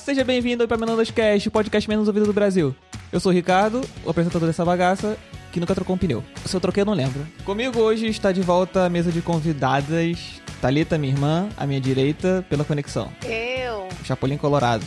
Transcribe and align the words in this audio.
seja 0.00 0.24
bem-vindo 0.24 0.62
ao 0.62 0.64
Epaminondas 0.64 1.10
Cast, 1.10 1.48
o 1.48 1.50
podcast 1.50 1.88
menos 1.88 2.08
ouvido 2.08 2.26
do 2.26 2.32
Brasil. 2.32 2.74
Eu 3.12 3.20
sou 3.20 3.30
o 3.30 3.34
Ricardo, 3.34 3.82
o 4.04 4.10
apresentador 4.10 4.48
dessa 4.48 4.64
bagaça, 4.64 5.16
que 5.52 5.60
nunca 5.60 5.74
trocou 5.74 5.94
um 5.94 5.98
pneu. 5.98 6.24
Se 6.46 6.56
eu 6.56 6.60
troquei, 6.60 6.80
eu 6.80 6.86
não 6.86 6.94
lembro. 6.94 7.26
Comigo 7.44 7.78
hoje 7.78 8.06
está 8.06 8.32
de 8.32 8.40
volta 8.40 8.86
a 8.86 8.88
mesa 8.88 9.12
de 9.12 9.20
convidadas, 9.20 10.40
Thalita, 10.60 10.96
minha 10.96 11.12
irmã, 11.12 11.48
à 11.56 11.66
minha 11.66 11.80
direita, 11.80 12.44
pela 12.48 12.64
conexão. 12.64 13.10
Eu. 13.24 13.88
O 14.00 14.04
Chapolin 14.04 14.38
Colorado. 14.38 14.84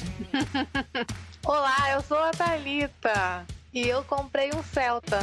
Olá, 1.45 1.91
eu 1.93 2.01
sou 2.01 2.17
a 2.17 2.31
Thalita. 2.31 3.45
E 3.73 3.87
eu 3.87 4.03
comprei 4.03 4.51
um 4.53 4.63
Celta. 4.63 5.19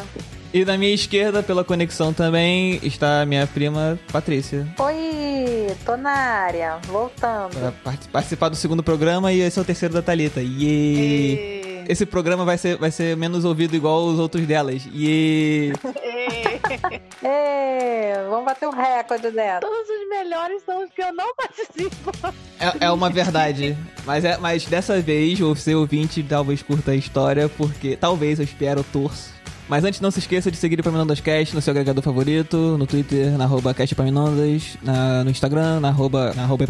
E 0.53 0.64
na 0.64 0.77
minha 0.77 0.93
esquerda, 0.93 1.43
pela 1.45 1.62
conexão 1.62 2.12
também, 2.12 2.80
está 2.82 3.23
a 3.23 3.27
minha 3.27 3.46
prima 3.46 3.96
Patrícia. 4.11 4.67
Oi, 4.80 5.68
tô 5.86 5.96
na 5.96 6.11
área, 6.11 6.79
voltando. 6.89 7.53
Para 7.57 7.71
part- 7.71 8.08
participar 8.08 8.49
do 8.49 8.57
segundo 8.57 8.82
programa 8.82 9.32
e 9.32 9.41
esse 9.41 9.58
é 9.61 9.63
o 9.63 9.64
terceiro 9.64 9.94
da 9.94 10.03
Thalita. 10.03 10.41
Yay! 10.41 10.50
E... 10.67 11.71
Esse 11.89 12.05
programa 12.05 12.44
vai 12.44 12.58
ser, 12.58 12.77
vai 12.77 12.91
ser 12.91 13.17
menos 13.17 13.44
ouvido 13.44 13.75
igual 13.77 14.05
os 14.07 14.18
outros 14.18 14.44
delas. 14.46 14.89
E... 14.93 15.72
Ê, 17.22 18.13
vamos 18.29 18.44
bater 18.44 18.69
o 18.69 18.71
recorde 18.71 19.30
dela. 19.30 19.61
Todos 19.61 19.89
os 19.89 20.08
melhores 20.08 20.63
são 20.64 20.85
os 20.85 20.91
que 20.91 21.03
eu 21.03 21.13
não 21.13 21.32
participo. 21.35 22.13
É, 22.61 22.86
é 22.86 22.91
uma 22.91 23.08
verdade. 23.11 23.77
Mas, 24.05 24.25
é, 24.25 24.36
mas 24.36 24.67
dessa 24.67 25.00
vez, 25.00 25.39
você 25.39 25.75
ouvinte 25.75 26.22
talvez 26.22 26.63
curta 26.63 26.91
a 26.93 26.96
história, 26.96 27.49
porque 27.49 27.96
talvez, 27.96 28.39
eu 28.39 28.44
espero, 28.44 28.85
torço. 28.85 29.39
Mas 29.70 29.84
antes, 29.84 30.00
não 30.00 30.10
se 30.10 30.18
esqueça 30.18 30.50
de 30.50 30.56
seguir 30.56 30.76
o 30.76 30.80
Epaminondas 30.80 31.20
Cast 31.20 31.54
no 31.54 31.62
seu 31.62 31.70
agregador 31.70 32.02
favorito, 32.02 32.77
no 32.77 32.88
Twitter, 32.88 33.38
na 33.38 33.44
arroba 33.44 33.72
Cast 33.72 33.94
Epaminondas, 33.94 34.77
na, 34.83 35.22
no 35.22 35.30
Instagram, 35.30 35.78
na 35.78 35.91
arroba, 35.91 36.34
na 36.34 36.42
arroba. 36.42 36.66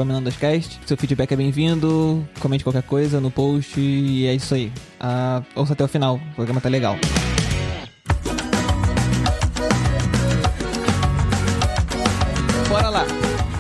Seu 0.85 0.99
feedback 0.99 1.33
é 1.33 1.37
bem-vindo, 1.37 2.23
comente 2.41 2.63
qualquer 2.63 2.83
coisa 2.83 3.19
no 3.19 3.31
post 3.31 3.81
e 3.81 4.27
é 4.27 4.35
isso 4.35 4.55
aí. 4.55 4.71
Ah, 5.01 5.43
ouça 5.55 5.73
até 5.73 5.83
o 5.83 5.89
final, 5.89 6.17
o 6.17 6.35
programa 6.35 6.61
tá 6.61 6.69
legal. 6.69 6.99
Bora 12.69 12.91
lá! 12.91 13.07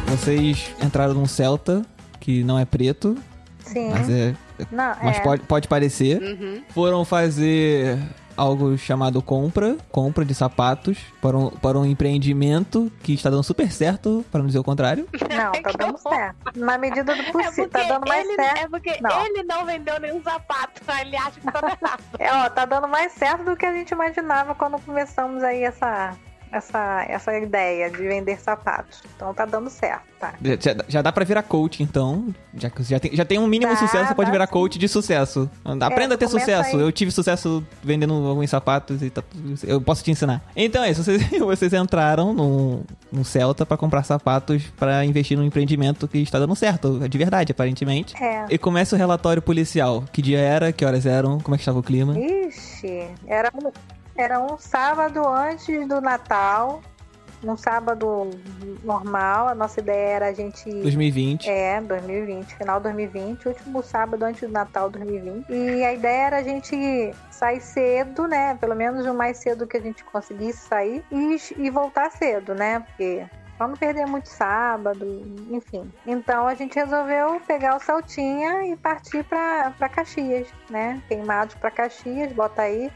Vocês 0.09 0.71
entraram 0.85 1.15
num 1.15 1.25
Celta, 1.25 1.81
que 2.21 2.45
não 2.45 2.59
é 2.59 2.67
preto, 2.67 3.17
Sim. 3.65 3.89
mas 3.89 4.11
é. 4.11 4.35
Não, 4.71 4.95
Mas 5.03 5.17
é. 5.17 5.21
pode, 5.21 5.43
pode 5.45 5.67
parecer. 5.67 6.21
Uhum. 6.21 6.61
Foram 6.69 7.03
fazer 7.07 7.99
algo 8.41 8.77
chamado 8.79 9.21
compra, 9.21 9.77
compra 9.91 10.25
de 10.25 10.35
sapatos 10.35 10.99
para 11.21 11.37
um, 11.37 11.51
para 11.51 11.79
um 11.79 11.85
empreendimento 11.85 12.91
que 13.03 13.13
está 13.13 13.29
dando 13.29 13.43
super 13.45 13.71
certo, 13.71 14.25
para 14.31 14.41
não 14.41 14.47
dizer 14.47 14.59
o 14.59 14.65
contrário. 14.65 15.07
Não, 15.13 15.53
tá 15.53 15.71
dando 15.79 15.99
horror. 16.05 16.15
certo. 16.17 16.37
Na 16.59 16.79
medida 16.79 17.15
do 17.15 17.21
É 17.21 17.31
possível, 17.33 17.69
porque, 17.69 17.69
tá 17.69 17.83
dando 17.85 18.09
mais 18.09 18.27
ele, 18.27 18.37
certo. 18.37 18.59
é 18.59 18.69
porque 18.69 18.99
Não. 19.03 19.27
ele 19.27 19.43
não 19.43 19.67
vendeu 19.67 20.01
nenhum 20.01 20.23
sapato. 20.23 20.81
Ele 21.01 21.17
acha 21.17 21.39
que 21.41 21.47
tá 21.53 21.61
errado. 21.83 22.03
É, 22.19 22.33
ó, 22.33 22.49
tá 22.51 22.65
dando 22.65 22.89
mais 22.89 23.13
certo 23.13 23.45
do 23.45 23.57
que 23.57 23.65
a 23.67 23.73
gente 23.73 23.91
imaginava 23.91 24.55
quando 24.55 24.79
começamos 24.81 25.43
aí 25.43 25.63
essa, 25.63 26.13
essa, 26.53 27.05
essa 27.09 27.37
ideia 27.39 27.91
de 27.91 27.99
vender 27.99 28.41
sapatos. 28.41 29.03
Então 29.17 29.33
tá 29.33 29.45
dando 29.45 29.71
certo, 29.71 30.03
tá? 30.19 30.35
Já, 30.43 30.75
já- 30.89 31.03
dá 31.03 31.13
para 31.13 31.25
virar 31.25 31.43
coach, 31.43 31.83
então. 31.83 32.35
Já, 32.55 32.71
já, 32.81 32.99
tem, 33.01 33.15
já 33.15 33.25
tem 33.25 33.39
um 33.39 33.47
mínimo 33.47 33.73
Dá, 33.73 33.79
sucesso, 33.79 34.09
você 34.09 34.15
pode 34.15 34.31
virar 34.31 34.47
sim. 34.47 34.53
coach 34.53 34.79
de 34.79 34.89
sucesso. 34.89 35.49
Aprenda 35.81 36.15
a 36.15 36.19
ter 36.19 36.27
começa 36.27 36.47
sucesso. 36.47 36.77
aí. 36.77 36.83
Eu 36.83 36.91
tive 36.93 37.11
sucesso 37.11 37.65
vendendo 37.83 38.15
alguns 38.27 38.51
sapatos 38.51 39.03
e 39.03 39.11
tá 39.11 39.23
eu 39.65 39.81
posso 39.81 40.03
te 40.03 40.11
ensinar. 40.11 40.43
Então 40.57 40.83
é 40.83 40.91
isso, 40.91 41.03
vocês, 41.05 41.23
vocês 41.39 41.73
entraram 41.73 42.33
num, 42.35 42.83
num 43.13 43.25
Celta 43.25 43.65
para 43.65 43.77
comprar 43.77 44.03
sapatos 44.03 44.63
para 44.77 45.05
investir 45.05 45.37
num 45.39 45.45
empreendimento 45.45 46.07
que 46.09 46.19
está 46.19 46.39
dando 46.39 46.55
certo, 46.57 47.09
de 47.09 47.19
verdade, 47.19 47.53
aparentemente. 47.53 48.15
É. 48.23 48.47
E 48.51 48.59
começa 48.59 48.95
o 48.95 48.99
relatório 48.99 49.41
policial. 49.43 50.05
Que 50.13 50.21
dia 50.23 50.39
era? 50.39 50.73
Que 50.73 50.85
horas 50.85 51.07
eram? 51.07 51.39
Como 51.39 51.55
é 51.55 51.59
que 51.59 51.63
estava 51.63 51.79
o 51.79 51.83
clima? 51.83 52.19
Ixi, 52.19 53.07
era 53.27 53.51
era 54.21 54.39
um 54.39 54.59
sábado 54.59 55.27
antes 55.27 55.89
do 55.89 56.01
Natal. 56.01 56.83
Um 57.43 57.57
sábado 57.57 58.29
normal. 58.85 59.49
A 59.49 59.55
nossa 59.55 59.81
ideia 59.81 60.17
era 60.17 60.29
a 60.29 60.33
gente. 60.33 60.71
2020. 60.71 61.49
É, 61.49 61.81
2020, 61.81 62.55
final 62.55 62.77
de 62.77 62.83
2020, 62.85 63.49
último 63.49 63.83
sábado 63.83 64.23
antes 64.25 64.43
do 64.43 64.53
Natal 64.53 64.91
2020. 64.91 65.47
E 65.51 65.83
a 65.83 65.95
ideia 65.95 66.27
era 66.27 66.37
a 66.39 66.43
gente 66.43 67.15
sair 67.31 67.61
cedo, 67.61 68.29
né? 68.29 68.55
Pelo 68.61 68.75
menos 68.75 69.07
o 69.07 69.15
mais 69.15 69.39
cedo 69.39 69.67
que 69.67 69.79
a 69.79 69.81
gente 69.81 70.05
conseguisse 70.05 70.69
sair 70.69 71.03
e, 71.11 71.37
e 71.57 71.71
voltar 71.71 72.11
cedo, 72.11 72.55
né? 72.55 72.81
Porque 72.81 73.25
pra 73.61 73.69
não 73.69 73.77
perder 73.77 74.07
muito 74.07 74.27
sábado, 74.27 75.05
enfim. 75.51 75.93
Então 76.07 76.47
a 76.47 76.55
gente 76.55 76.77
resolveu 76.77 77.39
pegar 77.47 77.77
o 77.77 77.79
Saltinha 77.79 78.67
e 78.67 78.75
partir 78.75 79.23
pra, 79.25 79.71
pra 79.77 79.87
Caxias, 79.87 80.49
né? 80.71 81.03
Queimados 81.07 81.55
pra 81.57 81.71
Caxias, 81.71 82.33
bota 82.33 82.63
aí. 82.63 82.91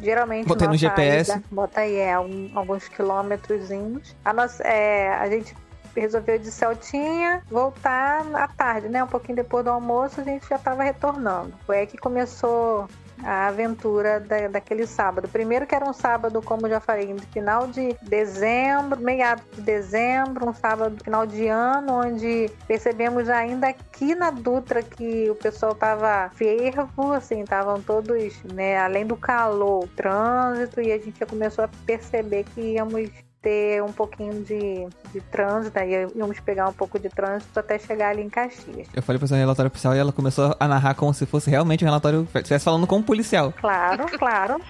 Geralmente 0.00 0.46
Botei 0.46 0.68
no 0.68 0.76
GPS. 0.76 1.30
ida- 1.32 1.42
bota 1.50 1.80
aí, 1.80 1.96
é, 1.96 2.18
um- 2.18 2.50
alguns 2.54 2.86
quilômetrozinhos. 2.88 4.14
A, 4.24 4.32
nossa, 4.32 4.62
é, 4.62 5.08
a 5.14 5.28
gente 5.28 5.54
resolveu 5.96 6.38
de 6.38 6.50
Celtinha 6.50 7.42
voltar 7.50 8.22
à 8.34 8.46
tarde, 8.48 8.88
né? 8.88 9.02
Um 9.02 9.06
pouquinho 9.06 9.36
depois 9.36 9.64
do 9.64 9.70
almoço 9.70 10.20
a 10.20 10.24
gente 10.24 10.46
já 10.48 10.56
estava 10.56 10.82
retornando. 10.82 11.54
Foi 11.64 11.78
aí 11.78 11.86
que 11.86 11.96
começou 11.96 12.86
a 13.22 13.48
aventura 13.48 14.20
da, 14.20 14.48
daquele 14.48 14.86
sábado. 14.86 15.28
Primeiro 15.28 15.66
que 15.66 15.74
era 15.74 15.88
um 15.88 15.92
sábado, 15.92 16.40
como 16.42 16.68
já 16.68 16.80
falei, 16.80 17.12
no 17.12 17.22
final 17.22 17.66
de 17.66 17.96
dezembro, 18.02 19.00
meados 19.00 19.44
de 19.54 19.62
dezembro, 19.62 20.48
um 20.48 20.54
sábado 20.54 21.02
final 21.02 21.26
de 21.26 21.46
ano, 21.48 22.00
onde 22.04 22.50
percebemos 22.66 23.28
ainda 23.28 23.68
aqui 23.68 24.14
na 24.14 24.30
Dutra 24.30 24.82
que 24.82 25.30
o 25.30 25.34
pessoal 25.34 25.74
tava 25.74 26.30
fervo, 26.34 27.12
assim, 27.12 27.42
estavam 27.42 27.80
todos, 27.80 28.42
né, 28.44 28.78
além 28.78 29.06
do 29.06 29.16
calor, 29.16 29.88
trânsito, 29.96 30.80
e 30.80 30.92
a 30.92 30.98
gente 30.98 31.18
já 31.18 31.26
começou 31.26 31.64
a 31.64 31.70
perceber 31.86 32.44
que 32.44 32.60
íamos 32.60 33.10
ter 33.46 33.80
um 33.80 33.92
pouquinho 33.92 34.42
de, 34.42 34.88
de 35.12 35.20
trânsito, 35.30 35.78
aí 35.78 35.92
íamos 36.16 36.40
pegar 36.40 36.68
um 36.68 36.72
pouco 36.72 36.98
de 36.98 37.08
trânsito 37.08 37.60
até 37.60 37.78
chegar 37.78 38.08
ali 38.10 38.22
em 38.22 38.28
Caxias. 38.28 38.88
Eu 38.92 39.00
falei 39.02 39.20
pra 39.20 39.32
um 39.32 39.38
relatório 39.38 39.70
oficial 39.70 39.94
e 39.94 39.98
ela 39.98 40.10
começou 40.10 40.56
a 40.58 40.66
narrar 40.66 40.94
como 40.94 41.14
se 41.14 41.24
fosse 41.26 41.48
realmente 41.48 41.84
um 41.84 41.86
relatório. 41.86 42.26
Estivesse 42.34 42.64
falando 42.64 42.88
como 42.88 43.04
policial. 43.04 43.54
Claro, 43.60 44.06
claro. 44.18 44.60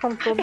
Com 0.00 0.16
tudo 0.16 0.42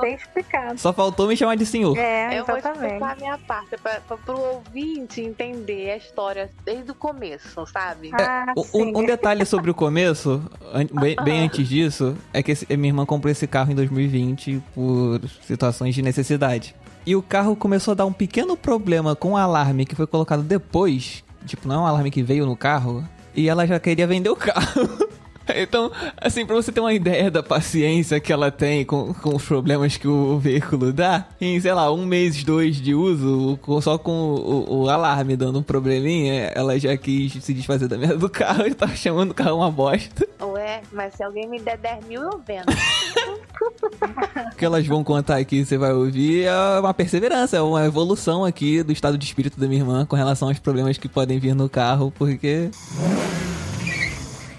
bem 0.00 0.14
explicado. 0.16 0.80
Só 0.80 0.92
faltou 0.92 1.28
me 1.28 1.36
chamar 1.36 1.54
de 1.56 1.64
senhor. 1.64 1.96
É, 1.96 2.36
Eu 2.40 2.44
vou 2.44 2.56
exatamente. 2.56 2.84
explicar 2.94 3.12
a 3.12 3.16
minha 3.16 3.38
parte, 3.38 3.76
pra, 3.80 4.00
pra, 4.00 4.16
pro 4.16 4.36
ouvinte 4.36 5.20
entender 5.20 5.90
a 5.92 5.96
história 5.96 6.50
desde 6.64 6.90
o 6.90 6.94
começo, 6.94 7.64
sabe? 7.66 8.10
Ah, 8.14 8.52
Um- 8.56 8.62
sim. 8.64 8.82
Um, 8.92 8.98
um 8.98 9.04
detalhe 9.06 9.44
sobre 9.46 9.70
o 9.70 9.74
começo, 9.74 10.42
an- 10.72 10.86
bem, 11.00 11.14
bem 11.22 11.44
antes 11.44 11.68
disso, 11.68 12.16
é 12.32 12.42
que 12.42 12.50
esse- 12.50 12.66
minha 12.76 12.88
irmã 12.90 13.06
comprou 13.06 13.30
esse 13.30 13.46
carro 13.46 13.70
em 13.70 13.76
2020 13.76 14.60
por 14.74 15.20
situações 15.46 15.94
de 15.94 16.02
necessidade. 16.02 16.74
E 17.06 17.14
o 17.14 17.22
carro 17.22 17.54
começou 17.54 17.92
a 17.92 17.94
dar 17.94 18.06
um 18.06 18.12
pequeno 18.12 18.56
problema 18.56 19.14
com 19.14 19.32
o 19.32 19.36
alarme 19.36 19.84
que 19.84 19.94
foi 19.94 20.06
colocado 20.06 20.42
depois. 20.42 21.22
Tipo, 21.46 21.68
não 21.68 21.74
é 21.74 21.78
um 21.78 21.86
alarme 21.86 22.10
que 22.10 22.22
veio 22.22 22.46
no 22.46 22.56
carro. 22.56 23.06
E 23.34 23.48
ela 23.48 23.66
já 23.66 23.78
queria 23.78 24.06
vender 24.06 24.30
o 24.30 24.36
carro. 24.36 24.88
Então, 25.54 25.90
assim, 26.16 26.46
pra 26.46 26.54
você 26.56 26.72
ter 26.72 26.80
uma 26.80 26.94
ideia 26.94 27.30
da 27.30 27.42
paciência 27.42 28.18
que 28.18 28.32
ela 28.32 28.50
tem 28.50 28.84
com, 28.84 29.12
com 29.12 29.36
os 29.36 29.44
problemas 29.44 29.96
que 29.96 30.08
o 30.08 30.38
veículo 30.38 30.92
dá, 30.92 31.26
em, 31.40 31.60
sei 31.60 31.72
lá, 31.74 31.92
um 31.92 32.06
mês, 32.06 32.42
dois 32.42 32.76
de 32.76 32.94
uso, 32.94 33.58
só 33.82 33.98
com 33.98 34.10
o, 34.12 34.84
o 34.84 34.88
alarme 34.88 35.36
dando 35.36 35.58
um 35.58 35.62
probleminha, 35.62 36.50
ela 36.54 36.78
já 36.78 36.96
quis 36.96 37.32
se 37.44 37.52
desfazer 37.52 37.88
da 37.88 37.98
merda 37.98 38.16
do 38.16 38.30
carro 38.30 38.64
e 38.66 38.74
tava 38.74 38.96
chamando 38.96 39.32
o 39.32 39.34
carro 39.34 39.58
uma 39.58 39.70
bosta. 39.70 40.26
Ué, 40.40 40.80
mas 40.92 41.14
se 41.14 41.22
alguém 41.22 41.46
me 41.48 41.60
der 41.60 41.76
10 41.76 42.06
mil, 42.06 42.22
eu 42.22 42.42
vendo. 42.46 42.64
O 43.60 44.56
que 44.56 44.64
elas 44.64 44.86
vão 44.86 45.02
contar 45.04 45.36
aqui, 45.36 45.64
você 45.64 45.76
vai 45.76 45.92
ouvir, 45.92 46.44
é 46.44 46.80
uma 46.80 46.94
perseverança, 46.94 47.56
é 47.56 47.60
uma 47.60 47.84
evolução 47.84 48.44
aqui 48.44 48.82
do 48.82 48.92
estado 48.92 49.18
de 49.18 49.24
espírito 49.24 49.58
da 49.58 49.66
minha 49.66 49.80
irmã 49.80 50.06
com 50.06 50.16
relação 50.16 50.48
aos 50.48 50.58
problemas 50.58 50.98
que 50.98 51.08
podem 51.08 51.38
vir 51.38 51.54
no 51.54 51.68
carro, 51.68 52.12
porque 52.16 52.70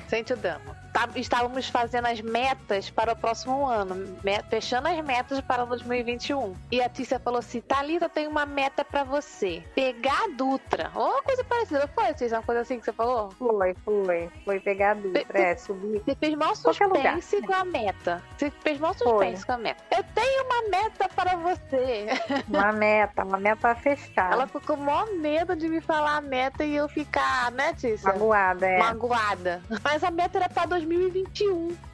Sente 0.08 0.34
o 0.34 0.38
dano. 0.38 0.85
Tá- 0.96 1.10
estávamos 1.18 1.68
fazendo 1.68 2.06
as 2.06 2.22
metas 2.22 2.90
para 2.90 3.12
o 3.12 3.16
próximo 3.18 3.66
ano, 3.68 3.96
me- 4.24 4.42
fechando 4.50 4.88
as 4.88 4.98
metas 5.04 5.42
para 5.42 5.66
2021. 5.66 6.54
E 6.72 6.82
a 6.82 6.88
Tícia 6.88 7.20
falou 7.20 7.40
assim: 7.40 7.60
Thalita, 7.60 8.08
tem 8.08 8.28
uma 8.28 8.46
meta 8.46 8.86
para 8.86 9.04
você. 9.04 9.62
Pegar 9.76 10.24
a 10.24 10.28
Dutra. 10.30 10.90
Ou 10.96 11.10
uma 11.10 11.22
coisa 11.22 11.44
parecida. 11.44 11.86
Foi, 11.94 12.14
Tícia? 12.14 12.38
Uma 12.38 12.44
coisa 12.44 12.62
assim 12.62 12.80
que 12.80 12.86
você 12.86 12.94
falou? 12.94 13.30
Foi, 13.32 13.76
foi. 13.84 14.30
Foi 14.46 14.60
pegar 14.62 14.92
a 14.92 14.94
Dutra, 14.94 15.38
é, 15.38 15.58
subir. 15.58 16.02
Você 16.06 16.16
fez 16.16 16.34
mal 16.36 16.56
suspense 16.56 17.42
com 17.42 17.54
a 17.54 17.66
meta. 17.66 18.24
Você 18.38 18.50
fez 18.62 18.80
mal 18.80 18.94
suspense 18.94 19.46
com 19.46 19.52
a 19.52 19.58
meta. 19.58 19.84
Eu 19.94 20.04
tenho 20.16 20.46
uma 20.46 20.70
meta 20.70 21.10
para 21.14 21.36
você. 21.36 22.06
Uma 22.48 22.72
meta, 22.72 23.24
uma 23.26 23.38
meta 23.38 23.70
a 23.72 23.76
fechar. 23.76 24.32
Ela 24.32 24.48
ficou 24.48 24.62
com 24.62 24.74
o 24.76 24.78
maior 24.86 25.08
medo 25.16 25.56
de 25.58 25.68
me 25.68 25.82
falar 25.82 26.18
a 26.18 26.22
meta 26.22 26.64
e 26.64 26.74
eu 26.76 26.88
ficar, 26.88 27.52
né, 27.52 27.74
Tícia? 27.74 28.08
Magoada, 28.14 28.66
é. 28.66 28.78
magoada. 28.80 29.62
Mas 29.84 30.02
a 30.04 30.10
meta 30.12 30.38
era 30.38 30.48
pra 30.48 30.66
2021. 30.66 30.85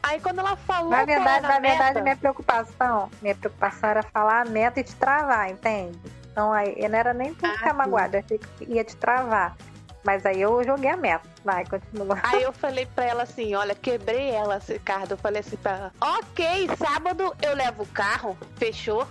Aí 0.04 0.20
quando 0.20 0.40
ela 0.40 0.56
falou 0.56 0.90
Na 0.92 1.06
verdade, 1.06 1.42
na 1.44 1.56
a 1.56 1.60
meta, 1.60 1.78
verdade, 1.78 2.02
minha 2.04 2.18
preocupação, 2.18 3.10
minha 3.22 3.36
preocupação 3.36 3.90
era 3.90 4.04
falar 4.04 4.42
a 4.42 4.50
meta 4.50 4.80
e 4.80 4.84
te 4.84 4.96
travar, 4.96 5.50
entende? 5.50 5.98
Então 6.32 6.52
aí 6.52 6.74
eu 6.78 6.90
não 6.90 6.98
era 6.98 7.14
nem 7.14 7.34
tu 7.34 7.46
Ah, 7.46 7.54
ficar 7.54 7.74
magoada, 7.74 8.18
eu 8.18 8.24
achei 8.26 8.38
que 8.38 8.74
ia 8.74 8.84
te 8.84 8.96
travar. 8.96 9.56
Mas 10.04 10.26
aí 10.26 10.42
eu 10.42 10.64
joguei 10.64 10.90
a 10.90 10.98
meta. 10.98 11.30
Vai, 11.46 11.64
continua. 11.66 12.20
Aí 12.24 12.42
eu 12.44 12.52
falei 12.52 12.86
pra 12.88 13.06
ela 13.06 13.24
assim, 13.24 13.54
olha, 13.56 13.76
quebrei 13.76 14.32
ela, 14.32 14.60
Ricardo. 14.68 15.12
Eu 15.12 15.18
falei 15.18 15.42
assim 15.42 15.58
pra 15.58 15.72
ela, 15.72 15.94
ok, 16.02 16.70
sábado 16.78 17.36
eu 17.42 17.56
levo 17.56 17.84
o 17.84 17.88
carro, 17.88 18.36
fechou? 18.58 19.08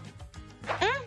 Hum, 0.82 1.04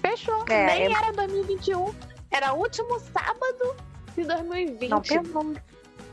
fechou. 0.00 0.44
É, 0.48 0.66
Nem 0.66 0.84
eu- 0.84 0.96
era 0.96 1.12
2021, 1.12 1.92
era 2.30 2.52
o 2.52 2.58
último 2.58 2.98
sábado 3.00 3.76
de 4.16 4.24
2020. 4.24 4.90
Não, 4.90 5.00
penúltimo, 5.02 5.54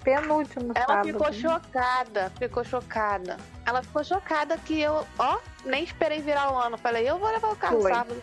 penúltimo 0.04 0.72
Ela 0.76 0.86
sábado. 0.86 1.06
ficou 1.08 1.34
chocada, 1.34 2.32
ficou 2.38 2.64
chocada. 2.64 3.38
Ela 3.66 3.82
ficou 3.84 4.04
chocada 4.04 4.58
que 4.58 4.80
eu, 4.80 5.06
ó, 5.18 5.38
nem 5.66 5.84
esperei 5.84 6.22
virar 6.22 6.52
o 6.52 6.58
ano. 6.58 6.78
Falei, 6.78 7.10
eu 7.10 7.18
vou 7.20 7.30
levar 7.32 7.50
o 7.52 7.56
carro 7.56 7.82
Foi. 7.82 7.92
sábado. 7.94 8.22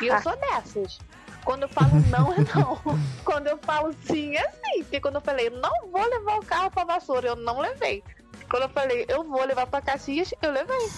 E 0.00 0.06
eu 0.06 0.14
Ah. 0.14 0.22
sou 0.22 0.36
dessas. 0.36 0.98
Quando 1.44 1.62
eu 1.64 1.68
falo 1.68 1.90
não, 2.10 2.32
é 2.32 2.36
não. 2.54 2.80
quando 3.24 3.46
eu 3.48 3.58
falo 3.58 3.94
sim, 4.06 4.36
é 4.36 4.48
sim. 4.50 4.82
Porque 4.82 5.00
quando 5.00 5.16
eu 5.16 5.20
falei, 5.20 5.50
não 5.50 5.88
vou 5.90 6.08
levar 6.08 6.36
o 6.38 6.44
carro 6.44 6.70
pra 6.70 6.84
vassoura, 6.84 7.28
eu 7.28 7.36
não 7.36 7.60
levei. 7.60 8.02
Quando 8.50 8.62
eu 8.64 8.68
falei, 8.70 9.04
eu 9.08 9.24
vou 9.24 9.44
levar 9.44 9.66
pra 9.66 9.80
Caxias, 9.80 10.32
eu 10.42 10.50
levei. 10.52 10.88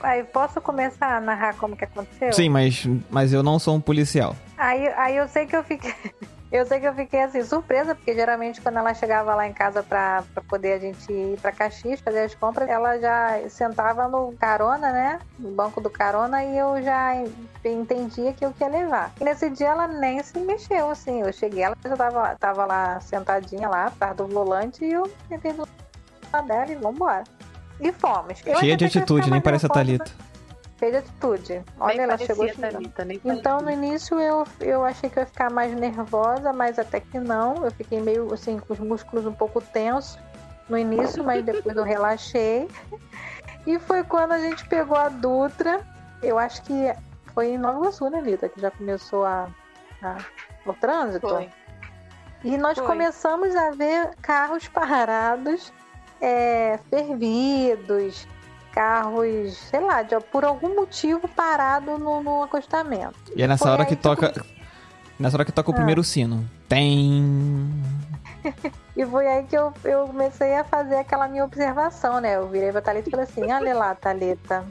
Aí, 0.00 0.22
posso 0.22 0.60
começar 0.60 1.16
a 1.16 1.20
narrar 1.20 1.56
como 1.56 1.74
que 1.76 1.84
aconteceu? 1.84 2.32
Sim, 2.32 2.50
mas, 2.50 2.84
mas 3.10 3.32
eu 3.32 3.42
não 3.42 3.58
sou 3.58 3.74
um 3.74 3.80
policial. 3.80 4.36
Aí, 4.58 4.86
aí 4.88 5.16
eu 5.16 5.26
sei 5.28 5.46
que 5.46 5.56
eu 5.56 5.64
fiquei. 5.64 5.94
Eu 6.54 6.64
sei 6.64 6.78
que 6.78 6.86
eu 6.86 6.94
fiquei 6.94 7.20
assim, 7.20 7.42
surpresa, 7.42 7.96
porque 7.96 8.14
geralmente 8.14 8.60
quando 8.60 8.78
ela 8.78 8.94
chegava 8.94 9.34
lá 9.34 9.44
em 9.44 9.52
casa 9.52 9.82
pra, 9.82 10.22
pra 10.32 10.40
poder 10.44 10.74
a 10.74 10.78
gente 10.78 11.12
ir 11.12 11.36
pra 11.42 11.50
Caxias 11.50 11.98
fazer 12.00 12.20
as 12.20 12.34
compras, 12.36 12.68
ela 12.68 12.96
já 13.00 13.40
sentava 13.48 14.06
no 14.06 14.32
carona, 14.38 14.92
né? 14.92 15.18
No 15.36 15.50
banco 15.50 15.80
do 15.80 15.90
carona, 15.90 16.44
e 16.44 16.56
eu 16.56 16.80
já 16.80 17.12
entendia 17.64 18.32
que 18.32 18.44
eu 18.44 18.54
ia 18.60 18.68
levar. 18.68 19.10
E 19.20 19.24
nesse 19.24 19.50
dia 19.50 19.70
ela 19.70 19.88
nem 19.88 20.22
se 20.22 20.38
mexeu, 20.38 20.90
assim. 20.90 21.22
Eu 21.22 21.32
cheguei, 21.32 21.64
ela 21.64 21.76
já 21.84 21.96
tava, 21.96 22.18
lá- 22.20 22.36
tava 22.36 22.64
lá 22.66 23.00
sentadinha 23.00 23.68
lá, 23.68 23.90
perto 23.90 24.18
do 24.24 24.28
volante, 24.28 24.84
e 24.84 24.92
eu 24.92 25.10
sentei 25.28 25.52
do 25.54 25.66
lado 26.32 26.46
dela 26.46 26.70
e 26.70 26.76
vambora. 26.76 27.24
E 27.80 27.90
fomos. 27.90 28.40
Eu 28.46 28.60
Cheia 28.60 28.76
de 28.76 28.84
atitude, 28.84 29.28
nem 29.28 29.40
parece 29.40 29.66
a 29.66 29.68
Thalita. 29.70 30.04
De 30.90 30.96
atitude. 30.98 31.62
Olha, 31.78 32.02
ela 32.02 32.18
chegou. 32.18 32.46
Thalita, 32.52 33.06
Então, 33.24 33.60
no 33.60 33.70
início 33.70 34.18
eu, 34.20 34.44
eu 34.60 34.84
achei 34.84 35.08
que 35.08 35.18
eu 35.18 35.22
ia 35.22 35.26
ficar 35.26 35.50
mais 35.50 35.72
nervosa, 35.74 36.52
mas 36.52 36.78
até 36.78 37.00
que 37.00 37.18
não. 37.18 37.64
Eu 37.64 37.70
fiquei 37.70 38.00
meio 38.00 38.32
assim, 38.32 38.58
com 38.58 38.72
os 38.72 38.78
músculos 38.80 39.24
um 39.26 39.32
pouco 39.32 39.60
tensos 39.60 40.18
no 40.68 40.76
início, 40.78 41.22
mas 41.24 41.44
depois 41.44 41.76
eu 41.76 41.84
relaxei. 41.84 42.68
E 43.66 43.78
foi 43.78 44.04
quando 44.04 44.32
a 44.32 44.38
gente 44.38 44.66
pegou 44.68 44.94
a 44.94 45.08
Dutra. 45.08 45.80
Eu 46.22 46.38
acho 46.38 46.62
que 46.64 46.92
foi 47.32 47.46
em 47.52 47.56
Nova 47.58 47.78
Iguaçu, 47.78 48.10
né, 48.10 48.20
Lita? 48.20 48.46
Que 48.46 48.60
já 48.60 48.70
começou 48.70 49.24
a, 49.24 49.48
a- 50.02 50.18
o 50.66 50.74
trânsito. 50.74 51.26
Foi. 51.26 51.48
E 52.44 52.58
nós 52.58 52.76
Foi. 52.76 52.86
começamos 52.86 53.56
a 53.56 53.70
ver 53.70 54.10
carros 54.20 54.68
parados, 54.68 55.72
é, 56.20 56.78
fervidos, 56.90 58.28
carros, 58.74 59.56
sei 59.70 59.80
lá, 59.80 60.02
de- 60.02 60.18
por 60.32 60.44
algum 60.44 60.74
motivo 60.74 61.28
parado 61.28 61.96
no, 61.96 62.22
no 62.22 62.42
acostamento. 62.42 63.14
E 63.36 63.42
é 63.42 63.46
nessa 63.46 63.64
Foi 63.64 63.72
hora 63.72 63.84
que 63.84 63.94
que 63.96 64.02
toca. 64.02 64.32
Nessa 65.18 65.36
hora 65.36 65.44
que 65.44 65.52
toca 65.52 65.70
o 65.70 65.72
Ah. 65.72 65.76
primeiro 65.76 66.02
sino. 66.02 66.48
Tem. 66.68 67.22
E 68.96 69.04
foi 69.04 69.26
aí 69.26 69.42
que 69.44 69.56
eu, 69.56 69.72
eu 69.82 70.06
comecei 70.06 70.54
a 70.54 70.62
fazer 70.62 70.94
aquela 70.96 71.26
minha 71.26 71.44
observação, 71.44 72.20
né? 72.20 72.36
Eu 72.36 72.46
virei 72.48 72.70
pra 72.70 72.80
Thalita 72.80 73.08
e 73.08 73.10
falei 73.10 73.24
assim: 73.26 73.50
olha 73.52 73.74
lá, 73.74 73.92
Thalita. 73.94 74.64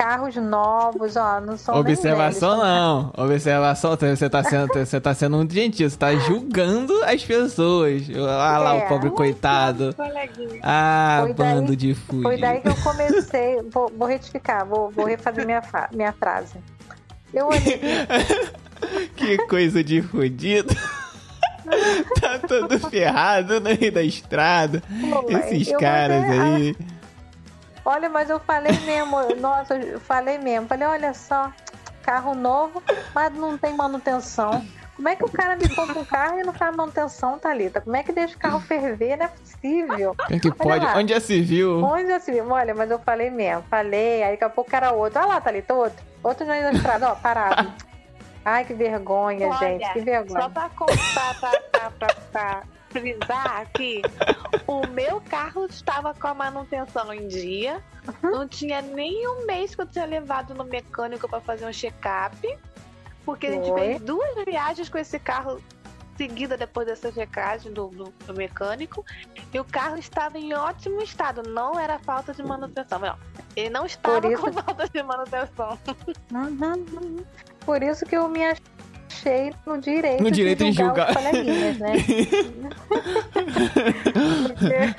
Carros 0.00 0.34
novos, 0.36 1.14
ó, 1.14 1.40
não 1.42 1.58
são 1.58 1.74
nem 1.74 1.82
Observação 1.82 2.56
velhos, 2.56 2.64
não. 2.64 3.12
Observação, 3.18 3.96
você 3.96 4.30
tá 4.30 4.42
sendo, 4.42 4.68
você 4.72 4.98
tá 5.00 5.12
sendo 5.12 5.36
um 5.36 5.48
gentil, 5.48 5.90
você 5.90 5.96
tá 5.98 6.14
julgando 6.14 7.04
as 7.04 7.22
pessoas. 7.22 8.04
Ah 8.16 8.58
lá, 8.58 8.76
É. 8.76 8.84
o 8.84 8.88
pobre 8.88 9.10
coitado. 9.10 9.94
Ah, 10.62 11.18
Foi 11.24 11.34
daí- 11.34 11.54
bando 11.54 11.76
de 11.76 11.94
Foi 11.94 12.22
fudido. 12.22 12.40
daí 12.40 12.60
que 12.60 12.68
eu 12.68 12.76
comecei. 12.76 13.62
Vou, 13.70 13.92
vou 13.94 14.08
retificar, 14.08 14.64
vou, 14.64 14.90
vou 14.90 15.04
refazer 15.04 15.44
minha, 15.44 15.62
minha 15.92 16.12
frase. 16.12 16.54
Eu 17.34 17.48
olhei. 17.48 17.80
Que 19.14 19.36
coisa 19.46 19.84
de 19.84 20.00
fudido. 20.00 20.74
tá 22.18 22.38
todo 22.38 22.78
ferrado 22.88 23.60
no 23.60 23.60
meio 23.60 23.92
da 23.92 24.02
estrada. 24.02 24.82
Pô, 25.10 25.26
Esses 25.30 25.70
caras 25.76 26.22
botei 26.24 26.38
a- 26.38 26.42
aí. 26.54 26.76
Olha, 27.84 28.08
mas 28.08 28.30
eu 28.30 28.38
falei 28.40 28.78
mesmo, 28.80 29.16
nossa, 29.40 29.76
eu 29.76 30.00
falei 30.00 30.38
mesmo. 30.38 30.68
Falei, 30.68 30.86
olha 30.86 31.14
só, 31.14 31.52
carro 32.02 32.34
novo, 32.34 32.82
mas 33.14 33.32
não 33.34 33.56
tem 33.56 33.74
manutenção. 33.74 34.64
Como 34.96 35.08
é 35.08 35.16
que 35.16 35.24
o 35.24 35.30
cara 35.30 35.56
me 35.56 35.66
compra 35.74 35.98
um 35.98 36.04
carro 36.04 36.38
e 36.38 36.42
não 36.42 36.52
faz 36.52 36.76
manutenção, 36.76 37.38
Thalita? 37.38 37.80
Como 37.80 37.96
é 37.96 38.02
que 38.02 38.12
deixa 38.12 38.36
o 38.36 38.38
carro 38.38 38.60
ferver? 38.60 39.16
Não 39.16 39.24
é 39.24 39.28
possível. 39.28 40.14
É 40.28 40.38
que 40.38 40.52
pode? 40.52 40.84
lá. 40.84 40.94
Onde 40.94 41.14
já 41.14 41.20
se 41.20 41.40
viu? 41.40 41.82
Onde 41.82 42.12
assim? 42.12 42.38
Olha, 42.42 42.74
mas 42.74 42.90
eu 42.90 42.98
falei 42.98 43.30
mesmo, 43.30 43.62
falei, 43.70 44.22
aí 44.22 44.32
daqui 44.32 44.44
a 44.44 44.50
pouco 44.50 44.76
era 44.76 44.92
outro. 44.92 45.18
Olha 45.18 45.28
lá, 45.28 45.40
Thalita, 45.40 45.72
outro. 45.72 46.04
Outro 46.22 46.46
na 46.46 46.70
estrada, 46.70 47.12
ó, 47.12 47.14
parado. 47.14 47.72
Ai, 48.44 48.64
que 48.64 48.74
vergonha, 48.74 49.48
Olha, 49.48 49.58
gente, 49.58 49.92
que 49.92 50.00
vergonha. 50.00 50.42
Só 50.42 50.48
pra 50.50 50.68
contar, 50.70 51.40
pra, 51.40 51.50
pra, 51.72 51.90
pra, 51.90 52.14
pra 52.30 52.62
frisar 52.90 53.60
aqui, 53.62 54.02
o 54.66 54.86
meu 54.88 55.20
carro 55.22 55.66
estava 55.66 56.12
com 56.12 56.26
a 56.26 56.34
manutenção 56.34 57.12
em 57.12 57.26
dia. 57.28 57.82
Não 58.22 58.46
tinha 58.46 58.82
nem 58.82 59.26
um 59.28 59.46
mês 59.46 59.74
que 59.74 59.80
eu 59.82 59.86
tinha 59.86 60.04
levado 60.04 60.54
no 60.54 60.64
mecânico 60.64 61.28
pra 61.28 61.40
fazer 61.40 61.66
um 61.66 61.72
check-up. 61.72 62.36
Porque 63.24 63.46
a 63.46 63.52
gente 63.52 63.72
fez 63.74 64.00
duas 64.00 64.44
viagens 64.44 64.88
com 64.88 64.98
esse 64.98 65.18
carro 65.18 65.60
seguida 66.16 66.56
depois 66.56 66.86
dessa 66.86 67.10
checagem 67.12 67.72
do, 67.72 67.88
do, 67.88 68.04
do 68.26 68.34
mecânico. 68.34 69.04
E 69.52 69.60
o 69.60 69.64
carro 69.64 69.96
estava 69.96 70.38
em 70.38 70.52
ótimo 70.54 71.00
estado. 71.02 71.42
Não 71.48 71.78
era 71.78 71.98
falta 71.98 72.34
de 72.34 72.42
manutenção. 72.42 72.98
Não, 72.98 73.16
ele 73.54 73.70
não 73.70 73.86
estava 73.86 74.26
isso- 74.26 74.42
com 74.42 74.52
falta 74.52 74.88
de 74.88 75.02
manutenção. 75.02 75.78
Uhum, 76.32 76.72
uhum. 76.72 77.24
Por 77.64 77.82
isso 77.82 78.04
que 78.04 78.16
eu 78.16 78.28
me 78.28 78.44
achei 78.44 78.64
no 79.66 79.78
direito, 79.78 80.22
No 80.22 80.30
direito 80.30 80.64
de 80.64 80.72
julgar. 80.72 81.12
né? 81.14 81.92
Porque- 84.46 84.94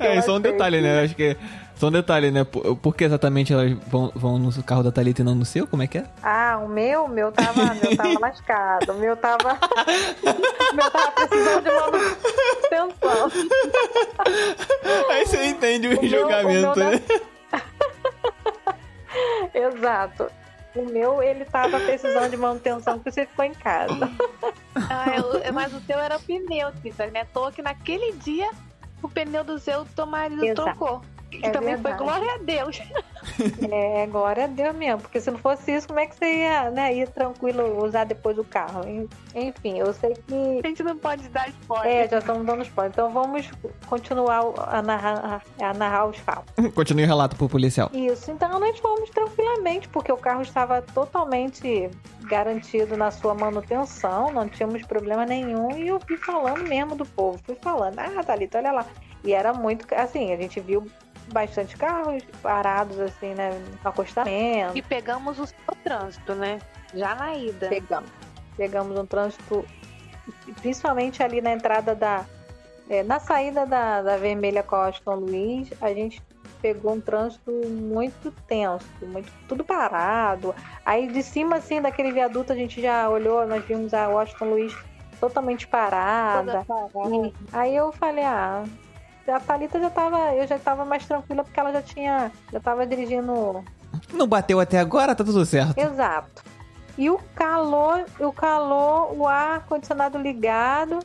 É, 0.04 0.20
só 0.22 0.32
um 0.32 0.36
achei 0.38 0.52
detalhe, 0.52 0.76
que- 0.78 0.82
né? 0.82 1.02
Acho 1.02 1.14
que. 1.14 1.36
Só 1.74 1.88
um 1.88 1.90
detalhe, 1.90 2.30
né? 2.30 2.44
Por, 2.44 2.76
por 2.76 2.94
que 2.94 3.04
exatamente 3.04 3.52
elas 3.54 3.72
vão, 3.86 4.12
vão 4.14 4.38
no 4.38 4.62
carro 4.62 4.82
da 4.82 4.92
Thalita 4.92 5.22
e 5.22 5.24
não 5.24 5.34
no 5.34 5.46
seu? 5.46 5.66
Como 5.66 5.82
é 5.82 5.86
que 5.86 5.96
é? 5.98 6.04
Ah, 6.22 6.60
o 6.62 6.68
meu, 6.68 7.04
o 7.04 7.08
meu 7.08 7.32
tava, 7.32 7.58
o 7.62 7.74
meu 7.74 7.96
tava 7.96 8.18
lascado. 8.20 8.92
O 8.92 8.94
meu 8.98 9.16
tava. 9.16 9.58
o 10.20 10.74
meu 10.76 10.90
tava 10.90 11.10
precisando 11.12 11.62
de 11.62 11.70
manutenção. 11.70 13.30
Aí 15.10 15.26
você 15.26 15.46
entende 15.46 15.88
o, 15.88 15.98
O 15.98 16.02
meu- 16.02 16.10
julgamento, 16.10 16.72
o 16.72 16.76
meu 16.76 16.90
né? 16.90 17.00
Exato. 19.54 20.30
O 20.74 20.84
meu, 20.84 21.22
ele 21.22 21.44
tava 21.44 21.80
precisando 21.80 22.30
de 22.30 22.36
manutenção 22.36 22.94
porque 22.98 23.10
você 23.10 23.26
ficou 23.26 23.44
em 23.44 23.54
casa. 23.54 23.94
Ah, 24.88 25.16
eu- 25.16 25.52
mas 25.52 25.74
o 25.74 25.80
teu 25.80 25.98
era 25.98 26.16
o 26.16 26.20
pneu, 26.20 26.72
Tita. 26.80 27.06
Né? 27.08 27.24
Toa 27.32 27.50
que 27.52 27.60
naquele 27.60 28.12
dia 28.12 28.50
o 29.02 29.08
pneu 29.08 29.42
do 29.44 29.58
seu 29.58 29.84
teu 29.84 30.06
marido 30.06 30.44
Exato. 30.44 30.62
trocou. 30.64 31.00
Que 31.30 31.44
É 31.44 31.50
também 31.50 31.74
verdade. 31.74 31.96
foi 31.98 32.06
glória 32.06 32.34
a 32.34 32.38
Deus. 32.38 32.80
É, 33.70 34.02
agora 34.02 34.48
deu 34.48 34.72
mesmo. 34.74 35.00
Porque 35.02 35.20
se 35.20 35.30
não 35.30 35.38
fosse 35.38 35.70
isso, 35.72 35.86
como 35.86 36.00
é 36.00 36.06
que 36.06 36.14
você 36.16 36.24
ia, 36.40 36.70
né, 36.70 36.94
ir 36.94 37.08
tranquilo 37.08 37.84
usar 37.84 38.04
depois 38.04 38.36
o 38.38 38.44
carro? 38.44 38.82
En- 38.86 39.08
Enfim, 39.34 39.78
eu 39.78 39.92
sei 39.92 40.14
que 40.26 40.60
A 40.64 40.66
gente 40.68 40.82
não 40.82 40.96
pode 40.96 41.28
dar 41.28 41.46
É, 41.46 41.50
spoiler. 41.50 42.10
já 42.10 42.18
estamos 42.18 42.44
dando 42.46 42.62
spoiler. 42.62 42.90
Então 42.92 43.10
vamos 43.10 43.48
continuar 43.86 44.40
a 44.68 44.82
narrar, 44.82 45.42
a 45.60 45.74
narrar 45.74 46.06
os 46.06 46.16
fatos. 46.18 46.52
Continue 46.74 47.04
o 47.04 47.06
relato 47.06 47.36
pro 47.36 47.48
policial. 47.48 47.90
Isso, 47.92 48.30
então 48.30 48.58
nós 48.58 48.78
fomos 48.78 49.08
tranquilamente, 49.10 49.88
porque 49.88 50.10
o 50.12 50.16
carro 50.16 50.42
estava 50.42 50.82
totalmente 50.82 51.90
garantido 52.22 52.96
na 52.96 53.10
sua 53.10 53.34
manutenção, 53.34 54.30
não 54.32 54.48
tínhamos 54.48 54.82
problema 54.82 55.26
nenhum, 55.26 55.70
e 55.76 55.88
eu 55.88 56.00
fui 56.00 56.16
falando 56.16 56.62
mesmo 56.68 56.94
do 56.96 57.04
povo, 57.04 57.38
fui 57.44 57.56
falando, 57.60 57.98
ah, 57.98 58.22
Thalita, 58.24 58.58
olha 58.58 58.72
lá. 58.72 58.86
E 59.22 59.32
era 59.32 59.52
muito, 59.52 59.86
assim, 59.94 60.32
a 60.32 60.36
gente 60.36 60.60
viu 60.60 60.86
bastante 61.32 61.76
carros 61.76 62.22
parados, 62.42 62.98
assim, 63.00 63.34
né, 63.34 63.50
no 63.82 63.88
acostamento. 63.88 64.76
E 64.76 64.82
pegamos 64.82 65.38
o 65.38 65.46
seu 65.46 65.76
trânsito, 65.82 66.34
né? 66.34 66.60
Já 66.94 67.14
na 67.14 67.34
ida. 67.34 67.68
Pegamos. 67.68 68.10
Pegamos 68.56 68.98
um 68.98 69.06
trânsito, 69.06 69.64
principalmente 70.60 71.22
ali 71.22 71.40
na 71.40 71.52
entrada 71.52 71.94
da. 71.94 72.24
é, 72.88 73.02
na 73.02 73.20
saída 73.20 73.64
da, 73.64 74.02
da 74.02 74.16
Vermelha 74.16 74.62
com 74.62 74.76
a 74.76 74.86
Austin 74.86 75.10
Luiz, 75.10 75.72
a 75.80 75.92
gente 75.94 76.22
pegou 76.60 76.92
um 76.92 77.00
trânsito 77.00 77.50
muito 77.68 78.30
tenso, 78.46 78.86
muito, 79.02 79.32
tudo 79.48 79.64
parado. 79.64 80.54
Aí 80.84 81.06
de 81.08 81.22
cima, 81.22 81.56
assim, 81.56 81.80
daquele 81.80 82.12
viaduto, 82.12 82.52
a 82.52 82.56
gente 82.56 82.82
já 82.82 83.08
olhou, 83.08 83.46
nós 83.46 83.64
vimos 83.64 83.94
a 83.94 84.08
Washington 84.08 84.44
Luiz 84.46 84.76
totalmente 85.18 85.66
parada. 85.66 86.64
Parada. 86.66 87.32
Aí 87.52 87.74
eu 87.74 87.92
falei, 87.92 88.24
ah, 88.24 88.64
a 89.30 89.40
Thalita 89.40 89.80
já 89.80 89.90
tava, 89.90 90.34
eu 90.34 90.46
já 90.46 90.58
tava 90.58 90.84
mais 90.84 91.06
tranquila 91.06 91.44
porque 91.44 91.58
ela 91.58 91.72
já 91.72 91.82
tinha, 91.82 92.30
já 92.52 92.60
tava 92.60 92.86
dirigindo 92.86 93.64
Não 94.12 94.26
bateu 94.26 94.60
até 94.60 94.78
agora, 94.78 95.14
tá 95.14 95.24
tudo 95.24 95.44
certo. 95.44 95.78
Exato. 95.78 96.42
E 96.98 97.08
o 97.08 97.18
calor, 97.34 98.04
o 98.18 98.32
calor, 98.32 99.16
o 99.16 99.26
ar 99.26 99.64
condicionado 99.66 100.18
ligado 100.18 100.98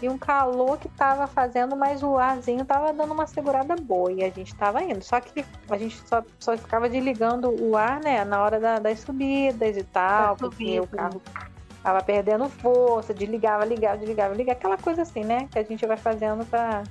e 0.00 0.08
um 0.08 0.18
calor 0.18 0.78
que 0.78 0.88
tava 0.88 1.26
fazendo, 1.26 1.74
mas 1.74 2.02
o 2.02 2.18
arzinho 2.18 2.64
tava 2.64 2.92
dando 2.92 3.12
uma 3.12 3.26
segurada 3.26 3.74
boa 3.74 4.12
e 4.12 4.22
a 4.22 4.30
gente 4.30 4.54
tava 4.54 4.82
indo. 4.82 5.02
Só 5.02 5.20
que 5.20 5.44
a 5.68 5.78
gente 5.78 6.00
só, 6.06 6.22
só 6.38 6.56
ficava 6.56 6.88
desligando 6.88 7.50
o 7.62 7.76
ar, 7.76 8.00
né, 8.00 8.24
na 8.24 8.42
hora 8.42 8.60
da, 8.60 8.78
das 8.78 9.00
subidas 9.00 9.76
e 9.76 9.82
tal, 9.82 10.36
porque 10.36 10.78
o 10.78 10.86
carro 10.86 11.22
tava 11.82 12.02
perdendo 12.02 12.48
força, 12.48 13.12
desligava, 13.12 13.64
ligava, 13.64 13.96
desligava, 13.96 14.34
ligava, 14.34 14.58
aquela 14.58 14.76
coisa 14.76 15.02
assim, 15.02 15.24
né, 15.24 15.48
que 15.50 15.58
a 15.58 15.62
gente 15.62 15.86
vai 15.86 15.96
fazendo 15.96 16.44
pra 16.46 16.82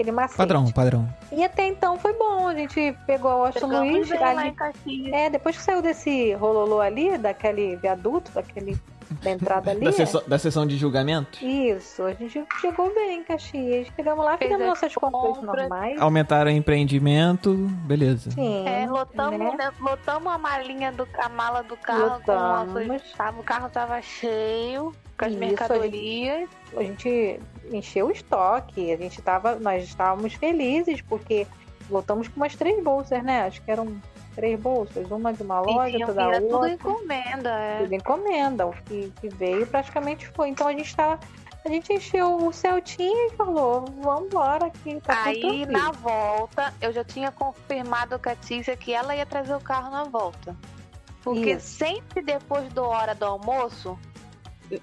aquele 0.00 0.12
macete. 0.12 0.36
Padrão, 0.36 0.70
padrão. 0.72 1.08
E 1.30 1.44
até 1.44 1.66
então 1.66 1.98
foi 1.98 2.12
bom, 2.14 2.48
a 2.48 2.54
gente 2.54 2.96
pegou 3.06 3.30
o 3.30 3.46
Austin 3.46 3.60
Pegamos 3.60 4.08
Luiz 4.08 4.12
ali. 4.12 5.12
É, 5.12 5.28
depois 5.30 5.56
que 5.56 5.62
saiu 5.62 5.82
desse 5.82 6.32
rololô 6.34 6.80
ali, 6.80 7.18
daquele 7.18 7.76
viaduto, 7.76 8.32
daquele 8.32 8.78
da 9.22 9.30
entrada 9.30 9.70
ali. 9.70 9.80
Da, 9.80 9.90
é. 9.90 9.92
sessão, 9.92 10.22
da 10.26 10.38
sessão 10.38 10.66
de 10.66 10.76
julgamento? 10.76 11.44
Isso, 11.44 12.02
a 12.02 12.12
gente 12.12 12.44
chegou 12.60 12.94
bem 12.94 13.18
em 13.18 13.24
Caxias. 13.24 13.88
Chegamos 13.96 14.24
lá, 14.24 14.36
Fez 14.38 14.50
fizemos 14.50 14.62
as 14.72 14.80
nossas 14.80 14.94
compras 14.94 15.36
compras. 15.36 15.60
normais. 15.68 16.00
Aumentaram 16.00 16.50
o 16.50 16.54
empreendimento, 16.54 17.54
beleza. 17.84 18.30
Sim. 18.30 18.66
É, 18.66 18.86
lotamos, 18.86 19.38
né? 19.38 19.54
né, 19.56 19.72
lotamos 19.80 20.32
a 20.32 20.38
malinha 20.38 20.92
do 20.92 21.06
a 21.18 21.28
mala 21.28 21.62
do 21.62 21.76
carro 21.76 22.18
Lotamos. 22.18 22.72
com 22.72 22.86
nossos, 22.88 23.12
tava- 23.12 23.40
o 23.40 23.42
carro 23.42 23.68
tava 23.68 24.00
cheio 24.02 24.94
com 25.18 25.24
as 25.24 25.32
Isso, 25.32 25.40
mercadorias. 25.40 26.48
A 26.76 26.82
gente 26.82 27.40
encheu 27.72 28.06
o 28.06 28.10
estoque, 28.10 28.92
a 28.92 28.96
gente 28.96 29.20
tava, 29.20 29.56
nós 29.56 29.84
estávamos 29.84 30.34
felizes 30.34 31.00
porque 31.02 31.46
voltamos 31.88 32.28
com 32.28 32.36
umas 32.36 32.54
três 32.54 32.82
bolsas, 32.82 33.22
né? 33.22 33.42
Acho 33.42 33.60
que 33.62 33.70
eram 33.70 34.00
três 34.40 34.58
bolsas, 34.58 35.10
uma 35.10 35.34
de 35.34 35.42
uma 35.42 35.60
loja, 35.60 35.88
e 35.88 35.92
tinha, 35.92 36.06
outra 36.06 36.14
da 36.14 36.28
era 36.28 36.40
tudo 36.40 36.54
outra. 36.54 36.72
encomenda, 36.72 37.50
é. 37.50 37.78
Tudo 37.82 37.94
encomenda, 37.94 38.66
o 38.66 38.72
que, 38.72 39.12
que 39.20 39.28
veio 39.28 39.66
praticamente 39.66 40.26
foi. 40.28 40.48
Então 40.48 40.66
a 40.66 40.72
gente 40.72 40.96
tava, 40.96 41.20
a 41.62 41.68
gente 41.68 41.92
encheu 41.92 42.36
o 42.36 42.50
Celtinha 42.50 43.26
e 43.26 43.36
falou, 43.36 43.84
vamos 44.00 44.28
embora 44.28 44.70
que 44.70 44.98
tá 45.02 45.24
Aí 45.24 45.66
na 45.66 45.90
volta 45.90 46.72
eu 46.80 46.90
já 46.90 47.04
tinha 47.04 47.30
confirmado 47.30 48.18
com 48.18 48.30
a 48.30 48.34
Tícia 48.34 48.74
que 48.76 48.94
ela 48.94 49.14
ia 49.14 49.26
trazer 49.26 49.54
o 49.54 49.60
carro 49.60 49.90
na 49.90 50.04
volta. 50.04 50.56
Porque 51.22 51.52
Isso. 51.52 51.68
sempre 51.76 52.22
depois 52.22 52.72
da 52.72 52.82
hora 52.82 53.14
do 53.14 53.26
almoço, 53.26 53.98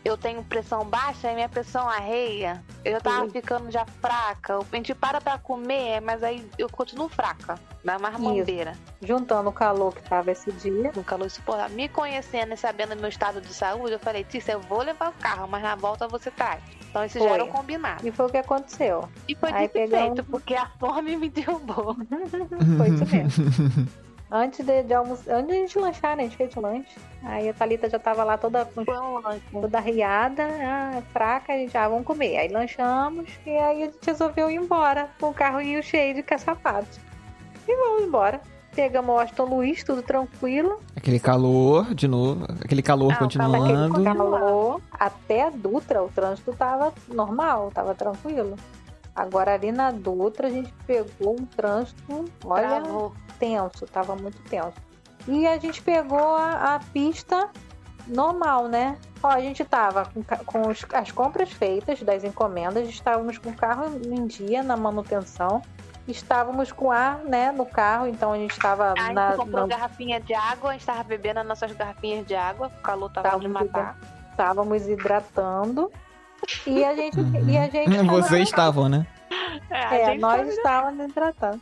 eu 0.04 0.18
tenho 0.18 0.44
pressão 0.44 0.84
baixa 0.86 1.32
e 1.32 1.36
minha 1.36 1.50
pressão 1.50 1.88
arreia. 1.88 2.64
Eu 2.84 2.94
já 2.94 3.00
tava 3.00 3.26
Sim. 3.26 3.32
ficando 3.32 3.72
já 3.72 3.86
fraca. 3.86 4.60
A 4.60 4.76
gente 4.76 4.94
para 4.96 5.20
pra 5.22 5.38
comer, 5.38 6.02
mas 6.02 6.24
aí 6.24 6.48
eu 6.58 6.70
continuo 6.70 7.08
fraca. 7.10 7.60
Dá 7.84 7.98
mais 7.98 8.18
mambeira. 8.20 8.74
Juntando 9.02 9.50
o 9.50 9.54
calor 9.54 9.94
que 9.96 10.02
tava 10.10 10.32
esse 10.32 10.52
dia. 10.52 10.92
No 10.96 11.04
calor 11.04 11.26
insuportável. 11.28 11.76
Me 11.76 11.88
conhecendo 11.88 12.54
e 12.54 12.58
sabendo 12.58 12.96
meu 12.96 13.10
estado 13.10 13.40
de 13.40 13.54
saúde, 13.54 13.94
eu 13.94 14.00
falei, 14.00 14.24
Tícia, 14.24 14.54
eu 14.54 14.60
vou 14.62 14.82
levar 14.82 15.10
o 15.10 15.14
carro, 15.14 15.48
mas 15.48 15.64
na 15.64 15.76
volta 15.76 16.08
você 16.08 16.30
traz. 16.32 16.62
Então 16.90 17.04
isso 17.06 17.20
já 17.20 17.26
Foi. 17.26 17.34
era 17.34 17.44
um 17.46 17.50
combinado. 17.50 18.08
E 18.08 18.12
foi 18.12 18.26
o 18.26 18.30
que 18.30 18.38
aconteceu. 18.38 19.08
E 19.28 19.36
foi 19.36 19.52
Aí 19.52 19.68
dito 19.68 19.78
e 19.78 19.88
pegamos- 19.88 20.22
porque 20.30 20.56
a 20.56 20.66
fome 20.80 21.16
me 21.16 21.30
derrubou. 21.30 21.96
Foi 22.78 22.90
isso 22.90 23.06
mesmo. 23.06 23.88
Antes 24.30 24.66
de, 24.66 24.84
de 24.84 24.94
almoçar, 24.94 25.36
antes 25.36 25.48
de 25.48 25.54
a 25.54 25.56
gente 25.62 25.80
lanchar, 25.80 26.18
né? 26.18 26.24
A 26.24 26.26
gente 26.26 26.36
fez 26.38 26.54
lanche. 26.56 26.98
Aí 27.24 27.48
a 27.48 27.54
Thalita 27.54 27.90
já 27.90 27.98
tava 27.98 28.24
lá 28.26 28.38
toda, 28.38 28.66
com- 28.66 29.62
toda 29.62 29.80
riada, 29.80 30.44
ah, 30.46 31.02
fraca, 31.14 31.54
a 31.54 31.56
gente, 31.58 31.78
ah, 31.78 31.88
vamos 31.88 32.06
comer. 32.06 32.38
Aí 32.38 32.50
lanchamos 32.50 33.30
e 33.46 33.50
aí 33.52 33.84
a 33.84 33.86
gente 33.86 33.98
resolveu 34.06 34.52
ir 34.52 34.56
embora 34.56 35.10
com 35.20 35.30
o 35.30 35.34
carrinho 35.34 35.82
cheio 35.82 36.14
de 36.14 36.24
caçapatos. 36.24 37.00
E 37.68 37.74
vamos 37.76 38.04
embora. 38.04 38.42
Pegamos 38.76 39.16
o 39.16 39.18
Aston 39.18 39.46
Luiz, 39.46 39.84
tudo 39.84 40.04
tranquilo. 40.04 40.80
Aquele 40.96 41.20
calor, 41.20 41.96
de 41.96 42.08
novo. 42.08 42.46
Aquele 42.64 42.84
calor 42.84 43.12
Ah, 43.14 43.16
o 43.16 43.20
continuando. 43.20 43.94
Aquele 43.94 44.04
calor. 44.04 44.82
Até 44.92 45.44
a 45.44 45.50
Dutra, 45.50 46.04
o 46.04 46.10
trânsito 46.10 46.54
tava 46.54 46.94
normal, 47.08 47.72
tava 47.74 47.96
tranquilo. 47.96 48.56
Agora 49.16 49.54
ali 49.56 49.72
na 49.72 49.90
Dutra 49.90 50.48
a 50.48 50.52
gente 50.52 50.72
pegou 50.86 51.34
um 51.40 51.46
trânsito, 51.46 52.26
olha, 52.46 52.68
Travou. 52.82 53.14
Tenso, 53.40 53.86
tava 53.88 54.16
muito 54.16 54.38
tenso. 54.50 54.74
E 55.28 55.46
a 55.48 55.58
gente 55.58 55.82
pegou 55.82 56.36
a, 56.36 56.76
a 56.76 56.80
pista 56.80 57.50
normal, 58.08 58.68
né? 58.68 58.98
Ó, 59.22 59.28
a 59.28 59.40
gente 59.42 59.64
tava 59.66 60.06
com, 60.06 60.24
com 60.46 60.70
os- 60.70 60.86
as 60.94 61.12
compras 61.12 61.52
feitas 61.52 62.02
das 62.02 62.24
encomendas, 62.24 62.88
estávamos 62.88 63.38
com 63.38 63.50
o 63.50 63.54
carro 63.54 63.86
em 64.06 64.26
dia 64.28 64.64
na 64.64 64.78
manutenção, 64.78 65.62
estávamos 66.08 66.72
com 66.72 66.90
ar, 66.92 67.18
né, 67.26 67.52
no 67.52 67.66
carro, 67.66 68.08
então 68.08 68.32
a 68.32 68.38
gente 68.38 68.52
estava 68.52 68.94
Aí 68.98 69.10
a 69.10 69.14
na, 69.14 69.28
gente 69.32 69.38
comprou 69.40 69.62
na- 69.68 69.68
garrafinha 69.76 70.22
de 70.22 70.34
água, 70.34 70.70
a 70.70 70.74
gente 70.74 70.86
tava 70.86 71.04
bebendo 71.04 71.42
as 71.42 71.46
nossas 71.48 71.72
garrafinhas 71.74 72.26
de 72.26 72.34
água, 72.36 72.68
o 72.68 72.82
calor 72.82 73.10
tava 73.12 73.38
de 73.40 73.48
matar. 73.50 73.98
estávamos 74.32 74.88
hidratando. 74.88 75.92
E 76.66 76.86
a 76.86 76.96
gente, 76.96 77.20
Uhum. 77.20 77.50
e 77.50 77.58
a 77.58 77.68
gente 77.68 77.90
tava- 77.98 78.22
Vocês 78.22 78.44
estavam, 78.48 78.88
né? 78.88 79.06
É, 79.70 79.84
a 79.86 79.94
É, 79.96 80.06
gente 80.06 80.22
nós 80.22 80.48
estávamos 80.48 81.10
hidratando. 81.10 81.60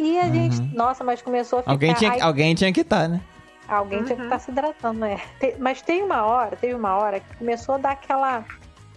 E 0.00 0.18
a 0.18 0.24
Uhum. 0.24 0.32
gente, 0.32 0.62
nossa, 0.74 1.04
mas 1.04 1.20
começou 1.20 1.58
a 1.58 1.62
ficar. 1.62 1.72
Alguém 1.72 1.94
tinha, 1.94 2.10
ai, 2.10 2.20
alguém 2.20 2.54
tinha 2.54 2.72
que 2.72 2.80
estar, 2.80 3.06
né? 3.08 3.20
alguém 3.68 4.02
tinha 4.02 4.16
que 4.16 4.22
Uhum. 4.22 4.26
estar 4.28 4.38
se 4.40 4.50
hidratando, 4.50 4.98
né? 5.00 5.20
Mas 5.58 5.80
teve 5.82 6.02
uma 6.02 6.24
hora, 6.24 6.56
teve 6.56 6.74
uma 6.74 6.96
hora 6.96 7.20
que 7.20 7.36
começou 7.36 7.74
a 7.76 7.78
dar 7.78 7.90
aquela. 7.92 8.44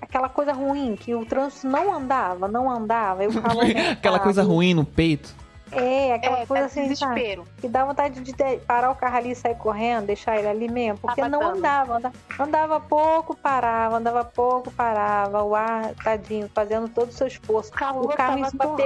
Aquela 0.01 0.27
coisa 0.29 0.51
ruim, 0.51 0.95
que 0.97 1.15
o 1.15 1.25
trânsito 1.25 1.65
não 1.67 1.93
andava, 1.93 2.47
não 2.47 2.69
andava, 2.69 3.23
e 3.23 3.31
calor 3.31 3.65
Aquela 3.91 4.19
coisa 4.19 4.43
ruim 4.43 4.73
no 4.73 4.83
peito. 4.85 5.33
É, 5.79 6.13
aquela 6.13 6.39
É, 6.39 6.45
coisa 6.45 6.63
tá 6.63 6.65
assim, 6.67 6.95
sabe? 6.95 7.13
desespero. 7.15 7.47
que 7.59 7.67
dá 7.67 7.85
vontade 7.85 8.19
de 8.21 8.33
parar 8.67 8.91
o 8.91 8.95
carro 8.95 9.17
ali 9.17 9.31
e 9.31 9.35
sair 9.35 9.55
correndo, 9.55 10.05
deixar 10.07 10.37
ele 10.37 10.47
ali 10.47 10.71
mesmo, 10.71 10.97
porque 10.99 11.21
não 11.21 11.39
Sapatando. 11.39 11.57
andava, 11.57 11.97
andava, 11.97 12.15
andava 12.39 12.79
pouco, 12.79 13.35
parava, 13.35 13.97
andava 13.97 14.23
pouco, 14.25 14.71
parava, 14.71 15.43
o 15.43 15.55
ar, 15.55 15.93
tadinho, 16.03 16.49
fazendo 16.53 16.87
todo 16.89 17.09
o 17.09 17.13
seu 17.13 17.27
esforço. 17.27 17.71
O 17.71 17.73
carro 17.73 18.03
em 18.05 18.15
tava 18.15 18.49
cima 18.49 18.63
torrando. 18.65 18.77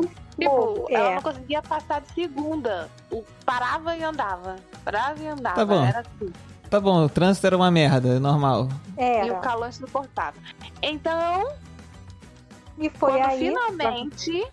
pegando 0.00 0.10
Tipo, 0.40 0.50
fogo. 0.56 0.86
ela 0.90 1.08
É, 1.10 1.14
não 1.16 1.22
conseguia 1.22 1.60
passar 1.62 2.00
de 2.00 2.12
segunda. 2.14 2.88
O 3.10 3.22
parava 3.44 3.94
e 3.96 4.02
andava. 4.02 4.56
Parava 4.84 5.22
e 5.22 5.26
andava. 5.28 5.56
Tá 5.56 5.64
bom. 5.66 5.84
Era 5.84 6.00
assim. 6.00 6.32
Tá 6.70 6.80
bom, 6.80 7.04
o 7.04 7.08
trânsito 7.08 7.46
era 7.48 7.56
uma 7.56 7.70
merda, 7.70 8.18
normal. 8.20 8.68
era. 8.96 9.26
E 9.26 9.30
o 9.32 9.36
calor 9.40 9.68
insuportável. 9.68 10.40
Então, 10.80 11.48
E 12.78 12.88
foi 12.88 13.10
quando 13.12 13.24
aí. 13.28 13.38
finalmente 13.38 14.46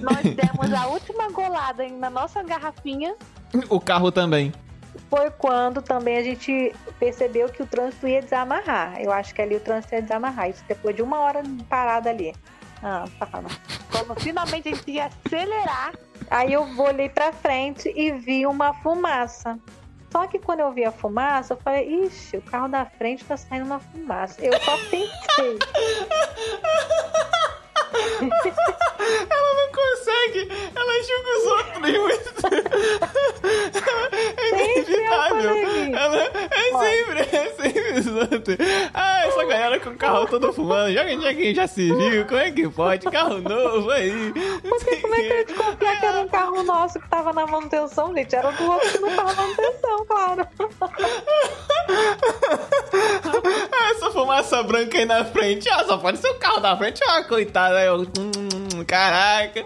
nós 0.00 0.34
demos 0.34 0.72
a 0.72 0.86
última 0.86 1.30
golada 1.30 1.86
na 1.88 2.10
nossa 2.10 2.42
garrafinha, 2.42 3.14
O 3.68 3.80
carro 3.80 4.10
também. 4.10 4.52
Foi 5.08 5.30
quando 5.30 5.82
também 5.82 6.16
a 6.16 6.22
gente 6.22 6.74
percebeu 6.98 7.48
que 7.48 7.62
o 7.62 7.66
trânsito 7.66 8.06
ia 8.06 8.22
desamarrar. 8.22 9.00
Eu 9.00 9.12
acho 9.12 9.34
que 9.34 9.42
ali 9.42 9.56
o 9.56 9.60
trânsito 9.60 9.94
ia 9.94 10.02
desamarrar. 10.02 10.48
Isso 10.48 10.64
depois 10.66 10.96
de 10.96 11.02
uma 11.02 11.20
hora 11.20 11.42
parada 11.68 12.10
ali. 12.10 12.34
Ah, 12.82 13.04
fala. 13.18 13.48
quando 13.90 14.18
finalmente 14.20 14.68
a 14.68 14.74
gente 14.74 14.90
ia 14.90 15.06
acelerar, 15.06 15.92
Aí 16.32 16.54
eu 16.54 16.66
olhei 16.78 17.10
pra 17.10 17.30
frente 17.30 17.92
e 17.94 18.10
vi 18.12 18.46
uma 18.46 18.72
fumaça. 18.74 19.58
Só 20.10 20.26
que 20.26 20.38
quando 20.38 20.60
eu 20.60 20.72
vi 20.72 20.82
a 20.82 20.90
fumaça, 20.90 21.52
eu 21.52 21.58
falei, 21.58 22.06
ixi, 22.06 22.38
o 22.38 22.42
carro 22.42 22.68
da 22.68 22.86
frente 22.86 23.22
tá 23.22 23.36
saindo 23.36 23.66
uma 23.66 23.80
fumaça. 23.80 24.42
Eu 24.42 24.58
só 24.60 24.78
pensei. 24.90 25.58
Ela 29.30 29.54
não 29.54 29.68
consegue, 29.72 30.48
ela 30.74 30.92
julga 31.02 31.30
os 31.38 31.46
outros. 31.46 31.72
É 31.72 32.02
falei. 35.08 35.94
Ela 35.94 36.16
é 36.22 36.28
sempre, 36.78 37.20
é 37.36 37.50
sempre 37.50 38.00
os 38.00 38.06
outros. 38.06 38.56
Ah, 38.94 39.26
essa 39.26 39.44
galera 39.44 39.80
com 39.80 39.90
o 39.90 39.96
carro 39.96 40.26
todo 40.26 40.52
fumando. 40.52 40.92
Já, 40.92 41.06
já, 41.06 41.34
quem 41.34 41.54
já 41.54 41.66
se 41.66 41.92
viu, 41.92 42.26
como 42.26 42.40
é 42.40 42.50
que 42.50 42.68
pode? 42.68 43.10
Carro 43.10 43.40
novo 43.40 43.90
aí. 43.90 44.32
Porque 44.62 44.96
como 44.96 45.14
é 45.14 45.20
que 45.20 45.26
eu 45.26 45.36
ia 45.36 45.44
desconfiar 45.44 46.00
que 46.00 46.06
era 46.06 46.20
um 46.20 46.28
carro 46.28 46.62
nosso 46.62 47.00
que 47.00 47.08
tava 47.08 47.32
na 47.32 47.46
manutenção, 47.46 48.14
gente? 48.14 48.34
Era 48.34 48.50
do 48.52 48.70
outro 48.70 48.90
que 48.90 48.98
não 48.98 49.10
tava 49.10 49.32
na 49.34 49.42
manutenção, 49.42 50.06
claro. 50.06 50.48
Ah, 53.72 53.90
essa 53.90 54.10
branca 54.62 54.98
aí 54.98 55.04
na 55.04 55.24
frente. 55.24 55.68
Ah, 55.68 55.84
só 55.84 55.96
pode 55.98 56.18
ser 56.18 56.28
o 56.28 56.38
carro 56.38 56.60
da 56.60 56.76
frente. 56.76 57.00
Ah, 57.08 57.24
coitada. 57.24 57.82
Eu, 57.82 58.00
hum, 58.02 58.84
caraca. 58.86 59.64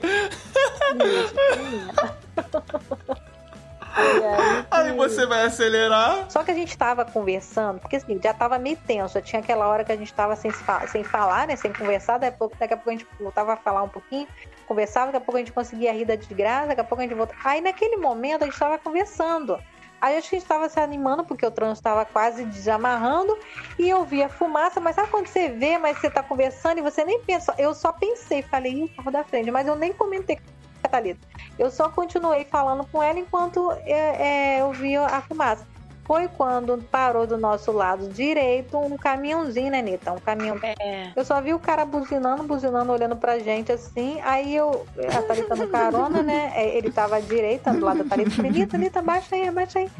Aí, 3.96 4.66
Aí 4.70 4.92
você 4.92 5.24
vai 5.24 5.44
acelerar. 5.44 6.30
Só 6.30 6.44
que 6.44 6.50
a 6.50 6.54
gente 6.54 6.76
tava 6.76 7.04
conversando, 7.04 7.80
porque 7.80 7.96
assim, 7.96 8.20
já 8.22 8.34
tava 8.34 8.58
meio 8.58 8.76
tenso, 8.86 9.20
tinha 9.22 9.40
aquela 9.40 9.66
hora 9.66 9.84
que 9.84 9.92
a 9.92 9.96
gente 9.96 10.12
tava 10.12 10.36
sem, 10.36 10.50
sem 10.88 11.02
falar, 11.02 11.46
né? 11.46 11.56
Sem 11.56 11.72
conversar, 11.72 12.18
daqui 12.18 12.34
a, 12.34 12.38
pouco, 12.38 12.56
daqui 12.58 12.74
a 12.74 12.76
pouco 12.76 12.90
a 12.90 12.92
gente 12.92 13.06
voltava 13.18 13.54
a 13.54 13.56
falar 13.56 13.82
um 13.82 13.88
pouquinho, 13.88 14.28
conversava, 14.68 15.06
daqui 15.06 15.16
a 15.16 15.20
pouco 15.20 15.36
a 15.36 15.40
gente 15.40 15.52
conseguia 15.52 15.92
rir 15.92 16.04
da 16.04 16.14
desgraça, 16.14 16.68
daqui 16.68 16.80
a 16.82 16.84
pouco 16.84 17.02
a 17.02 17.06
gente 17.06 17.16
voltava. 17.16 17.40
Aí 17.44 17.62
naquele 17.62 17.96
momento 17.96 18.42
a 18.42 18.44
gente 18.44 18.58
tava 18.58 18.78
conversando. 18.78 19.58
Aí 20.00 20.16
acho 20.16 20.28
que 20.28 20.36
a 20.36 20.38
gente 20.38 20.48
tava 20.48 20.68
se 20.68 20.78
animando, 20.78 21.24
porque 21.24 21.44
o 21.46 21.50
trânsito 21.50 21.84
tava 21.84 22.04
quase 22.04 22.44
desamarrando, 22.44 23.36
e 23.78 23.88
eu 23.88 24.04
via 24.04 24.28
fumaça, 24.28 24.80
mas 24.80 24.94
sabe 24.94 25.10
quando 25.10 25.26
você 25.26 25.48
vê, 25.48 25.78
mas 25.78 25.98
você 25.98 26.10
tá 26.10 26.22
conversando 26.22 26.78
e 26.78 26.82
você 26.82 27.04
nem 27.04 27.20
pensa, 27.22 27.54
eu 27.58 27.74
só 27.74 27.92
pensei, 27.92 28.42
falei, 28.42 28.84
o 28.84 28.88
carro 28.88 29.10
da 29.10 29.24
frente, 29.24 29.50
mas 29.50 29.66
eu 29.66 29.76
nem 29.76 29.92
comentei 29.92 30.36
com 30.36 30.42
a 30.84 30.88
Thalita. 30.88 31.26
Eu 31.58 31.70
só 31.70 31.88
continuei 31.88 32.44
falando 32.44 32.86
com 32.86 33.02
ela 33.02 33.18
enquanto 33.18 33.72
é, 33.84 34.56
é, 34.56 34.60
eu 34.60 34.72
via 34.72 35.06
a 35.06 35.22
fumaça. 35.22 35.66
Foi 36.06 36.28
quando 36.28 36.78
parou 36.90 37.26
do 37.26 37.36
nosso 37.36 37.72
lado 37.72 38.08
direito 38.08 38.78
um 38.78 38.96
caminhãozinho, 38.96 39.70
né, 39.70 39.82
Nita? 39.82 40.12
Um 40.12 40.18
caminhão. 40.18 40.58
É. 40.62 41.10
Eu 41.14 41.24
só 41.24 41.40
vi 41.40 41.52
o 41.52 41.58
cara 41.58 41.84
buzinando, 41.84 42.44
buzinando, 42.44 42.92
olhando 42.92 43.16
pra 43.16 43.38
gente 43.38 43.72
assim. 43.72 44.20
Aí 44.22 44.54
eu, 44.54 44.86
a 45.14 45.22
Thalita 45.22 45.56
no 45.56 45.68
carona, 45.68 46.22
né? 46.22 46.52
é, 46.54 46.76
Ele 46.76 46.90
tava 46.90 47.16
à 47.16 47.20
direita, 47.20 47.72
do 47.72 47.84
lado 47.84 48.04
da 48.04 48.04
Thalita. 48.04 48.30
Falei, 48.30 48.50
Nita, 48.52 48.78
Nita, 48.78 49.02
baixa 49.02 49.34
aí, 49.34 49.48
abaixa 49.48 49.80
aí. 49.80 49.90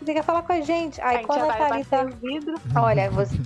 Você 0.00 0.14
quer 0.14 0.22
falar 0.22 0.42
com 0.42 0.52
a 0.52 0.60
gente? 0.60 1.00
Aí 1.00 1.08
a 1.08 1.18
gente 1.18 1.26
quando 1.26 1.50
a 1.50 1.54
Thalita. 1.54 2.04
vidro. 2.22 2.54
Olha, 2.76 3.10
você, 3.10 3.36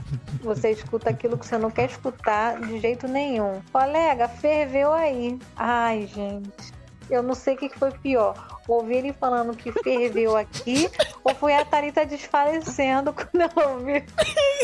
você 0.42 0.70
escuta 0.70 1.10
aquilo 1.10 1.38
que 1.38 1.46
você 1.46 1.56
não 1.56 1.70
quer 1.70 1.86
escutar 1.86 2.60
de 2.60 2.78
jeito 2.80 3.08
nenhum. 3.08 3.60
Colega, 3.72 4.28
ferveu 4.28 4.92
aí. 4.92 5.38
Ai, 5.56 6.06
gente. 6.06 6.79
Eu 7.10 7.22
não 7.22 7.34
sei 7.34 7.54
o 7.54 7.58
que 7.58 7.68
foi 7.70 7.90
pior. 7.90 8.60
Ouvir 8.68 8.98
ele 8.98 9.12
falando 9.12 9.56
que 9.56 9.72
ferveu 9.82 10.36
aqui 10.36 10.88
ou 11.24 11.34
foi 11.34 11.54
a 11.54 11.64
Thalita 11.64 12.06
desfalecendo 12.06 13.12
quando 13.12 13.40
eu 13.40 13.70
ouvi. 13.70 14.04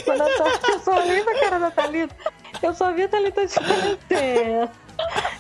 Quando 0.05 0.23
eu, 0.23 0.37
tô, 0.37 0.73
eu 0.73 0.79
só 0.79 1.00
olhei 1.00 1.25
pra 1.25 1.41
cara 1.41 1.59
da 1.59 1.71
Thalita. 1.73 2.15
Eu 2.62 2.73
só 2.73 2.93
vi 2.93 3.03
a 3.03 3.09
Thalita 3.09 3.41
desfalecendo. 3.43 4.71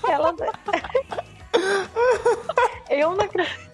Ela. 0.08 0.34
Eu 2.90 3.16
não 3.16 3.24
acredito. 3.24 3.66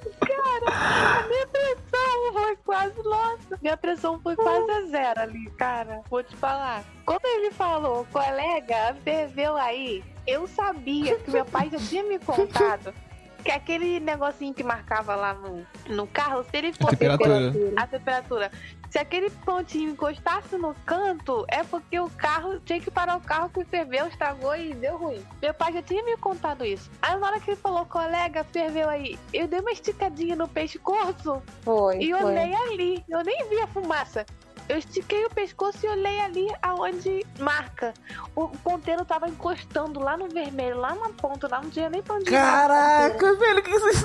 A 0.66 1.26
minha 1.26 1.46
pressão 1.48 2.32
foi 2.32 2.56
quase, 2.64 3.02
nossa, 3.02 3.58
minha 3.60 3.76
pressão 3.76 4.20
foi 4.20 4.36
quase 4.36 4.70
a 4.70 4.82
zero 4.86 5.20
ali, 5.20 5.50
cara. 5.52 6.02
Vou 6.08 6.22
te 6.22 6.36
falar. 6.36 6.84
Quando 7.04 7.24
ele 7.24 7.50
falou, 7.50 8.06
colega, 8.12 8.96
ferveu 9.02 9.56
aí, 9.56 10.04
eu 10.26 10.46
sabia 10.46 11.18
que 11.18 11.30
meu 11.30 11.44
pai 11.44 11.68
já 11.70 11.78
tinha 11.78 12.04
me 12.04 12.18
contado 12.18 12.94
que 13.42 13.50
aquele 13.50 14.00
negocinho 14.00 14.54
que 14.54 14.62
marcava 14.62 15.14
lá 15.14 15.34
no, 15.34 15.66
no 15.88 16.06
carro, 16.06 16.44
se 16.44 16.56
ele 16.56 16.72
fosse 16.72 16.96
temperatura. 16.96 17.52
a 17.76 17.86
temperatura. 17.86 18.50
Se 18.90 18.98
aquele 18.98 19.30
pontinho 19.30 19.92
encostasse 19.92 20.54
no 20.58 20.74
canto, 20.84 21.46
é 21.48 21.64
porque 21.64 21.98
o 21.98 22.10
carro 22.10 22.60
tinha 22.60 22.78
que 22.78 22.90
parar 22.90 23.16
o 23.16 23.20
carro 23.20 23.48
que 23.48 23.64
ferveu, 23.64 24.06
estragou 24.06 24.54
e 24.54 24.74
deu 24.74 24.98
ruim. 24.98 25.24
Meu 25.40 25.54
pai 25.54 25.72
já 25.72 25.80
tinha 25.80 26.02
me 26.04 26.14
contado 26.18 26.62
isso. 26.62 26.90
Aí 27.00 27.18
na 27.18 27.26
hora 27.26 27.40
que 27.40 27.52
ele 27.52 27.56
falou, 27.56 27.86
colega, 27.86 28.44
ferveu 28.44 28.90
aí, 28.90 29.18
eu 29.32 29.48
dei 29.48 29.60
uma 29.60 29.72
esticadinha 29.72 30.36
no 30.36 30.46
pescoço 30.46 31.42
Foi. 31.62 31.98
e 31.98 32.10
foi. 32.12 32.22
olhei 32.22 32.54
ali. 32.54 33.04
Eu 33.08 33.22
nem 33.24 33.48
vi 33.48 33.60
a 33.60 33.66
fumaça. 33.66 34.26
Eu 34.68 34.78
estiquei 34.78 35.24
o 35.24 35.30
pescoço 35.30 35.84
e 35.84 35.88
olhei 35.88 36.20
ali 36.20 36.48
aonde 36.62 37.26
marca. 37.38 37.92
O 38.34 38.48
ponteiro 38.48 39.04
tava 39.04 39.28
encostando 39.28 40.00
lá 40.00 40.16
no 40.16 40.28
vermelho, 40.28 40.78
lá 40.78 40.94
na 40.94 41.08
ponta, 41.10 41.48
lá 41.48 41.60
não 41.60 41.70
tinha 41.70 41.90
nem 41.90 42.02
pra 42.02 42.14
onde 42.14 42.28
ir. 42.28 42.32
Caraca, 42.32 43.34
velho, 43.36 43.58
o 43.58 43.62
que 43.62 43.78
vocês. 43.78 44.04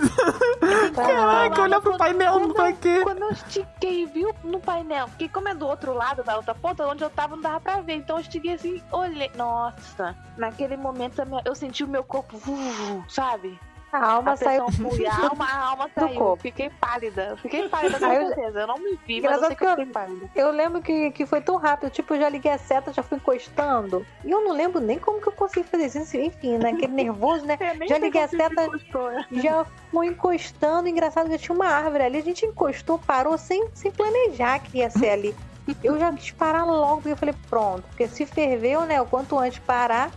Caraca, 0.96 1.62
olha 1.62 1.82
pro 1.82 1.98
painel, 1.98 2.40
não 2.40 2.54
vai 2.54 2.74
quê? 2.74 3.02
Quando 3.04 3.22
eu 3.22 3.32
estiquei, 3.32 4.06
viu, 4.06 4.34
no 4.44 4.60
painel, 4.60 5.08
porque 5.08 5.30
como 5.30 5.48
é 5.48 5.56
do 5.56 5.68
outro 5.68 5.94
lado, 5.94 6.24
da 6.24 6.36
outra 6.36 6.56
ponta, 6.56 6.88
onde 6.88 7.04
eu 7.04 7.10
tava 7.10 7.36
não 7.36 7.44
dava 7.44 7.60
pra 7.60 7.82
ver. 7.82 7.96
Então 7.96 8.18
eu 8.18 8.22
estiquei 8.22 8.54
assim, 8.54 8.82
olhei. 8.92 9.32
Nossa, 9.36 10.16
naquele 10.38 10.76
momento 10.76 11.22
eu 11.46 11.56
senti 11.56 11.84
o 11.84 11.88
meu 11.88 12.04
corpo, 12.04 12.38
uh, 12.38 13.04
sabe? 13.08 13.60
A 13.92 14.06
alma 14.06 14.32
a 14.34 14.36
saiu. 14.38 14.70
fui, 14.72 15.06
a 15.08 15.28
alma, 15.30 15.46
a 15.46 15.58
alma 15.70 15.90
saiu. 15.96 16.16
corpo. 16.20 16.42
Fiquei 16.42 16.70
pálida. 16.70 17.38
Fiquei 17.42 17.68
pálida 17.70 17.98
com 18.00 18.06
eu- 18.06 18.28
certeza. 18.28 18.60
Eu 18.62 18.68
não 18.68 18.78
me 18.78 19.00
vi, 19.08 19.22
mas 19.22 19.42
eu 19.42 19.56
que 19.56 19.64
eu 19.64 19.70
eu- 19.70 19.76
fiquei 19.78 19.92
pálida. 19.94 20.30
Eu 20.36 20.52
lembro 20.52 20.82
que, 20.82 21.12
que 21.12 21.26
foi 21.26 21.40
tão 21.42 21.56
rápido, 21.56 21.90
tipo, 21.90 22.14
eu 22.14 22.20
já 22.20 22.30
liguei 22.30 22.52
a 22.52 22.58
seta, 22.58 22.92
já 22.94 23.02
fui 23.02 23.18
encostando. 23.18 24.06
E 24.26 24.30
eu 24.32 24.42
não 24.44 24.52
lembro 24.54 24.80
nem 24.82 25.00
como 25.00 25.22
que 25.22 25.28
eu 25.28 25.32
consegui 25.34 25.68
fazer 25.68 25.86
isso. 25.86 26.18
Enfim, 26.18 26.58
né? 26.58 26.70
Aquele 26.78 26.92
nervoso, 26.94 27.46
né? 27.46 27.58
Nem 27.78 27.88
Já 27.88 27.98
liguei 27.98 28.22
a 28.24 28.28
seta- 28.28 28.66
encostou. 28.66 29.10
Já 29.32 29.66
fui 29.92 30.08
encostando. 30.08 30.88
Engraçado 30.88 31.30
que 31.30 31.38
tinha 31.38 31.56
uma 31.56 31.68
árvore 31.68 32.04
ali. 32.04 32.18
A 32.18 32.24
gente 32.24 32.46
encostou, 32.46 33.00
parou 33.00 33.38
sem, 33.38 33.68
sem 33.74 33.92
planejar 33.92 34.60
que 34.60 34.80
ia 34.80 34.90
ser 34.90 35.10
ali. 35.10 35.36
Eu 35.84 36.00
já 36.00 36.14
quis 36.14 36.32
parar 36.32 36.64
logo, 36.64 36.98
porque 36.98 37.10
eu 37.12 37.18
falei, 37.18 37.36
pronto. 37.50 37.84
Porque 37.90 38.08
se 38.08 38.26
ferveu, 38.26 38.82
né? 38.86 39.02
O 39.02 39.06
quanto 39.06 39.38
antes 39.38 39.60
parar. 39.60 40.10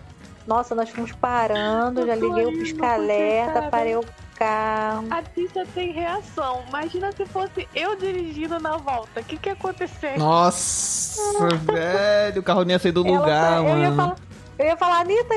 Nossa, 0.47 0.75
nós 0.75 0.91
fomos 0.91 1.13
parando, 1.13 2.07
já 2.07 2.15
liguei 2.15 2.47
o 2.47 2.53
pisca-alerta, 2.59 3.63
parei 3.71 3.97
o 3.97 4.05
carro. 4.35 5.07
A 5.11 5.23
Tícia 5.23 5.67
tem 5.75 5.93
reação. 5.93 6.63
Imagina 6.69 7.13
se 7.13 7.25
fosse 7.27 7.69
eu 7.75 7.95
dirigindo 7.97 8.59
na 8.59 8.77
volta. 8.79 9.21
O 9.21 9.25
que 9.25 9.37
que 9.37 9.49
ia 9.49 9.53
acontecer? 9.53 10.19
Nossa, 10.19 11.21
velho, 11.73 12.41
o 12.41 12.43
carro 12.43 12.63
nem 12.65 12.73
ia 12.75 12.79
sair 12.79 12.93
do 12.93 13.07
Ela 13.07 13.19
lugar, 13.19 13.63
tá- 13.63 13.69
eu 13.69 13.79
ia 13.79 13.91
mano. 13.91 14.17
Eu 14.61 14.67
ia 14.67 14.77
falar, 14.77 15.01
Anitta, 15.01 15.35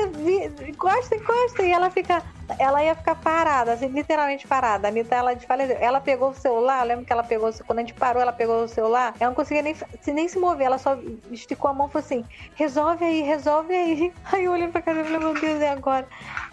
encosta, 0.68 1.16
encosta. 1.16 1.62
E 1.62 1.70
ela 1.72 1.88
fica. 1.90 2.22
Ela 2.58 2.84
ia 2.84 2.94
ficar 2.94 3.14
parada, 3.14 3.72
assim, 3.72 3.86
literalmente 3.88 4.46
parada. 4.46 4.86
A 4.86 4.90
Anitta, 4.90 5.14
ela 5.14 5.34
desfaleceu. 5.34 5.78
Ela 5.80 5.98
pegou 5.98 6.28
o 6.28 6.34
celular, 6.34 6.80
eu 6.82 6.88
lembro 6.88 7.04
que 7.06 7.12
ela 7.12 7.22
pegou, 7.22 7.50
quando 7.66 7.78
a 7.78 7.82
gente 7.82 7.94
parou, 7.94 8.20
ela 8.20 8.34
pegou 8.34 8.64
o 8.64 8.68
celular, 8.68 9.14
ela 9.18 9.30
não 9.30 9.34
conseguia 9.34 9.62
nem, 9.62 9.74
se- 9.74 10.12
nem 10.12 10.28
se 10.28 10.38
mover, 10.38 10.66
ela 10.66 10.76
só 10.76 10.98
esticou 11.30 11.70
a 11.70 11.74
mão 11.74 11.86
e 11.86 11.90
falou 11.90 12.04
assim: 12.04 12.22
resolve 12.54 13.02
aí, 13.02 13.22
resolve 13.22 13.72
aí. 13.74 14.12
Aí 14.30 14.44
eu 14.44 14.52
olhei 14.52 14.68
pra 14.68 14.82
cara 14.82 15.00
e 15.00 15.04
falei, 15.04 15.18
meu 15.18 15.34
Deus, 15.34 15.60
e 15.62 15.66
agora? 15.66 16.06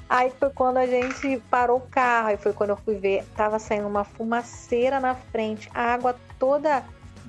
Aí 0.09 0.29
foi 0.39 0.49
quando 0.51 0.77
a 0.77 0.85
gente 0.85 1.41
parou 1.49 1.77
o 1.77 1.81
carro, 1.81 2.27
aí 2.29 2.37
foi 2.37 2.51
quando 2.53 2.71
eu 2.71 2.77
fui 2.77 2.95
ver, 2.95 3.23
tava 3.35 3.59
saindo 3.59 3.87
uma 3.87 4.03
fumaceira 4.03 4.99
na 4.99 5.15
frente, 5.15 5.69
a 5.73 5.93
água 5.93 6.15
toda, 6.37 6.83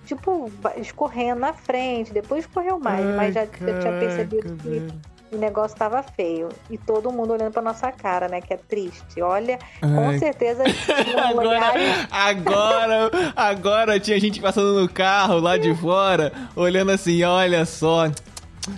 tipo, 0.05 0.51
escorrendo 0.77 1.41
na 1.41 1.53
frente, 1.53 2.13
depois 2.13 2.45
escorreu 2.45 2.79
mais, 2.81 3.09
mas 3.15 3.35
já, 3.35 3.45
já 3.45 3.75
tinha 3.75 3.93
percebido 3.93 4.51
que 4.63 4.83
o 5.33 5.39
negócio 5.39 5.77
tava 5.77 6.03
feio. 6.03 6.49
E 6.71 6.77
todo 6.79 7.11
mundo 7.11 7.33
olhando 7.33 7.53
pra 7.53 7.63
nossa 7.63 7.91
cara, 7.91 8.29
né? 8.29 8.41
Que 8.41 8.55
é 8.55 8.57
triste. 8.57 9.21
Olha, 9.23 9.59
com 9.81 10.09
Ai. 10.09 10.19
certeza 10.19 10.63
Agora, 11.31 11.49
olhares. 11.49 12.07
agora, 12.11 13.11
agora 13.37 14.01
tinha 14.01 14.19
gente 14.21 14.41
passando 14.41 14.81
no 14.81 14.89
carro 14.89 15.39
lá 15.39 15.57
de 15.57 15.75
fora, 15.75 16.33
olhando 16.57 16.91
assim, 16.93 17.23
olha 17.25 17.65
só. 17.65 18.11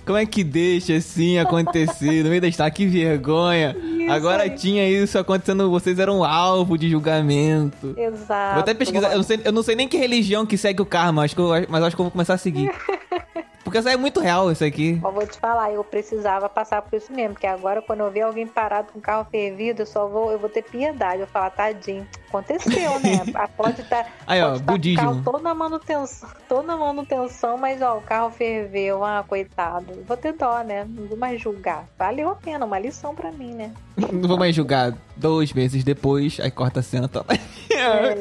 Como 0.06 0.16
é 0.16 0.24
que 0.24 0.42
deixa 0.42 0.94
assim 0.96 1.38
acontecer 1.38 2.22
no 2.24 2.30
meio 2.30 2.40
da 2.40 2.48
estrada? 2.48 2.70
Que 2.70 2.86
vergonha. 2.86 3.76
agora 4.08 4.44
aí. 4.44 4.50
tinha 4.50 4.88
isso 4.88 5.18
acontecendo, 5.18 5.70
vocês 5.70 5.98
eram 5.98 6.24
alvo 6.24 6.78
de 6.78 6.88
julgamento. 6.88 7.94
Exato. 7.94 8.54
Vou 8.54 8.60
até 8.62 8.72
pesquisar, 8.72 9.10
eu 9.10 9.16
não, 9.18 9.22
sei, 9.22 9.40
eu 9.44 9.52
não 9.52 9.62
sei 9.62 9.76
nem 9.76 9.86
que 9.86 9.98
religião 9.98 10.46
que 10.46 10.56
segue 10.56 10.80
o 10.80 10.86
karma, 10.86 11.22
acho 11.24 11.34
que 11.34 11.40
eu- 11.42 11.50
mas 11.68 11.82
acho 11.84 11.94
que 11.94 12.00
eu 12.00 12.04
vou 12.04 12.10
começar 12.12 12.32
a 12.32 12.38
seguir. 12.38 12.70
Porque 13.64 13.78
isso 13.78 13.88
é 13.88 13.96
muito 13.96 14.20
real, 14.20 14.52
isso 14.52 14.62
aqui. 14.62 14.98
Mas 15.02 15.14
vou 15.14 15.26
te 15.26 15.38
falar, 15.38 15.72
eu 15.72 15.82
precisava 15.82 16.48
passar 16.48 16.82
por 16.82 16.96
isso 16.96 17.10
mesmo, 17.12 17.32
porque 17.32 17.46
agora 17.46 17.80
quando 17.80 18.00
eu 18.00 18.10
ver 18.10 18.20
alguém 18.20 18.46
parado 18.46 18.92
com 18.92 18.98
o 18.98 19.02
carro 19.02 19.26
fervido, 19.30 19.82
eu 19.82 19.86
só 19.86 20.06
vou, 20.06 20.30
eu 20.30 20.38
vou 20.38 20.50
ter 20.50 20.62
piedade. 20.62 21.20
Eu 21.20 21.26
vou 21.26 21.32
falar, 21.32 21.50
tadinho, 21.50 22.06
aconteceu, 22.28 23.00
né? 23.00 23.22
A 23.34 23.48
pode 23.48 23.80
estar 23.80 24.06
Aí, 24.26 24.42
ó, 24.42 24.52
tá 24.58 24.58
budismo. 24.60 25.02
carro 25.02 25.22
todo 25.24 25.42
na 25.42 25.54
manutenção, 25.54 26.28
todo 26.48 26.66
na 26.66 26.76
manutenção, 26.76 27.56
mas 27.56 27.80
ó, 27.80 27.96
o 27.96 28.02
carro 28.02 28.30
ferveu, 28.30 29.02
ah, 29.02 29.24
coitado. 29.26 29.86
Vou 30.06 30.16
ter 30.16 30.34
dó, 30.34 30.62
né? 30.62 30.86
Não 30.88 31.06
vou 31.08 31.16
mais 31.16 31.40
julgar. 31.40 31.86
Valeu 31.98 32.28
a 32.28 32.34
pena, 32.34 32.66
uma 32.66 32.78
lição 32.78 33.14
pra 33.14 33.32
mim, 33.32 33.54
né? 33.54 33.72
Não 34.12 34.28
vou 34.28 34.36
mais 34.36 34.54
julgar. 34.54 34.92
Dois 35.16 35.52
meses 35.52 35.82
depois, 35.84 36.38
aí 36.40 36.50
corta 36.50 36.80
a 36.80 36.82
cena. 36.82 37.08
Tá... 37.08 37.24
É, 37.70 38.14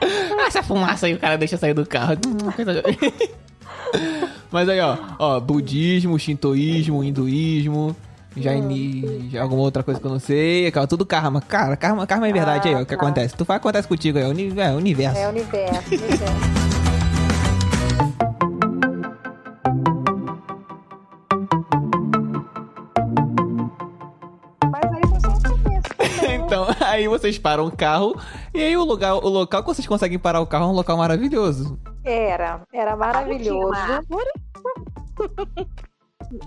essa 0.46 0.62
fumaça 0.62 1.06
aí 1.06 1.14
o 1.14 1.18
cara 1.18 1.38
deixa 1.38 1.56
sair 1.56 1.74
do 1.74 1.86
carro. 1.86 2.16
Coisa- 2.56 2.82
Mas 4.50 4.68
aí, 4.68 4.80
ó, 4.80 4.96
ó, 5.18 5.40
budismo, 5.40 6.18
shintoísmo, 6.18 7.04
hinduísmo, 7.04 7.94
jainismo, 8.36 9.38
alguma 9.40 9.62
outra 9.62 9.82
coisa 9.82 10.00
que 10.00 10.06
eu 10.06 10.10
não 10.10 10.18
sei, 10.20 10.70
cara, 10.70 10.86
tudo 10.86 11.06
karma. 11.06 11.40
Cara, 11.40 11.76
karma, 11.76 12.06
karma 12.06 12.28
é 12.28 12.32
verdade 12.32 12.68
aí, 12.68 12.74
ó, 12.74 12.82
o 12.82 12.86
que 12.86 12.94
Ah, 12.94 12.96
tá. 12.98 13.02
acontece. 13.04 13.34
Tu 13.36 13.44
faz, 13.44 13.58
acontece 13.58 13.86
contigo 13.88 14.18
aí, 14.18 14.24
é 14.24 14.26
o 14.26 14.30
uni- 14.30 14.58
é 14.60 14.70
o 14.72 14.76
universo. 14.76 15.18
é 15.18 15.28
universo, 15.28 16.59
aí 27.00 27.08
vocês 27.08 27.38
param 27.38 27.66
o 27.66 27.76
carro 27.76 28.14
e 28.54 28.62
aí 28.62 28.76
o 28.76 28.84
lugar, 28.84 29.14
o 29.14 29.28
local 29.28 29.62
que 29.62 29.68
vocês 29.68 29.86
conseguem 29.86 30.18
parar 30.18 30.40
o 30.40 30.46
carro 30.46 30.64
é 30.64 30.68
um 30.68 30.72
local 30.72 30.96
maravilhoso. 30.96 31.78
Era, 32.04 32.62
era 32.72 32.96
maravilhoso. 32.96 33.72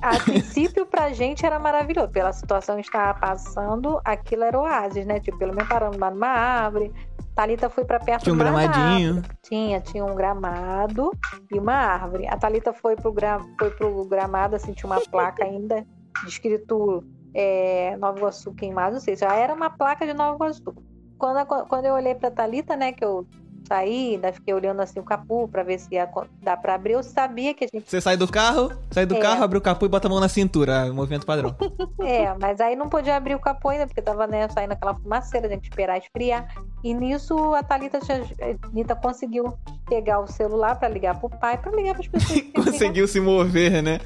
A 0.01 0.17
princípio, 0.19 0.85
pra 0.85 1.11
gente 1.11 1.45
era 1.45 1.59
maravilhoso. 1.59 2.09
Pela 2.09 2.31
situação 2.31 2.75
que 2.75 2.83
estava 2.83 3.19
passando, 3.19 3.99
aquilo 4.05 4.43
era 4.43 4.57
oásis, 4.57 5.05
né? 5.05 5.19
Tipo, 5.19 5.37
pelo 5.37 5.53
menos 5.53 5.67
parando 5.67 5.99
lá 5.99 6.09
numa 6.09 6.27
árvore. 6.27 6.91
Thalita 7.35 7.69
foi 7.69 7.83
pra 7.83 7.99
perto 7.99 8.23
Tinha 8.23 8.33
um 8.33 8.37
de 8.37 8.43
uma 8.43 8.51
gramadinho. 8.61 9.15
árvore. 9.17 9.35
Tinha, 9.41 9.81
tinha 9.81 10.05
um 10.05 10.15
gramado 10.15 11.11
e 11.51 11.59
uma 11.59 11.73
árvore. 11.73 12.27
A 12.27 12.37
Thalita 12.37 12.71
foi 12.71 12.95
pro, 12.95 13.11
gra... 13.11 13.39
foi 13.59 13.71
pro 13.71 14.05
gramado, 14.05 14.55
assim, 14.55 14.71
tinha 14.73 14.89
uma 14.89 15.01
placa 15.01 15.43
ainda 15.43 15.85
escrito 16.27 17.03
é, 17.33 17.95
Nova 17.97 18.17
Iguaçu 18.19 18.53
queimado, 18.53 18.95
ou 18.95 19.01
seja, 19.01 19.27
já 19.27 19.35
era 19.35 19.53
uma 19.53 19.69
placa 19.69 20.05
de 20.05 20.13
Nova 20.13 20.35
Iguaçu. 20.35 20.75
Quando, 21.17 21.37
a- 21.37 21.45
quando 21.45 21.85
eu 21.85 21.93
olhei 21.93 22.15
pra 22.15 22.29
Thalita, 22.31 22.75
né, 22.75 22.91
que 22.91 23.03
eu 23.03 23.25
saí, 23.67 24.15
ainda 24.15 24.33
fiquei 24.33 24.53
olhando 24.53 24.81
assim 24.81 24.99
o 24.99 25.03
capu 25.03 25.47
pra 25.47 25.63
ver 25.63 25.79
se 25.79 25.87
ia, 25.95 26.09
dá 26.41 26.57
pra 26.57 26.75
abrir, 26.75 26.93
eu 26.93 27.01
sabia 27.03 27.53
que 27.53 27.63
a 27.63 27.67
gente 27.71 27.89
Você 27.89 28.01
sai 28.01 28.17
do 28.17 28.27
carro, 28.27 28.71
sai 28.91 29.05
do 29.05 29.15
É. 29.15 29.19
carro, 29.19 29.41
abre 29.43 29.57
o 29.57 29.61
capô 29.61 29.85
e 29.85 29.89
bota 29.89 30.07
a 30.07 30.11
mão 30.11 30.19
na 30.19 30.27
cintura, 30.27 30.91
movimento 30.91 31.25
padrão. 31.25 31.55
É, 32.01 32.33
mas 32.41 32.59
aí 32.59 32.75
não 32.75 32.89
podia 32.89 33.15
abrir 33.15 33.35
o 33.35 33.39
capô 33.39 33.69
ainda, 33.69 33.87
porque 33.87 34.01
tava 34.01 34.27
né, 34.27 34.49
saindo 34.49 34.73
aquela 34.73 34.93
fumaceira, 34.95 35.47
a 35.47 35.49
gente 35.49 35.63
esperar 35.69 35.97
esfriar. 35.97 36.53
E 36.83 36.93
nisso 36.93 37.53
a 37.53 37.63
Thalita, 37.63 37.99
tinha, 38.01 38.17
a 38.41 38.67
Anitta 38.67 38.93
conseguiu 38.95 39.57
pegar 39.87 40.19
o 40.19 40.27
celular 40.27 40.77
para 40.77 40.89
ligar 40.89 41.17
pro 41.17 41.29
pai, 41.29 41.57
para 41.57 41.71
ligar 41.71 41.93
para 41.93 42.01
as 42.01 42.07
pessoas. 42.09 42.41
que 42.41 42.51
Conseguiu 42.51 43.07
se 43.07 43.21
mover, 43.21 43.81
né? 43.81 43.99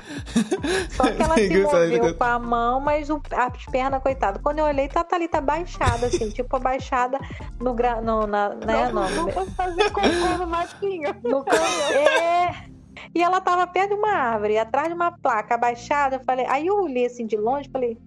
Só 0.91 1.03
que 1.11 1.21
ela 1.21 1.33
se 1.35 1.41
Conseguiu 1.41 1.69
sair 1.69 1.97
moveu 1.97 2.13
do- 2.13 2.17
com 2.17 2.23
a 2.23 2.37
mão, 2.39 2.79
mas 2.79 3.09
o, 3.09 3.19
as 3.35 3.65
pernas, 3.65 4.01
coitado. 4.03 4.39
Quando 4.41 4.59
eu 4.59 4.65
olhei, 4.65 4.87
tá 4.87 5.01
a 5.01 5.03
Thalita 5.03 5.41
baixada, 5.41 6.05
assim, 6.05 6.29
tipo 6.31 6.55
abaixada 6.55 7.17
no, 7.59 7.73
gra, 7.73 7.99
no, 8.01 8.27
na, 8.27 8.49
né, 8.49 8.89
no, 8.89 9.09
não 9.09 9.25
posso 9.27 9.51
fazer 9.55 9.89
cocô 9.91 10.37
no 10.37 10.45
matinho. 10.47 11.15
no 11.23 11.43
canto. 11.43 11.61
É. 11.93 12.77
E 13.13 13.21
ela 13.23 13.39
tava 13.41 13.65
perto 13.65 13.89
de 13.89 13.95
uma 13.95 14.11
árvore, 14.11 14.57
atrás 14.57 14.87
de 14.87 14.93
uma 14.93 15.11
placa, 15.11 15.55
abaixada. 15.55 16.17
Eu 16.17 16.23
falei, 16.23 16.45
aí 16.47 16.67
eu 16.67 16.75
olhei 16.75 17.05
assim 17.07 17.25
de 17.25 17.37
longe, 17.37 17.69
falei, 17.71 17.97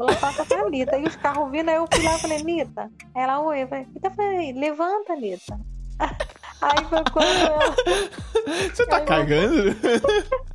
vou 0.00 0.06
lá 0.06 0.14
falar 0.14 0.34
com 0.34 0.42
a 0.42 0.46
Thalita. 0.46 0.98
E 0.98 1.04
os 1.04 1.16
carros 1.16 1.50
vindo, 1.50 1.68
aí 1.68 1.76
eu 1.76 1.86
fui 1.92 2.02
lá 2.02 2.16
e 2.16 2.20
falei, 2.20 2.40
Anitta. 2.40 2.90
Aí 3.14 3.22
ela, 3.22 3.40
oi, 3.40 3.62
eu 3.62 3.68
falei, 3.68 3.86
eu 4.02 4.10
falei, 4.10 4.52
levanta, 4.52 5.12
Anitta. 5.12 5.60
Aí 6.62 6.84
foi 6.84 7.04
quando 7.10 7.26
ela. 7.26 7.74
Você 8.74 8.86
tá 8.86 8.98
Aí 8.98 9.06
cagando? 9.06 9.76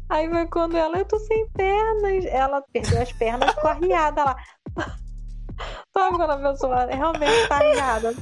Aí 0.08 0.30
foi 0.30 0.48
quando 0.48 0.78
ela, 0.78 1.00
eu 1.00 1.06
tô 1.06 1.18
sem 1.18 1.48
pernas. 1.50 2.26
Ela 2.26 2.64
perdeu 2.72 3.02
as 3.02 3.12
pernas, 3.14 3.50
ficou 3.56 3.72
arriada 3.72 4.24
lá. 4.24 4.36
Sabe 5.98 6.18
quando 6.18 6.30
a 6.30 6.52
pessoa 6.52 6.86
realmente 6.86 7.48
tá 7.48 7.56
arriada? 7.56 8.14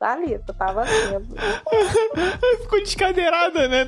Tá 0.00 0.12
ali, 0.14 0.38
tu 0.40 0.54
tava 0.54 0.82
assim. 0.82 1.28
Ficou 2.62 2.82
descadeirada, 2.82 3.68
né? 3.68 3.86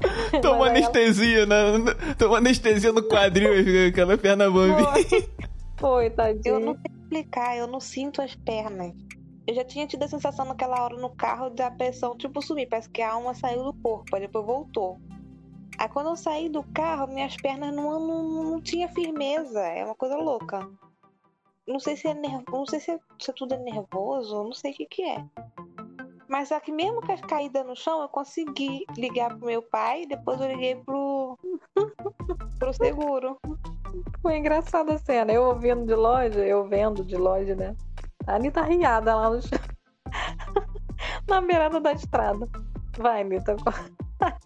Mas 0.00 0.44
aí 0.44 0.50
ela- 0.50 0.68
anestesia, 0.68 1.46
na, 1.46 1.78
na- 1.78 1.94
tomou 2.18 2.36
anestesia 2.36 2.92
no 2.92 3.02
quadril, 3.02 3.52
fica 3.64 3.86
aquela 3.88 4.18
perna 4.18 4.50
bambi. 4.50 4.82
Foi, 5.78 6.10
tadinho. 6.10 6.54
Eu 6.54 6.60
não 6.60 6.74
sei 6.74 6.94
explicar, 7.02 7.56
eu 7.56 7.66
não 7.66 7.80
sinto 7.80 8.22
as 8.22 8.34
pernas. 8.34 8.92
Eu 9.46 9.54
já 9.54 9.64
tinha 9.64 9.86
tido 9.86 10.02
a 10.02 10.08
sensação 10.08 10.44
naquela 10.44 10.82
hora 10.82 10.96
no 10.96 11.10
carro 11.10 11.50
da 11.50 11.70
pressão, 11.70 12.16
tipo, 12.16 12.42
sumir. 12.42 12.68
Parece 12.68 12.88
que 12.90 13.00
a 13.02 13.12
alma 13.12 13.34
saiu 13.34 13.62
do 13.62 13.72
corpo, 13.74 14.14
aí 14.16 14.22
depois 14.22 14.44
voltou. 14.44 14.98
Aí 15.78 15.88
quando 15.88 16.08
eu 16.08 16.16
saí 16.16 16.48
do 16.48 16.62
carro, 16.74 17.06
minhas 17.12 17.36
pernas 17.36 17.74
não, 17.74 18.00
não, 18.00 18.44
não 18.52 18.60
tinha 18.60 18.88
firmeza. 18.88 19.60
É 19.60 19.84
uma 19.84 19.94
coisa 19.94 20.16
louca. 20.16 20.66
Não 21.68 21.78
sei 21.78 21.96
se 21.96 22.08
é 22.08 22.14
nervo, 22.14 22.44
não 22.50 22.64
sei 22.66 22.80
se, 22.80 22.90
é- 22.92 22.98
se 23.20 23.32
tudo 23.34 23.54
é 23.54 23.58
nervoso, 23.58 24.34
não 24.44 24.52
sei 24.52 24.72
o 24.72 24.74
que 24.74 24.86
que 24.86 25.02
é. 25.02 25.24
Mas 26.28 26.48
só 26.48 26.58
que 26.58 26.72
mesmo 26.72 27.00
com 27.00 27.12
as 27.12 27.20
caídas 27.20 27.64
no 27.64 27.76
chão, 27.76 28.02
eu 28.02 28.08
consegui 28.08 28.84
ligar 28.96 29.36
pro 29.36 29.46
meu 29.46 29.62
pai 29.62 30.02
e 30.02 30.06
depois 30.06 30.40
eu 30.40 30.48
liguei 30.48 30.76
pro, 30.76 31.38
pro 32.58 32.72
seguro. 32.72 33.38
Foi 34.20 34.36
engraçada 34.36 34.94
a 34.94 34.98
cena. 34.98 35.32
Eu 35.32 35.44
ouvindo 35.44 35.86
de 35.86 35.94
longe, 35.94 36.38
eu 36.38 36.66
vendo 36.68 37.04
de 37.04 37.16
longe, 37.16 37.54
né? 37.54 37.76
A 38.26 38.34
Anitta 38.34 38.62
riada 38.62 39.14
lá 39.14 39.30
no 39.30 39.40
chão. 39.40 39.58
Na 41.28 41.40
beirada 41.40 41.80
da 41.80 41.92
estrada. 41.92 42.48
Vai, 42.98 43.22
Anitta. 43.22 43.56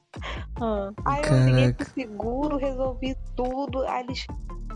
Ah, 0.63 0.93
Aí 1.07 1.23
eu 1.23 1.47
liguei 1.47 1.73
pro 1.73 1.87
seguro, 1.87 2.57
resolvi 2.59 3.17
tudo. 3.35 3.83
Aí 3.87 4.05
eles 4.05 4.27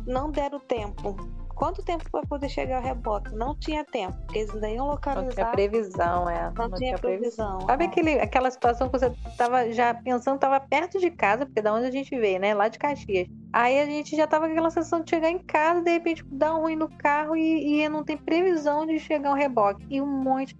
não 0.06 0.30
deram 0.30 0.58
tempo. 0.60 1.14
Quanto 1.54 1.82
tempo 1.82 2.04
pra 2.10 2.22
poder 2.22 2.48
chegar 2.48 2.80
o 2.80 2.84
reboque? 2.84 3.34
Não 3.34 3.54
tinha 3.56 3.84
tempo, 3.84 4.16
porque 4.18 4.38
eles 4.38 4.54
ainda 4.54 4.68
iam 4.68 4.86
não 4.86 4.96
tinha 4.98 5.14
localizar. 5.14 5.52
previsão, 5.52 6.28
é. 6.28 6.52
Não, 6.56 6.70
tinha 6.72 6.98
previsão. 6.98 7.60
Sabe 7.60 7.84
é. 7.84 7.86
aquele, 7.86 8.20
aquela 8.20 8.50
situação 8.50 8.88
que 8.88 8.98
você 8.98 9.12
tava 9.36 9.70
já 9.72 9.94
pensando, 9.94 10.38
tava 10.38 10.58
perto 10.60 10.98
de 10.98 11.10
casa, 11.10 11.46
porque 11.46 11.62
da 11.62 11.72
onde 11.72 11.86
a 11.86 11.90
gente 11.90 12.10
veio, 12.18 12.40
né? 12.40 12.54
Lá 12.54 12.68
de 12.68 12.78
Caxias. 12.78 13.28
Aí 13.52 13.80
a 13.80 13.86
gente 13.86 14.16
já 14.16 14.26
tava 14.26 14.46
com 14.46 14.52
aquela 14.52 14.70
sensação 14.70 15.00
de 15.00 15.10
chegar 15.10 15.30
em 15.30 15.38
casa, 15.38 15.80
de 15.80 15.90
repente 15.90 16.24
dá 16.26 16.54
um 16.56 16.62
ruim 16.62 16.76
no 16.76 16.88
carro 16.88 17.36
e, 17.36 17.82
e 17.82 17.88
não 17.88 18.02
tem 18.02 18.16
previsão 18.16 18.84
de 18.84 18.98
chegar 18.98 19.30
um 19.30 19.34
reboque. 19.34 19.86
E 19.88 20.00
um 20.00 20.06
monte, 20.06 20.56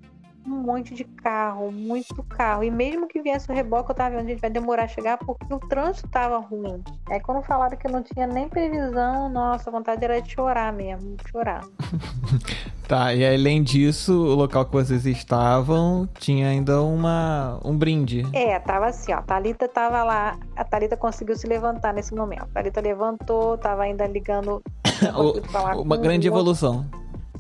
um 0.47 0.63
monte 0.63 0.95
de 0.95 1.05
carro, 1.05 1.71
muito 1.73 2.23
carro. 2.25 2.65
E 2.65 2.71
mesmo 2.71 3.07
que 3.09 3.21
viesse 3.23 3.51
o 3.51 3.55
reboque, 3.55 3.91
eu 3.91 3.95
tava 3.95 4.17
vendo, 4.17 4.27
a 4.27 4.31
gente 4.31 4.41
vai 4.41 4.51
demorar 4.51 4.85
a 4.85 4.89
chegar 4.89 5.19
porque 5.19 5.53
o 5.53 5.59
trânsito 5.59 6.09
tava 6.09 6.39
ruim. 6.39 6.83
Aí 7.09 7.21
quando 7.21 7.43
falaram 7.43 7.77
que 7.77 7.89
não 7.89 8.03
tinha 8.03 8.27
nem 8.27 8.49
previsão, 8.49 9.29
nossa, 9.29 9.71
a 9.71 9.73
vontade 9.73 10.05
era 10.05 10.21
de 10.21 10.33
chorar 10.33 10.73
mesmo, 10.73 11.17
de 11.17 11.31
chorar. 11.31 11.65
Tá, 12.87 13.15
e 13.15 13.25
além 13.25 13.63
disso, 13.63 14.13
o 14.13 14.35
local 14.35 14.67
que 14.67 14.73
vocês 14.73 15.07
estavam 15.07 16.07
tinha 16.19 16.49
ainda 16.49 16.83
uma, 16.83 17.59
um 17.65 17.75
brinde. 17.77 18.27
É, 18.35 18.59
tava 18.59 18.89
assim, 18.89 19.11
ó. 19.11 19.17
A 19.17 19.23
Thalita 19.23 19.67
tava 19.67 20.05
lá. 20.05 20.39
A 20.55 20.65
Thalita 20.65 20.95
conseguiu 20.95 21.35
se 21.35 21.47
levantar 21.47 21.95
nesse 21.95 22.15
momento. 22.15 22.43
A 22.43 22.47
Thalita 22.47 22.83
levantou, 22.83 23.57
tava 23.57 23.85
ainda 23.85 24.07
ligando. 24.07 24.63
falar 25.51 25.77
Uma 25.79 25.97
grande 25.97 26.29
o 26.29 26.31
evolução. 26.31 26.85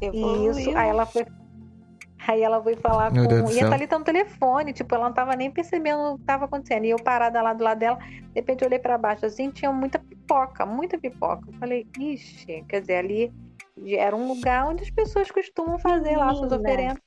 Evoluiu. 0.01 0.53
Isso. 0.53 0.77
Aí 0.77 0.88
ela 0.88 1.05
foi. 1.05 1.27
Aí 2.27 2.43
ela 2.43 2.63
foi 2.63 2.77
falar 2.77 3.13
Meu 3.13 3.25
com. 3.25 3.35
E 3.35 3.39
a 3.41 3.47
céu. 3.47 3.71
Thalita 3.71 3.99
no 3.99 4.05
telefone, 4.05 4.73
tipo, 4.73 4.95
ela 4.95 5.07
não 5.07 5.15
tava 5.15 5.37
nem 5.37 5.51
percebendo 5.51 6.15
o 6.15 6.19
que 6.19 6.25
tava 6.25 6.47
acontecendo. 6.47 6.85
E 6.85 6.91
eu 6.91 6.99
parada 6.99 7.43
lá 7.43 7.53
do 7.53 7.63
lado 7.63 7.79
dela, 7.79 7.99
de 7.99 8.33
repente 8.35 8.63
eu 8.63 8.69
olhei 8.69 8.79
pra 8.79 8.97
baixo 8.97 9.27
assim, 9.27 9.51
tinha 9.51 9.73
muita 9.73 9.99
pipoca, 9.99 10.65
muita 10.65 10.99
pipoca. 10.99 11.43
Eu 11.47 11.53
falei, 11.59 11.87
ixi, 11.99 12.65
quer 12.69 12.81
dizer, 12.81 12.97
ali 12.97 13.33
era 13.97 14.15
um 14.15 14.29
lugar 14.29 14.67
onde 14.69 14.83
as 14.83 14.91
pessoas 14.91 15.31
costumam 15.31 15.79
fazer 15.79 16.17
lá 16.17 16.35
suas 16.35 16.51
Menina. 16.53 16.69
oferendas. 16.69 17.03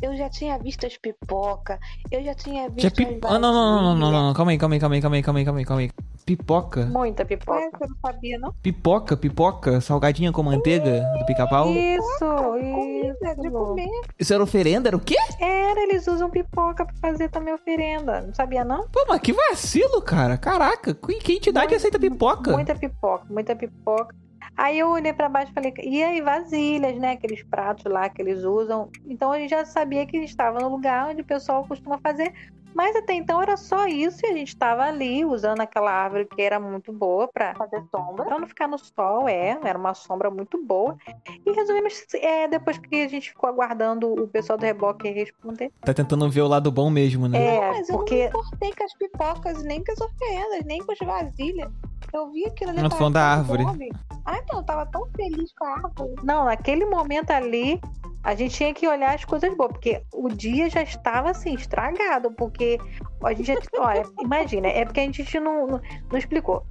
Eu 0.00 0.16
já 0.16 0.30
tinha 0.30 0.56
visto 0.58 0.86
as 0.86 0.96
pipoca, 0.96 1.78
eu 2.10 2.22
já 2.22 2.32
tinha 2.32 2.68
visto 2.68 2.82
Já 2.82 2.88
as 2.88 2.94
pi... 2.94 3.20
ah, 3.24 3.38
não, 3.38 3.52
não, 3.52 3.82
não, 3.82 3.82
não, 3.82 4.12
não, 4.12 4.26
não, 4.28 4.34
calma 4.34 4.52
aí, 4.52 4.58
calma 4.58 4.76
aí, 4.76 4.80
calma 4.80 4.94
aí, 4.94 5.02
calma 5.02 5.16
aí, 5.16 5.22
calma 5.22 5.38
aí, 5.38 5.44
calma 5.44 5.58
aí, 5.58 5.64
calma 5.64 5.82
aí. 5.82 5.90
Pipoca? 6.28 6.84
Muita 6.84 7.24
pipoca. 7.24 7.70
você 7.72 7.86
não 7.86 7.96
sabia, 8.04 8.38
não? 8.38 8.52
Pipoca, 8.62 9.16
pipoca, 9.16 9.80
salgadinha 9.80 10.30
com 10.30 10.42
manteiga 10.42 11.00
do 11.18 11.24
pica-pau? 11.24 11.70
Isso, 11.70 12.18
Comida 12.20 13.34
de 13.34 13.46
isso. 13.46 13.50
comer. 13.50 14.00
Isso 14.18 14.34
era 14.34 14.42
oferenda? 14.42 14.90
Era 14.90 14.96
o 14.98 15.00
quê? 15.00 15.16
Era, 15.40 15.80
eles 15.84 16.06
usam 16.06 16.28
pipoca 16.28 16.84
pra 16.84 16.94
fazer 17.00 17.30
também 17.30 17.54
oferenda. 17.54 18.20
Não 18.20 18.34
sabia, 18.34 18.62
não? 18.62 18.86
Pô, 18.88 19.06
mas 19.08 19.22
que 19.22 19.32
vacilo, 19.32 20.02
cara. 20.02 20.36
Caraca, 20.36 20.92
que 20.92 21.14
que 21.14 21.32
entidade 21.32 21.74
aceita 21.74 21.98
pipoca? 21.98 22.52
Muita 22.52 22.74
pipoca, 22.74 23.24
muita 23.30 23.56
pipoca. 23.56 24.14
Aí 24.54 24.78
eu 24.78 24.90
olhei 24.90 25.12
pra 25.12 25.28
baixo 25.28 25.50
e 25.52 25.54
falei, 25.54 25.72
e 25.82 26.02
aí, 26.02 26.20
vasilhas, 26.20 26.98
né? 26.98 27.12
Aqueles 27.12 27.42
pratos 27.44 27.84
lá 27.90 28.08
que 28.08 28.20
eles 28.20 28.42
usam. 28.44 28.90
Então 29.06 29.32
a 29.32 29.38
gente 29.38 29.50
já 29.50 29.64
sabia 29.64 30.04
que 30.04 30.16
estava 30.18 30.58
no 30.58 30.68
lugar 30.68 31.08
onde 31.08 31.22
o 31.22 31.24
pessoal 31.24 31.64
costuma 31.66 31.96
fazer. 31.98 32.34
Mas 32.78 32.94
até 32.94 33.12
então 33.12 33.42
era 33.42 33.56
só 33.56 33.88
isso 33.88 34.24
e 34.24 34.28
a 34.28 34.32
gente 34.34 34.50
estava 34.50 34.84
ali 34.84 35.24
usando 35.24 35.60
aquela 35.60 35.90
árvore 35.90 36.26
que 36.26 36.40
era 36.40 36.60
muito 36.60 36.92
boa 36.92 37.26
pra, 37.26 37.52
Fazer 37.56 37.82
sombra. 37.90 38.24
pra 38.24 38.38
não 38.38 38.46
ficar 38.46 38.68
no 38.68 38.78
sol, 38.78 39.28
é. 39.28 39.58
Era 39.64 39.76
uma 39.76 39.94
sombra 39.94 40.30
muito 40.30 40.64
boa. 40.64 40.96
E 41.44 41.50
resolvemos, 41.50 42.06
é, 42.14 42.46
depois 42.46 42.78
que 42.78 43.02
a 43.02 43.08
gente 43.08 43.30
ficou 43.30 43.48
aguardando 43.48 44.12
o 44.12 44.28
pessoal 44.28 44.56
do 44.56 44.64
reboque 44.64 45.10
responder. 45.10 45.72
Tá 45.80 45.92
tentando 45.92 46.30
ver 46.30 46.42
o 46.42 46.46
lado 46.46 46.70
bom 46.70 46.88
mesmo, 46.88 47.26
né? 47.26 47.56
É, 47.56 47.60
Mas 47.72 47.88
eu 47.88 47.94
não 47.96 48.04
me 48.04 48.10
porque 48.10 48.24
importei 48.26 48.72
com 48.72 48.84
as 48.84 48.94
pipocas, 48.94 49.62
nem 49.64 49.82
com 49.82 49.90
as 49.90 50.00
oferendas, 50.00 50.64
nem 50.64 50.80
com 50.80 50.92
as 50.92 50.98
vasilhas. 51.00 51.72
Eu 52.12 52.30
vi 52.30 52.46
aquilo 52.46 52.70
ali. 52.70 52.82
Não, 52.82 52.88
tava 52.88 52.98
falando 52.98 53.14
da 53.14 53.24
árvore. 53.24 53.62
fome. 53.64 53.92
Ah, 54.24 54.38
então, 54.38 54.58
eu 54.58 54.64
tava 54.64 54.86
tão 54.86 55.06
feliz 55.16 55.52
com 55.52 55.64
a 55.64 55.70
árvore. 55.74 56.14
Não, 56.22 56.44
naquele 56.46 56.84
momento 56.86 57.30
ali, 57.30 57.80
a 58.22 58.34
gente 58.34 58.54
tinha 58.54 58.74
que 58.74 58.86
olhar 58.86 59.14
as 59.14 59.24
coisas 59.24 59.54
boas, 59.56 59.72
porque 59.72 60.02
o 60.12 60.28
dia 60.28 60.68
já 60.68 60.82
estava 60.82 61.30
assim, 61.30 61.54
estragado, 61.54 62.30
porque 62.32 62.78
a 63.22 63.32
gente 63.32 63.48
já. 63.48 63.82
Olha, 63.82 64.02
imagina, 64.20 64.68
é 64.68 64.84
porque 64.84 65.00
a 65.00 65.04
gente 65.04 65.40
não, 65.40 65.66
não, 65.66 65.80
não 66.10 66.18
explicou. 66.18 66.64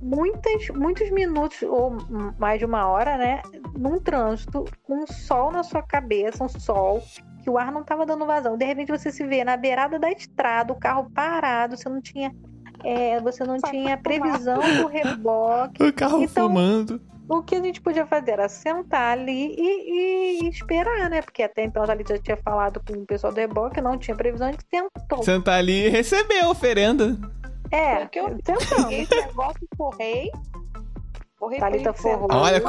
Muitas, 0.00 0.68
muitos 0.68 1.10
minutos, 1.10 1.62
ou 1.62 1.96
mais 2.38 2.58
de 2.58 2.64
uma 2.64 2.86
hora, 2.86 3.16
né? 3.16 3.40
Num 3.76 3.98
trânsito, 3.98 4.64
com 4.82 5.02
um 5.02 5.06
sol 5.06 5.50
na 5.50 5.62
sua 5.62 5.82
cabeça, 5.82 6.44
um 6.44 6.48
sol, 6.48 7.02
que 7.42 7.50
o 7.50 7.56
ar 7.56 7.70
não 7.70 7.82
estava 7.82 8.04
dando 8.04 8.26
vazão. 8.26 8.58
De 8.58 8.64
repente 8.64 8.90
você 8.90 9.10
se 9.10 9.24
vê 9.24 9.44
na 9.44 9.56
beirada 9.56 9.98
da 9.98 10.10
estrada, 10.10 10.72
o 10.72 10.76
carro 10.76 11.10
parado, 11.14 11.76
você 11.76 11.88
não 11.88 12.00
tinha. 12.02 12.34
É, 12.86 13.20
você 13.20 13.44
não 13.44 13.58
Só 13.58 13.68
tinha 13.70 13.96
previsão 13.96 14.58
do 14.76 14.86
reboque. 14.86 15.82
O 15.82 15.92
carro 15.92 16.22
Então- 16.22 16.48
fumando. 16.48 17.00
O 17.28 17.42
que 17.42 17.56
a 17.56 17.60
gente 17.60 17.80
podia 17.80 18.06
fazer 18.06 18.30
era 18.32 18.48
sentar 18.48 19.18
ali 19.18 19.52
e, 19.58 20.44
e 20.44 20.48
esperar, 20.48 21.10
né? 21.10 21.20
Porque 21.22 21.42
até 21.42 21.64
então 21.64 21.82
a 21.82 21.86
Thalita 21.88 22.14
já 22.14 22.22
tinha 22.22 22.36
falado 22.36 22.80
com 22.86 22.92
o 22.92 23.04
pessoal 23.04 23.32
do 23.32 23.36
reboque, 23.40 23.80
não 23.80 23.98
tinha 23.98 24.16
previsão, 24.16 24.46
a 24.46 24.52
gente 24.52 24.64
sentou. 24.72 25.24
Sentar 25.24 25.58
ali 25.58 25.86
e 25.86 25.88
receber 25.88 26.38
a 26.44 26.48
oferenda. 26.50 27.18
É, 27.72 27.96
Foi 27.96 28.04
o 28.04 28.08
que 28.10 28.20
eu 28.20 28.28
sentamos. 28.46 28.92
Esse 28.92 29.14
negócio, 29.16 29.66
forrei. 29.76 30.30
Forrei 31.36 31.58
Thalita 31.58 31.92
forrou. 31.92 32.28
Olha. 32.30 32.62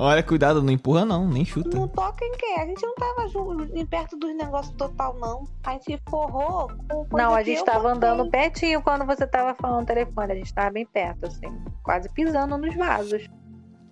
Olha, 0.00 0.22
cuidado, 0.22 0.62
não 0.62 0.72
empurra 0.72 1.04
não, 1.04 1.26
nem 1.26 1.44
chuta. 1.44 1.76
Não 1.76 1.88
toca 1.88 2.24
em 2.24 2.30
quem? 2.36 2.60
A 2.60 2.66
gente 2.66 2.80
não 2.86 2.94
tava 2.94 3.28
junto, 3.28 3.86
perto 3.86 4.16
dos 4.16 4.36
negócios 4.36 4.72
total, 4.76 5.16
não. 5.18 5.44
A 5.64 5.72
gente 5.72 6.00
forrou 6.08 6.70
Não, 7.12 7.34
a 7.34 7.42
gente 7.42 7.64
tava 7.64 7.90
andando 7.90 8.30
pertinho 8.30 8.80
quando 8.80 9.04
você 9.04 9.26
tava 9.26 9.56
falando 9.60 9.80
no 9.80 9.86
telefone. 9.86 10.32
A 10.32 10.36
gente 10.36 10.54
tava 10.54 10.70
bem 10.70 10.86
perto, 10.86 11.26
assim. 11.26 11.48
Quase 11.82 12.08
pisando 12.10 12.56
nos 12.56 12.76
vasos. 12.76 13.28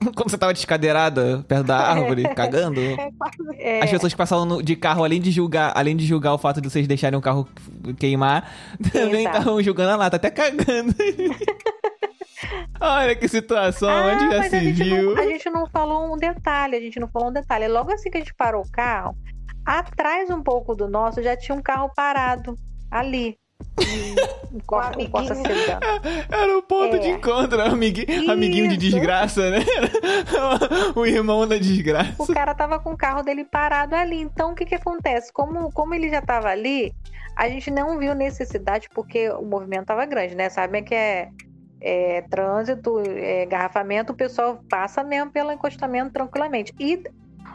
Quando 0.14 0.30
você 0.30 0.38
tava 0.38 0.54
descadeirada 0.54 1.44
perto 1.48 1.66
da 1.66 1.78
árvore, 1.90 2.22
cagando. 2.34 2.80
É 2.80 3.10
quase 3.18 3.56
É, 3.58 3.82
As 3.82 3.90
pessoas 3.90 4.12
que 4.12 4.16
passavam 4.16 4.62
de 4.62 4.76
carro, 4.76 5.02
além 5.02 5.20
de 5.20 5.32
julgar, 5.32 5.72
além 5.74 5.96
de 5.96 6.06
julgar 6.06 6.34
o 6.34 6.38
fato 6.38 6.60
de 6.60 6.70
vocês 6.70 6.86
deixarem 6.86 7.18
o 7.18 7.22
carro 7.22 7.48
queimar, 7.98 8.48
também 8.92 9.26
estavam 9.26 9.60
julgando 9.60 9.90
a 9.90 9.96
lata, 9.96 10.16
até 10.16 10.30
cagando. 10.30 10.94
Olha 12.80 13.14
que 13.16 13.28
situação, 13.28 13.88
Ah, 13.88 14.12
onde 14.14 14.30
já 14.34 14.42
se 14.44 14.56
a 14.56 14.60
gente, 14.60 14.82
viu. 14.82 15.14
não, 15.14 15.22
a 15.22 15.26
gente 15.26 15.50
não 15.50 15.66
falou 15.68 16.12
um 16.12 16.16
detalhe, 16.16 16.76
a 16.76 16.80
gente 16.80 17.00
não 17.00 17.08
falou 17.08 17.28
um 17.30 17.32
detalhe. 17.32 17.68
Logo 17.68 17.92
assim 17.92 18.10
que 18.10 18.16
a 18.18 18.20
gente 18.20 18.34
parou 18.34 18.62
o 18.62 18.70
carro, 18.70 19.16
atrás 19.64 20.30
um 20.30 20.42
pouco 20.42 20.74
do 20.74 20.88
nosso 20.88 21.22
já 21.22 21.36
tinha 21.36 21.56
um 21.56 21.62
carro 21.62 21.90
parado 21.94 22.54
ali. 22.90 23.36
Um, 24.56 25.02
um 25.02 25.10
Corsa- 25.10 25.34
um. 25.34 25.42
Era 26.34 26.56
o 26.58 26.62
ponto 26.62 26.96
É. 26.96 26.98
de 26.98 27.08
encontro, 27.08 27.60
amiguinho, 27.60 28.30
amiguinho 28.30 28.68
de 28.68 28.76
desgraça, 28.78 29.50
né? 29.50 29.58
o 30.96 31.04
irmão 31.04 31.46
da 31.46 31.58
desgraça. 31.58 32.22
O 32.22 32.26
cara 32.26 32.54
tava 32.54 32.78
com 32.78 32.92
o 32.92 32.96
carro 32.96 33.22
dele 33.22 33.44
parado 33.44 33.94
ali. 33.94 34.20
Então 34.20 34.52
o 34.52 34.54
que 34.54 34.64
que 34.64 34.74
acontece? 34.74 35.30
Como, 35.32 35.70
como 35.72 35.94
ele 35.94 36.08
já 36.08 36.22
tava 36.22 36.48
ali, 36.48 36.90
a 37.36 37.48
gente 37.50 37.70
não 37.70 37.98
viu 37.98 38.14
necessidade 38.14 38.88
porque 38.94 39.28
o 39.30 39.42
movimento 39.44 39.86
tava 39.86 40.06
grande, 40.06 40.34
né? 40.34 40.48
Sabe 40.48 40.82
que 40.82 40.94
é, 40.94 41.28
é 41.80 42.22
trânsito, 42.22 43.00
é 43.06 43.46
garrafamento, 43.46 44.12
o 44.12 44.16
pessoal 44.16 44.60
passa 44.68 45.02
mesmo 45.04 45.30
pelo 45.30 45.52
encostamento 45.52 46.12
tranquilamente. 46.12 46.72
E 46.78 47.02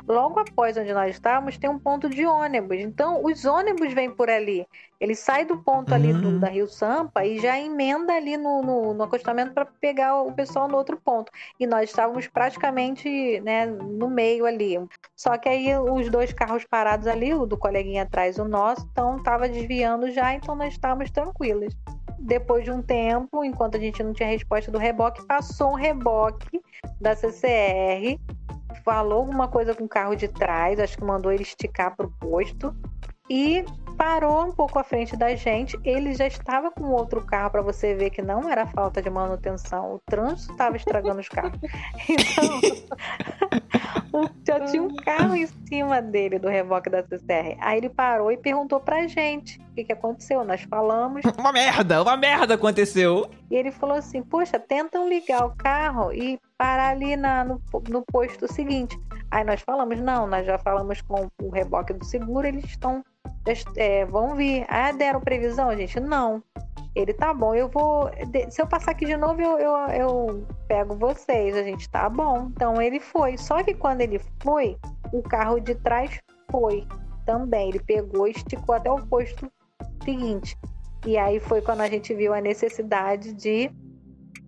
logo 0.08 0.40
após 0.40 0.78
onde 0.78 0.94
nós 0.94 1.12
estávamos 1.16 1.58
tem 1.58 1.70
um 1.70 1.80
ponto 1.80 2.10
de 2.10 2.26
ônibus. 2.26 2.78
Então 2.80 3.24
os 3.24 3.46
ônibus 3.46 3.94
vêm 3.94 4.10
por 4.12 4.30
ali. 4.30 4.66
Ele 5.00 5.16
sai 5.16 5.46
do 5.46 5.58
ponto 5.58 5.94
ali 5.94 6.14
do- 6.14 6.30
Hum. 6.30 6.40
da 6.40 6.48
Rio 6.48 6.68
Sampa 6.68 7.26
e 7.26 7.40
já 7.40 7.60
emenda 7.60 8.14
ali 8.14 8.38
no, 8.38 8.62
no, 8.62 8.94
no 8.94 9.04
acostamento 9.04 9.54
para 9.54 9.66
pegar 9.66 10.22
o 10.22 10.32
pessoal 10.34 10.68
no 10.68 10.78
outro 10.78 11.00
ponto. 11.04 11.32
E 11.60 11.66
nós 11.66 11.90
estávamos 11.90 12.28
praticamente 12.28 13.40
né, 13.42 13.66
no 13.66 14.10
meio 14.10 14.46
ali. 14.46 14.80
Só 15.16 15.38
que 15.38 15.50
aí 15.50 15.76
os 15.78 16.10
dois 16.10 16.32
carros 16.34 16.66
parados 16.66 17.08
ali, 17.08 17.34
o 17.34 17.46
do 17.46 17.58
coleguinha 17.58 18.04
atrás 18.04 18.38
e 18.38 18.42
o 18.42 18.48
nosso, 18.48 18.88
então 18.92 19.18
estava 19.18 19.50
desviando 19.50 20.12
já, 20.12 20.34
então 20.34 20.56
nós 20.56 20.74
estávamos 20.74 21.10
tranquilos. 21.10 21.74
Depois 22.22 22.64
de 22.64 22.72
um 22.72 22.82
tempo, 22.82 23.44
enquanto 23.44 23.76
a 23.76 23.80
gente 23.80 24.04
não 24.04 24.14
tinha 24.14 24.30
resposta 24.30 24.72
do 24.72 24.78
reboque, 24.78 25.26
passou 25.26 25.72
um 25.72 25.76
reboque 25.76 26.62
da 27.00 27.16
CCR, 27.16 28.20
falou 28.84 29.20
alguma 29.20 29.48
coisa 29.48 29.74
com 29.74 29.86
o 29.86 29.90
carro 29.90 30.16
de 30.16 30.28
trás, 30.28 30.80
acho 30.80 30.98
que 30.98 31.04
mandou 31.04 31.32
ele 31.32 31.44
esticar 31.44 31.96
para 31.96 32.06
o 32.06 32.12
posto 32.12 32.76
e 33.30 33.66
parou 34.02 34.48
um 34.48 34.52
pouco 34.52 34.80
à 34.80 34.84
frente 34.84 35.16
da 35.16 35.36
gente. 35.36 35.80
Ele 35.84 36.16
já 36.16 36.26
estava 36.26 36.72
com 36.72 36.86
outro 36.86 37.24
carro 37.24 37.52
para 37.52 37.62
você 37.62 37.94
ver 37.94 38.10
que 38.10 38.20
não 38.20 38.50
era 38.50 38.66
falta 38.66 39.00
de 39.00 39.12
manutenção, 39.12 39.94
o 39.94 40.00
trânsito 40.10 40.54
estava 40.54 40.76
estragando 40.76 41.20
os 41.20 41.30
carros. 41.30 41.60
Então, 44.12 44.30
já 44.46 44.60
tinha 44.66 44.82
um 44.82 44.94
carro 44.96 45.36
em 45.36 45.48
cima 45.68 46.02
dele 46.02 46.40
do 46.40 46.50
reboque 46.50 46.90
da 46.90 47.04
CCR. 47.04 47.58
Aí 47.60 47.78
ele 47.78 47.90
parou 47.90 48.32
e 48.32 48.38
perguntou 48.38 48.80
pra 48.80 49.08
gente 49.08 49.60
o 49.60 49.76
que, 49.76 49.86
que 49.86 49.94
aconteceu. 49.94 50.44
Nós 50.44 50.62
falamos 50.64 51.22
Uma 51.38 51.54
merda, 51.54 52.02
uma 52.02 52.18
merda 52.18 52.56
aconteceu. 52.56 53.30
e 53.50 53.56
ele 53.56 53.72
falou 53.72 53.96
assim: 53.96 54.22
Poxa, 54.22 54.60
tentam 54.60 55.08
ligar 55.08 55.46
o 55.46 55.56
carro 55.56 56.12
e 56.12 56.40
parar 56.58 56.90
ali 56.90 57.16
na, 57.16 57.46
no, 57.46 57.62
no 57.88 58.02
posto 58.02 58.52
seguinte. 58.52 59.00
Aí 59.30 59.44
nós 59.44 59.62
falamos: 59.62 60.00
Não, 60.00 60.28
nós 60.28 60.46
já 60.46 60.58
falamos 60.58 61.02
com 61.02 61.28
o 61.42 61.50
reboque 61.50 61.94
do 61.94 62.04
seguro, 62.04 62.48
eles 62.48 62.66
estão. 62.66 63.04
É, 63.76 64.06
vão 64.06 64.36
vir. 64.36 64.66
Ah, 64.68 64.92
deram 64.92 65.22
previsão, 65.22 65.76
gente? 65.76 66.00
Não. 66.00 66.44
Ele 66.94 67.14
tá 67.14 67.34
bom, 67.34 67.56
eu 67.56 67.70
vou. 67.70 68.10
Se 68.50 68.62
eu 68.62 68.68
passar 68.68 68.92
aqui 68.92 69.06
de 69.06 69.16
novo, 69.16 69.42
eu, 69.42 69.58
eu, 69.58 69.78
eu 69.94 70.48
pego 70.68 70.96
vocês. 70.96 71.56
A 71.56 71.64
gente 71.64 71.90
tá 71.90 72.10
bom. 72.10 72.50
Então 72.52 72.82
ele 72.82 73.00
foi. 73.00 73.38
Só 73.38 73.64
que 73.64 73.74
quando 73.74 74.02
ele 74.02 74.20
foi, 74.42 74.78
o 75.14 75.22
carro 75.22 75.60
de 75.60 75.76
trás 75.76 76.20
foi 76.52 76.86
também. 77.26 77.70
Ele 77.70 77.80
pegou 77.80 78.28
e 78.28 78.32
esticou 78.32 78.76
até 78.76 78.92
o 78.92 79.06
posto 79.08 79.50
seguinte. 80.04 80.58
E 81.06 81.18
aí 81.18 81.40
foi 81.40 81.62
quando 81.62 81.82
a 81.82 81.88
gente 81.88 82.14
viu 82.14 82.34
a 82.34 82.42
necessidade 82.42 83.34
de, 83.34 83.72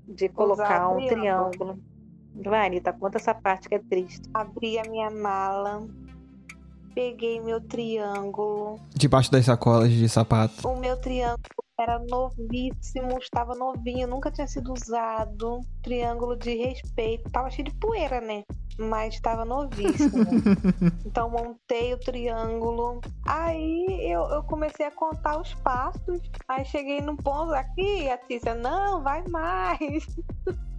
de 0.08 0.30
colocar 0.30 0.90
um 0.90 0.98
triângulo. 0.98 1.50
triângulo. 1.50 1.94
Vai, 2.36 2.68
Anitta, 2.68 2.92
conta 2.94 3.18
essa 3.18 3.34
parte 3.34 3.70
que 3.70 3.76
é 3.76 3.80
triste. 3.80 4.28
Abri 4.34 4.80
a 4.80 4.84
minha 4.84 5.10
mala, 5.10 5.88
peguei 6.94 7.40
meu 7.42 7.60
triângulo. 7.62 8.80
Debaixo 8.96 9.32
das 9.32 9.46
sacolas 9.46 9.92
de 9.92 10.08
sapato. 10.08 10.68
O 10.68 10.80
meu 10.80 10.98
triângulo 10.98 11.64
era 11.80 12.00
novíssimo, 12.00 13.18
estava 13.20 13.56
novinho, 13.56 14.08
nunca 14.08 14.32
tinha 14.32 14.48
sido 14.48 14.74
usado. 14.74 15.60
Triângulo 15.82 16.36
de 16.36 16.56
respeito. 16.56 17.30
Tava 17.32 17.50
cheio 17.50 17.68
de 17.68 17.76
poeira, 17.76 18.22
né? 18.22 18.44
Mas 18.78 19.16
estava 19.16 19.44
novíssimo. 19.44 20.26
então 21.06 21.30
montei 21.30 21.94
o 21.94 22.00
triângulo. 22.00 23.02
Aí 23.28 23.86
eu, 24.02 24.24
eu 24.30 24.44
comecei 24.44 24.86
a 24.86 24.92
contar 24.92 25.40
os 25.40 25.54
passos. 25.56 26.22
Aí 26.48 26.64
cheguei 26.66 27.02
num 27.02 27.18
ponto 27.18 27.54
aqui, 27.54 28.10
a 28.10 28.18
Tícia, 28.18 28.56
não, 28.56 29.02
vai 29.02 29.24
mais. 29.28 30.06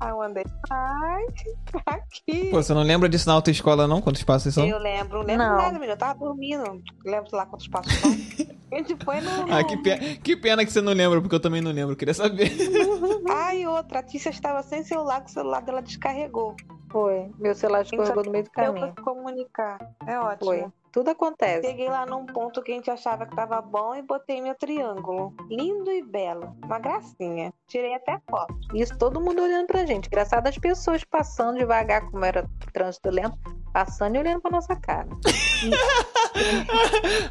Aí 0.00 0.10
eu 0.10 0.20
andei 0.22 0.44
mais 0.68 1.32
aqui. 1.86 2.50
Pô, 2.50 2.62
você 2.62 2.74
não 2.74 2.82
lembra 2.82 3.08
disso 3.08 3.28
na 3.28 3.34
autoescola, 3.34 3.86
não? 3.86 4.00
Quantos 4.02 4.22
passos 4.22 4.52
são? 4.54 4.66
Eu 4.66 4.78
lembro, 4.78 5.18
não 5.20 5.24
lembro 5.26 5.46
Não. 5.46 5.56
nada, 5.56 5.72
menina. 5.74 5.92
Eu 5.92 5.96
tava 5.96 6.18
dormindo. 6.18 6.82
Lembro, 7.04 7.28
lá, 7.32 7.46
quantos 7.46 7.68
passos 7.68 7.92
são. 7.94 8.10
A 8.72 8.76
gente 8.78 8.96
foi 9.04 9.20
no. 9.20 9.30
Ah, 9.54 9.62
que 9.62 9.76
pena, 9.76 10.00
que 10.16 10.36
pena 10.36 10.64
que 10.64 10.72
você 10.72 10.80
não 10.80 10.92
lembra, 10.92 11.20
porque 11.20 11.36
eu 11.36 11.40
também 11.40 11.60
não 11.60 11.70
lembro. 11.70 11.94
Queria 11.96 12.14
saber. 12.14 12.50
Ah, 13.36 13.54
e 13.54 13.66
outra, 13.66 14.00
a 14.00 14.02
Tícia 14.02 14.30
estava 14.30 14.62
sem 14.62 14.84
celular, 14.84 15.20
que 15.22 15.30
o 15.30 15.32
celular 15.32 15.60
dela 15.62 15.80
descarregou. 15.82 16.54
Foi. 16.90 17.30
Meu 17.38 17.54
celular 17.54 17.82
escorregou 17.82 18.22
no 18.24 18.30
meio 18.30 18.44
do 18.44 18.50
Deu 18.50 18.52
pra 18.52 18.64
caminho. 18.66 18.94
se 18.96 19.02
comunicar. 19.02 19.78
É 20.06 20.18
ótimo. 20.18 20.46
Foi. 20.50 20.64
Tudo 20.94 21.10
acontece. 21.10 21.66
Cheguei 21.66 21.88
lá 21.88 22.06
num 22.06 22.24
ponto 22.24 22.62
que 22.62 22.70
a 22.70 22.74
gente 22.76 22.88
achava 22.88 23.26
que 23.26 23.34
tava 23.34 23.60
bom 23.60 23.96
e 23.96 24.02
botei 24.02 24.40
meu 24.40 24.54
triângulo. 24.54 25.34
Lindo 25.50 25.90
e 25.90 26.00
belo. 26.00 26.56
Uma 26.64 26.78
gracinha. 26.78 27.52
Tirei 27.66 27.96
até 27.96 28.20
foto. 28.30 28.54
Isso 28.72 28.96
todo 28.96 29.20
mundo 29.20 29.42
olhando 29.42 29.66
pra 29.66 29.84
gente. 29.84 30.06
Engraçado 30.06 30.46
as 30.46 30.56
pessoas 30.56 31.02
passando 31.02 31.58
devagar, 31.58 32.08
como 32.08 32.24
era 32.24 32.48
trânsito 32.72 33.10
lento, 33.10 33.36
passando 33.72 34.14
e 34.14 34.20
olhando 34.20 34.40
pra 34.40 34.52
nossa 34.52 34.76
cara. 34.76 35.08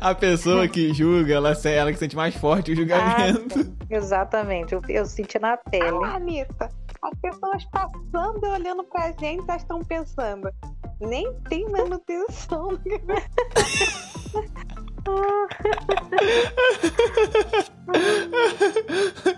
A 0.01 0.13
pessoa 0.13 0.67
que 0.67 0.93
julga, 0.93 1.33
ela, 1.33 1.53
ela 1.63 1.93
que 1.93 1.97
sente 1.97 2.17
mais 2.17 2.35
forte 2.35 2.73
o 2.73 2.75
julgamento. 2.75 3.59
Ah, 3.59 3.85
exatamente. 3.89 4.73
Eu, 4.73 4.81
eu 4.89 5.05
senti 5.05 5.39
na 5.39 5.55
pele. 5.55 6.03
Ah, 6.03 6.15
Anitta, 6.15 6.67
as 7.01 7.19
pessoas 7.21 7.63
passando 7.65 8.45
e 8.45 8.49
olhando 8.49 8.83
pra 8.83 9.13
gente, 9.13 9.45
elas 9.47 9.61
estão 9.61 9.79
pensando. 9.79 10.51
Nem 10.99 11.33
tem 11.49 11.69
manutenção. 11.69 12.69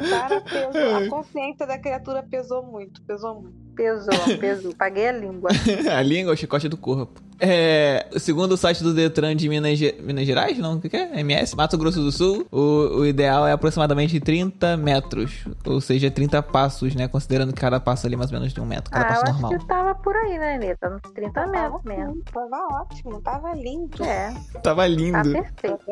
Cara, 0.09 0.41
pesou. 0.41 0.95
A 0.95 1.09
consciência 1.09 1.65
da 1.67 1.77
criatura 1.77 2.23
pesou 2.23 2.63
muito, 2.63 3.01
pesou 3.03 3.41
muito. 3.41 3.65
Pesou, 3.75 4.37
pesou. 4.39 4.73
Paguei 4.73 5.09
a 5.09 5.11
língua. 5.11 5.49
a 5.93 6.01
língua 6.01 6.31
é 6.31 6.33
o 6.33 6.37
chicote 6.37 6.69
do 6.69 6.77
corpo. 6.77 7.19
É, 7.37 8.07
segundo 8.17 8.53
o 8.53 8.57
site 8.57 8.81
do 8.81 8.93
Detran 8.93 9.35
de 9.35 9.49
Minas, 9.49 9.77
Ge- 9.77 9.97
Minas 10.01 10.25
Gerais, 10.25 10.57
não? 10.57 10.75
O 10.77 10.81
que, 10.81 10.87
que 10.87 10.95
é? 10.95 11.19
MS? 11.19 11.53
Mato 11.57 11.77
Grosso 11.77 11.99
do 11.99 12.09
Sul, 12.09 12.47
o, 12.49 12.99
o 12.99 13.05
ideal 13.05 13.45
é 13.45 13.51
aproximadamente 13.51 14.17
30 14.21 14.77
metros. 14.77 15.43
Ou 15.65 15.81
seja, 15.81 16.09
30 16.09 16.41
passos, 16.41 16.95
né? 16.95 17.09
Considerando 17.09 17.51
que 17.51 17.59
cada 17.59 17.77
passo 17.77 18.07
ali 18.07 18.15
mais 18.15 18.31
ou 18.31 18.37
menos 18.39 18.53
de 18.53 18.61
um 18.61 18.65
metro, 18.65 18.89
cada 18.89 19.05
ah, 19.05 19.09
eu 19.09 19.13
passo 19.15 19.23
acho 19.25 19.41
normal. 19.41 19.59
que 19.59 19.67
tava 19.67 19.84
por 20.05 20.15
aí, 20.15 20.37
né, 20.37 20.53
Anitta? 20.53 21.01
Uns 21.03 21.11
30 21.13 21.47
metros 21.47 21.83
mesmo. 21.83 22.21
Tava 22.31 22.67
ótimo, 22.81 23.19
tava 23.21 23.53
lindo. 23.55 24.03
É, 24.03 24.31
Tava 24.61 24.83
tá 24.83 24.87
lindo. 24.87 25.31
perfeito. 25.31 25.85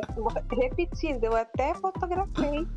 Repetindo, 0.51 1.23
eu 1.23 1.35
até 1.35 1.73
fotografei. 1.73 2.67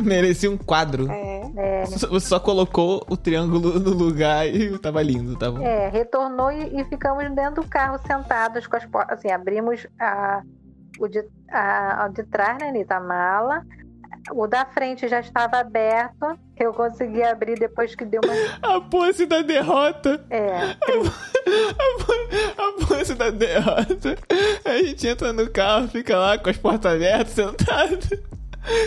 Merecia 0.00 0.50
um 0.50 0.58
quadro. 0.58 1.08
É. 1.08 1.42
É, 1.56 1.84
Você 1.86 2.20
só 2.20 2.40
colocou 2.40 3.06
o 3.08 3.16
triângulo 3.16 3.78
no 3.78 3.90
lugar 3.90 4.44
e 4.48 4.76
tava 4.78 5.00
lindo, 5.02 5.38
tá 5.38 5.52
bom? 5.52 5.62
É, 5.62 5.88
retornou 5.88 6.50
e, 6.50 6.80
e 6.80 6.84
ficamos 6.86 7.30
dentro 7.32 7.62
do 7.62 7.68
carro 7.68 7.98
sentados 8.04 8.66
com 8.66 8.76
as 8.76 8.86
portas. 8.86 9.18
Assim, 9.18 9.30
abrimos 9.30 9.86
a, 10.00 10.42
o, 10.98 11.06
de, 11.06 11.24
a, 11.48 12.06
a 12.06 12.08
de 12.08 12.24
trás, 12.24 12.58
né, 12.58 12.70
Anitta? 12.70 12.96
A 12.96 13.00
mala. 13.00 13.64
O 14.32 14.46
da 14.46 14.64
frente 14.66 15.08
já 15.08 15.20
estava 15.20 15.58
aberto. 15.58 16.38
Eu 16.56 16.72
consegui 16.74 17.22
abrir 17.22 17.58
depois 17.58 17.94
que 17.94 18.04
deu 18.04 18.20
uma. 18.24 18.34
A 18.76 18.80
posse 18.80 19.26
da 19.26 19.42
derrota. 19.42 20.24
É, 20.30 20.56
A 20.56 20.76
po- 20.76 21.12
A 22.82 22.86
posse 22.86 23.14
da 23.14 23.30
derrota. 23.30 24.16
A 24.64 24.82
gente 24.82 25.06
entra 25.08 25.32
no 25.32 25.48
carro, 25.50 25.88
fica 25.88 26.16
lá 26.18 26.38
com 26.38 26.50
as 26.50 26.56
portas 26.56 26.94
abertas, 26.94 27.30
sentado. 27.30 27.98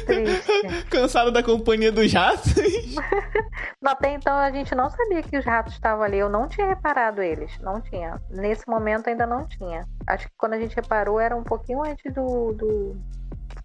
triste. 0.06 0.86
Cansado 0.89 1.32
da 1.32 1.41
companhia 1.41 1.91
dos 1.91 2.12
ratos. 2.13 2.54
Até 3.84 4.13
então 4.13 4.34
a 4.36 4.52
gente 4.52 4.74
não 4.76 4.89
sabia 4.89 5.22
que 5.24 5.38
os 5.38 5.46
ratos 5.46 5.74
estavam 5.74 6.04
ali. 6.04 6.17
Eu 6.19 6.30
não 6.30 6.48
tinha 6.48 6.67
reparado 6.67 7.22
eles. 7.22 7.52
Não 7.60 7.82
tinha. 7.82 8.22
Nesse 8.30 8.63
momento 8.67 9.08
ainda 9.10 9.26
não 9.26 9.46
tinha. 9.48 9.86
Acho 10.08 10.28
que 10.28 10.34
quando 10.38 10.54
a 10.54 10.60
gente 10.60 10.76
reparou 10.76 11.19
era 11.19 11.36
um 11.36 11.43
pouquinho 11.43 11.84
antes 11.84 12.13
do, 12.13 12.54
do, 12.54 12.96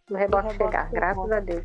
do 0.09 0.17
reboque 0.17 0.49
reboque 0.49 0.53
chegar. 0.53 0.89
chegar. 0.89 1.15
Graças 1.15 1.33
a 1.33 1.41
Deus. 1.41 1.65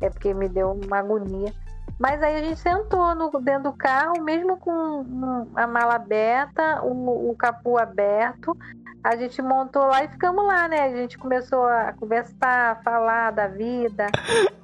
É 0.00 0.10
porque 0.10 0.34
me 0.34 0.48
deu 0.48 0.72
uma 0.72 0.98
agonia. 0.98 1.52
Mas 1.98 2.22
aí 2.22 2.36
a 2.36 2.42
gente 2.42 2.60
sentou 2.60 3.14
no, 3.14 3.30
dentro 3.40 3.64
do 3.64 3.72
carro, 3.72 4.22
mesmo 4.22 4.56
com 4.56 5.46
a 5.54 5.66
mala 5.66 5.94
aberta, 5.94 6.82
o, 6.82 7.30
o 7.30 7.36
capô 7.36 7.78
aberto. 7.78 8.56
A 9.04 9.16
gente 9.16 9.42
montou 9.42 9.84
lá 9.84 10.02
e 10.02 10.08
ficamos 10.08 10.46
lá, 10.46 10.66
né? 10.66 10.80
A 10.80 10.88
gente 10.88 11.18
começou 11.18 11.66
a 11.66 11.92
conversar, 11.92 12.70
a 12.72 12.76
falar 12.76 13.32
da 13.32 13.46
vida, 13.46 14.06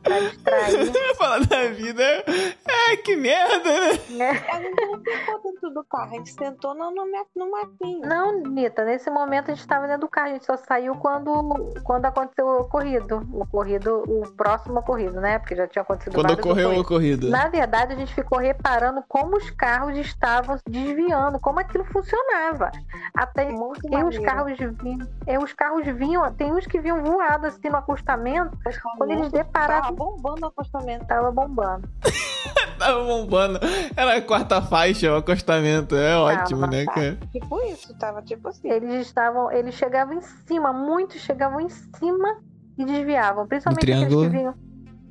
a 0.07 0.21
distrair. 0.21 0.93
falar 1.15 1.47
da 1.47 1.67
vida. 1.67 2.03
É, 2.03 2.97
que 2.97 3.17
merda, 3.17 3.71
né? 4.09 4.31
A 4.51 4.61
gente 4.63 4.87
não 4.87 4.99
ficou 4.99 5.43
dentro 5.43 5.71
do 5.75 5.85
carro, 5.85 6.15
a 6.15 6.17
gente 6.17 6.33
sentou 6.33 6.75
no, 6.75 6.91
no, 6.91 7.05
no 7.37 7.51
matinho. 7.51 8.01
Não, 8.01 8.41
Nita, 8.41 8.83
nesse 8.83 9.11
momento 9.11 9.51
a 9.51 9.55
gente 9.55 9.61
estava 9.61 9.87
dentro 9.87 10.03
do 10.03 10.09
carro, 10.09 10.29
a 10.29 10.33
gente 10.33 10.47
só 10.47 10.57
saiu 10.57 10.95
quando, 10.95 11.75
quando 11.85 12.07
aconteceu 12.07 12.47
o 12.47 12.61
ocorrido. 12.63 13.29
O 13.31 13.43
ocorrido, 13.43 14.05
o 14.09 14.23
próximo 14.33 14.79
ocorrido, 14.79 15.21
né? 15.21 15.39
Porque 15.39 15.55
já 15.55 15.69
tinha 15.69 15.83
acontecido 15.83 16.15
Quando 16.15 16.33
ocorreu 16.33 16.71
o 16.71 16.81
ocorrido. 16.81 17.29
Na 17.31 17.49
verdade, 17.49 17.93
a 17.93 17.97
gente 17.97 18.15
ficou 18.15 18.39
reparando 18.39 19.03
como 19.09 19.37
os 19.37 19.51
carros 19.51 19.97
estavam 19.97 20.59
desviando, 20.69 21.39
como 21.41 21.61
aquilo 21.61 21.85
funcionava. 21.85 22.71
Até 23.15 23.51
Muito 23.51 23.81
e 23.87 24.05
os 24.05 24.19
carros 24.19 24.57
vinham, 24.59 25.09
é, 25.27 25.39
os 25.39 25.53
carros 25.53 25.87
vinham, 25.87 26.31
tem 26.35 26.53
uns 26.53 26.67
que 26.67 26.81
vinham 26.81 27.03
voados 27.03 27.55
assim 27.55 27.69
no 27.69 27.77
acostamento, 27.77 28.57
quando 28.97 29.11
eles 29.11 29.31
deparavam. 29.31 29.83
Tava 29.83 29.97
bombando 29.97 30.43
o 30.43 30.47
acostamento. 30.47 31.07
Tava 31.07 31.31
bombando. 31.31 31.89
tava 32.79 33.05
bombando. 33.05 33.61
Era 33.97 34.17
a 34.17 34.23
quarta 34.23 34.63
faixa, 34.63 35.13
o 35.13 35.17
acostamento. 35.17 35.97
É 35.97 36.13
tava, 36.13 36.43
ótimo, 36.43 36.67
né, 36.67 36.85
cara? 36.87 37.19
Tipo 37.33 37.61
isso, 37.67 37.95
tava 37.99 38.23
tipo 38.23 38.49
assim. 38.49 38.71
Eles 38.71 39.07
estavam, 39.07 39.51
eles 39.51 39.75
chegavam 39.75 40.15
em 40.15 40.21
cima, 40.21 40.73
muitos 40.73 41.21
chegavam 41.21 41.61
em 41.61 41.69
cima 41.69 42.39
e 42.79 42.85
desviavam, 42.85 43.47
principalmente 43.47 43.93
aqueles 43.93 44.15
que 44.15 44.29
vinham. 44.29 44.55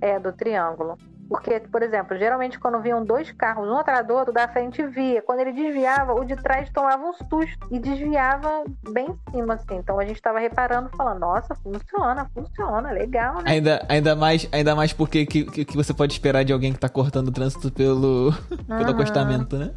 É, 0.01 0.17
do 0.17 0.31
triângulo. 0.31 0.97
Porque, 1.29 1.59
por 1.59 1.83
exemplo, 1.83 2.17
geralmente 2.17 2.59
quando 2.59 2.81
vinham 2.81 3.05
dois 3.05 3.31
carros, 3.31 3.69
um 3.69 3.77
atrás 3.77 4.05
do 4.05 4.15
outro, 4.15 4.33
da 4.33 4.47
frente 4.47 4.81
via. 4.87 5.21
Quando 5.21 5.41
ele 5.41 5.53
desviava, 5.53 6.13
o 6.13 6.25
de 6.25 6.35
trás 6.35 6.69
tomava 6.71 7.05
um 7.05 7.13
susto 7.13 7.67
e 7.69 7.77
desviava 7.77 8.63
bem 8.91 9.07
em 9.07 9.31
cima, 9.31 9.53
assim. 9.53 9.75
Então 9.75 9.99
a 9.99 10.05
gente 10.05 10.15
estava 10.15 10.39
reparando, 10.39 10.89
falando, 10.97 11.19
nossa, 11.19 11.53
funciona, 11.53 12.27
funciona, 12.33 12.91
legal, 12.91 13.35
né? 13.35 13.43
Ainda, 13.45 13.85
ainda, 13.87 14.15
mais, 14.15 14.49
ainda 14.51 14.75
mais 14.75 14.91
porque 14.91 15.25
que, 15.27 15.43
que, 15.43 15.77
você 15.77 15.93
pode 15.93 16.13
esperar 16.13 16.43
de 16.43 16.51
alguém 16.51 16.71
que 16.71 16.77
está 16.77 16.89
cortando 16.89 17.27
o 17.27 17.31
trânsito 17.31 17.71
pelo, 17.71 18.33
pelo 18.67 18.83
uhum. 18.83 18.89
acostamento, 18.89 19.55
né? 19.55 19.71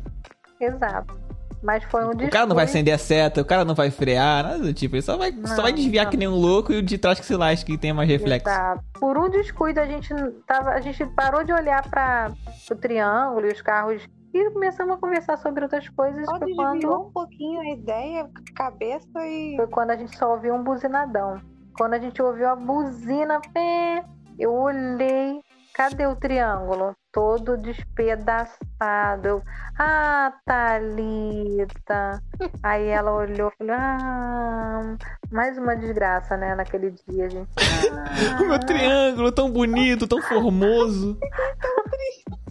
Exato. 0.58 1.14
Mas 1.62 1.84
foi 1.84 2.00
um 2.02 2.08
descuido. 2.08 2.28
O 2.28 2.30
cara 2.30 2.46
não 2.46 2.56
vai 2.56 2.64
acender 2.64 2.92
a 2.92 2.98
seta, 2.98 3.40
o 3.40 3.44
cara 3.44 3.64
não 3.64 3.74
vai 3.74 3.90
frear, 3.90 4.42
nada 4.42 4.58
do 4.58 4.74
tipo. 4.74 4.96
Ele 4.96 5.02
só 5.02 5.16
vai, 5.16 5.30
não, 5.30 5.46
só 5.46 5.62
vai 5.62 5.72
desviar 5.72 6.04
não. 6.04 6.10
que 6.10 6.16
nem 6.16 6.28
um 6.28 6.34
louco 6.34 6.72
e 6.72 6.78
o 6.78 6.82
de 6.82 6.98
trás 6.98 7.20
que 7.20 7.26
se 7.26 7.36
lasque 7.36 7.72
que 7.72 7.78
tenha 7.78 7.94
mais 7.94 8.08
reflexo. 8.08 8.48
Exato. 8.48 8.82
Por 8.98 9.16
um 9.16 9.30
descuido, 9.30 9.80
a 9.80 9.86
gente, 9.86 10.12
tava, 10.46 10.70
a 10.70 10.80
gente 10.80 11.04
parou 11.06 11.44
de 11.44 11.52
olhar 11.52 11.88
para 11.88 12.32
o 12.70 12.74
triângulo 12.74 13.46
e 13.46 13.52
os 13.52 13.62
carros 13.62 14.02
e 14.34 14.50
começamos 14.50 14.94
a 14.94 14.96
conversar 14.96 15.36
sobre 15.36 15.62
outras 15.62 15.88
coisas. 15.90 16.24
Só 16.24 16.38
foi 16.38 16.54
quando... 16.54 16.90
um 16.90 17.10
pouquinho 17.10 17.60
a 17.60 17.74
ideia, 17.74 18.22
a 18.22 18.54
cabeça 18.54 19.26
e. 19.26 19.56
Foi 19.56 19.66
quando 19.66 19.90
a 19.90 19.96
gente 19.96 20.16
só 20.16 20.32
ouviu 20.32 20.54
um 20.54 20.64
buzinadão. 20.64 21.40
Quando 21.76 21.94
a 21.94 21.98
gente 21.98 22.20
ouviu 22.20 22.48
a 22.48 22.56
buzina, 22.56 23.40
pé, 23.52 24.04
eu 24.38 24.52
olhei, 24.52 25.40
cadê 25.74 26.06
o 26.06 26.16
triângulo? 26.16 26.94
todo 27.12 27.58
despedaçado. 27.58 29.28
Eu, 29.28 29.42
ah, 29.78 30.32
Thalita. 30.44 32.22
Aí 32.62 32.88
ela 32.88 33.12
olhou 33.12 33.52
e 33.52 33.56
falou: 33.58 33.76
Ah, 33.78 34.96
mais 35.30 35.58
uma 35.58 35.76
desgraça, 35.76 36.36
né? 36.36 36.54
Naquele 36.54 36.90
dia, 36.90 37.28
gente. 37.28 37.50
Ah. 37.58 38.40
o 38.42 38.48
meu 38.48 38.58
triângulo 38.58 39.30
tão 39.30 39.50
bonito, 39.50 40.08
tão 40.08 40.22
formoso. 40.22 41.18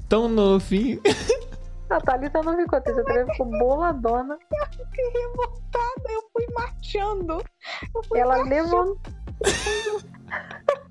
tão 0.08 0.30
novinho. 0.30 1.02
A 1.90 2.00
Thalita 2.00 2.42
não 2.42 2.56
ficou 2.56 2.80
triste, 2.80 3.02
a 3.02 3.04
Thalita 3.04 3.32
ficou 3.32 3.48
boladona. 3.48 4.38
Eu 4.54 4.66
fiquei 4.68 5.10
revoltada, 5.10 6.10
eu 6.10 6.22
fui 6.32 6.48
marchando. 6.54 7.44
Eu 7.96 8.04
fui 8.08 8.20
ela 8.20 8.38
levantou. 8.44 8.98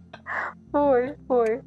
foi, 0.71 1.15
foi. 1.27 1.61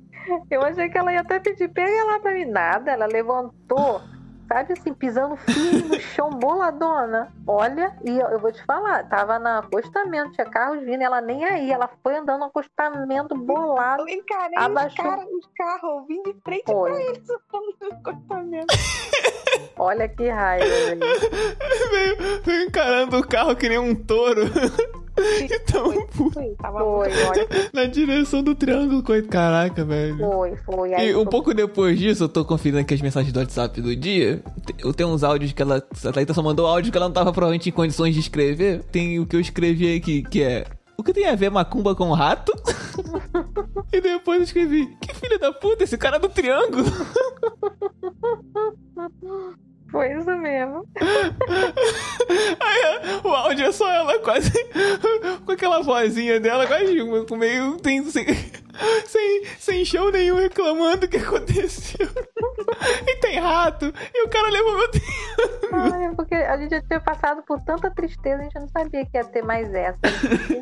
Eu 0.49 0.61
achei 0.61 0.89
que 0.89 0.97
ela 0.97 1.11
ia 1.11 1.21
até 1.21 1.39
pedir, 1.39 1.67
pega 1.69 2.05
lá 2.05 2.19
pra 2.19 2.33
mim. 2.33 2.45
Nada, 2.45 2.91
ela 2.91 3.05
levantou, 3.05 4.01
sabe 4.47 4.73
assim, 4.73 4.93
pisando 4.93 5.35
firme 5.35 5.83
no 5.83 5.99
chão, 5.99 6.29
boladona. 6.29 7.31
Olha, 7.45 7.95
e 8.05 8.17
eu, 8.19 8.27
eu 8.29 8.39
vou 8.39 8.51
te 8.51 8.63
falar, 8.65 9.07
tava 9.09 9.37
no 9.37 9.47
acostamento, 9.47 10.31
tinha 10.31 10.49
carros 10.49 10.83
vindo, 10.83 11.01
ela 11.01 11.19
nem 11.19 11.43
aí, 11.43 11.71
ela 11.71 11.89
foi 12.01 12.15
andando 12.15 12.39
no 12.39 12.45
acostamento, 12.45 13.35
bolado. 13.35 14.03
Eu 14.03 14.15
encarei 14.15 14.57
abaixou... 14.57 15.05
os, 15.05 15.11
cara, 15.11 15.27
os 15.27 15.49
carros, 15.57 16.07
vim 16.07 16.23
de 16.23 16.33
frente 16.41 16.65
foi. 16.65 16.91
pra 16.91 17.01
eles, 17.01 17.27
no 17.27 17.91
acostamento. 17.91 18.73
Olha 19.77 20.07
que 20.07 20.29
raiva, 20.29 20.65
velho. 20.65 21.01
veio, 21.91 22.41
veio 22.43 22.63
encarando 22.67 23.17
o 23.17 23.27
carro 23.27 23.55
que 23.55 23.67
nem 23.67 23.79
um 23.79 23.95
touro. 23.95 24.43
Então, 25.15 25.91
foi, 26.09 26.31
foi, 26.31 26.55
foi 26.55 27.69
na 27.71 27.85
direção 27.85 28.41
do 28.41 28.55
triângulo, 28.55 29.03
coisa. 29.03 29.27
Caraca, 29.27 29.85
velho. 29.85 30.17
Foi, 30.17 30.55
foi. 30.57 30.93
Aí 30.93 31.11
e 31.11 31.15
um 31.15 31.25
pouco 31.25 31.53
depois 31.53 31.99
disso, 31.99 32.23
eu 32.23 32.29
tô 32.29 32.43
conferindo 32.43 32.79
aqui 32.79 32.93
as 32.93 33.01
mensagens 33.01 33.31
do 33.31 33.39
WhatsApp 33.39 33.81
do 33.81 33.95
dia. 33.95 34.41
Eu 34.79 34.93
tenho 34.93 35.09
uns 35.09 35.23
áudios 35.23 35.51
que 35.51 35.61
ela. 35.61 35.77
A 35.77 36.11
Thaíta 36.11 36.33
só 36.33 36.41
mandou 36.41 36.65
áudio 36.65 36.91
que 36.91 36.97
ela 36.97 37.07
não 37.07 37.13
tava 37.13 37.31
provavelmente 37.31 37.69
em 37.69 37.71
condições 37.71 38.13
de 38.13 38.19
escrever. 38.19 38.83
Tem 38.91 39.19
o 39.19 39.25
que 39.25 39.35
eu 39.35 39.39
escrevi 39.39 39.95
aqui, 39.95 40.23
que 40.23 40.41
é. 40.41 40.65
O 40.97 41.03
que 41.03 41.13
tem 41.13 41.27
a 41.27 41.35
ver 41.35 41.49
macumba 41.49 41.95
com 41.95 42.11
rato? 42.11 42.51
e 43.91 44.01
depois 44.01 44.39
eu 44.39 44.43
escrevi: 44.43 44.87
Que 45.01 45.13
filho 45.13 45.39
da 45.39 45.51
puta, 45.51 45.83
esse 45.83 45.97
cara 45.97 46.17
é 46.17 46.19
do 46.19 46.29
triângulo. 46.29 46.85
Foi 49.93 50.11
isso 50.11 50.35
mesmo. 50.37 50.87
Aí, 52.59 53.21
o 53.23 53.27
áudio 53.27 53.67
é 53.67 53.71
só 53.71 53.87
ela 53.93 54.17
quase. 54.17 54.51
com 55.45 55.51
aquela 55.51 55.83
vozinha 55.83 56.39
dela, 56.39 56.65
quase 56.65 56.97
com 57.29 57.37
meio. 57.37 57.77
Tem, 57.77 58.03
sem, 58.05 58.25
sem, 59.05 59.45
sem 59.59 59.85
show 59.85 60.11
nenhum 60.11 60.37
reclamando 60.37 61.05
o 61.05 61.07
que 61.07 61.17
aconteceu. 61.17 62.07
e 63.07 63.15
tem 63.17 63.37
rato. 63.37 63.93
E 64.15 64.25
o 64.25 64.29
cara 64.29 64.49
levou 64.49 64.79
meu 64.79 64.89
tempo. 64.89 65.05
Ai, 65.71 66.15
porque 66.15 66.33
a 66.33 66.57
gente 66.57 66.71
já 66.71 66.81
tinha 66.81 66.99
passado 66.99 67.43
por 67.43 67.61
tanta 67.61 67.91
tristeza, 67.91 68.41
a 68.41 68.43
gente 68.45 68.59
não 68.59 68.69
sabia 68.69 69.05
que 69.05 69.15
ia 69.15 69.23
ter 69.23 69.43
mais 69.43 69.71
essa. 69.75 69.99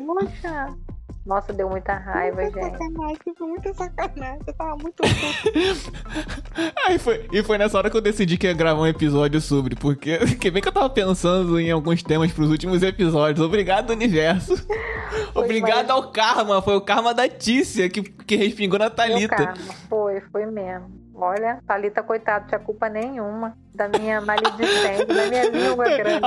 Poxa. 0.06 0.76
Nossa, 1.24 1.52
deu 1.52 1.68
muita 1.68 1.94
raiva, 1.94 2.42
muita 2.42 2.60
gente. 2.60 2.72
Sacanagem, 2.72 3.18
foi 3.38 3.46
muita 3.46 3.74
sacanagem. 3.74 4.40
Eu 4.44 4.54
tava 4.54 4.76
muito 4.76 5.02
Aí 6.86 6.98
foi, 6.98 7.28
e 7.32 7.42
foi 7.44 7.58
nessa 7.58 7.78
hora 7.78 7.88
que 7.88 7.96
eu 7.96 8.00
decidi 8.00 8.36
que 8.36 8.46
ia 8.46 8.52
gravar 8.52 8.80
um 8.80 8.86
episódio 8.86 9.40
sobre, 9.40 9.76
porque 9.76 10.18
que 10.36 10.50
bem 10.50 10.60
que 10.60 10.68
eu 10.68 10.72
tava 10.72 10.90
pensando 10.90 11.60
em 11.60 11.70
alguns 11.70 12.02
temas 12.02 12.32
pros 12.32 12.50
últimos 12.50 12.82
episódios. 12.82 13.44
Obrigado, 13.44 13.90
universo. 13.90 14.56
Foi, 15.32 15.44
Obrigado 15.44 15.88
mas... 15.88 15.90
ao 15.90 16.10
karma. 16.10 16.62
Foi 16.62 16.76
o 16.76 16.80
karma 16.80 17.14
da 17.14 17.28
Tícia 17.28 17.88
que, 17.88 18.02
que 18.02 18.34
respingou 18.36 18.78
na 18.78 18.90
Thalita. 18.90 19.54
Foi, 19.88 20.20
foi 20.32 20.46
mesmo. 20.46 21.01
Olha, 21.24 21.62
Thalita, 21.68 22.02
coitado, 22.02 22.48
tinha 22.48 22.58
culpa 22.58 22.88
nenhuma 22.88 23.56
da 23.72 23.86
minha 23.86 24.20
maledicência, 24.20 25.06
da 25.06 25.26
minha 25.26 25.50
língua 25.50 25.84
grande. 25.84 26.26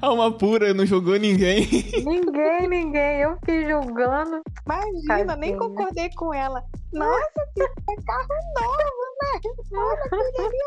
Alma 0.00 0.32
pura, 0.32 0.72
não 0.72 0.86
jogou 0.86 1.18
ninguém. 1.18 1.68
Ninguém, 2.02 2.68
ninguém. 2.68 3.20
Eu 3.20 3.36
fiquei 3.36 3.68
julgando. 3.68 4.40
Imagina, 4.64 5.26
Tadinha. 5.26 5.36
nem 5.36 5.58
concordei 5.58 6.08
com 6.16 6.32
ela. 6.32 6.64
Nossa, 6.90 7.30
que 7.54 7.62
é 7.62 7.96
carro 8.06 8.28
novo, 8.58 9.04
né? 9.20 9.40
Olha, 9.74 10.32
queria 10.32 10.64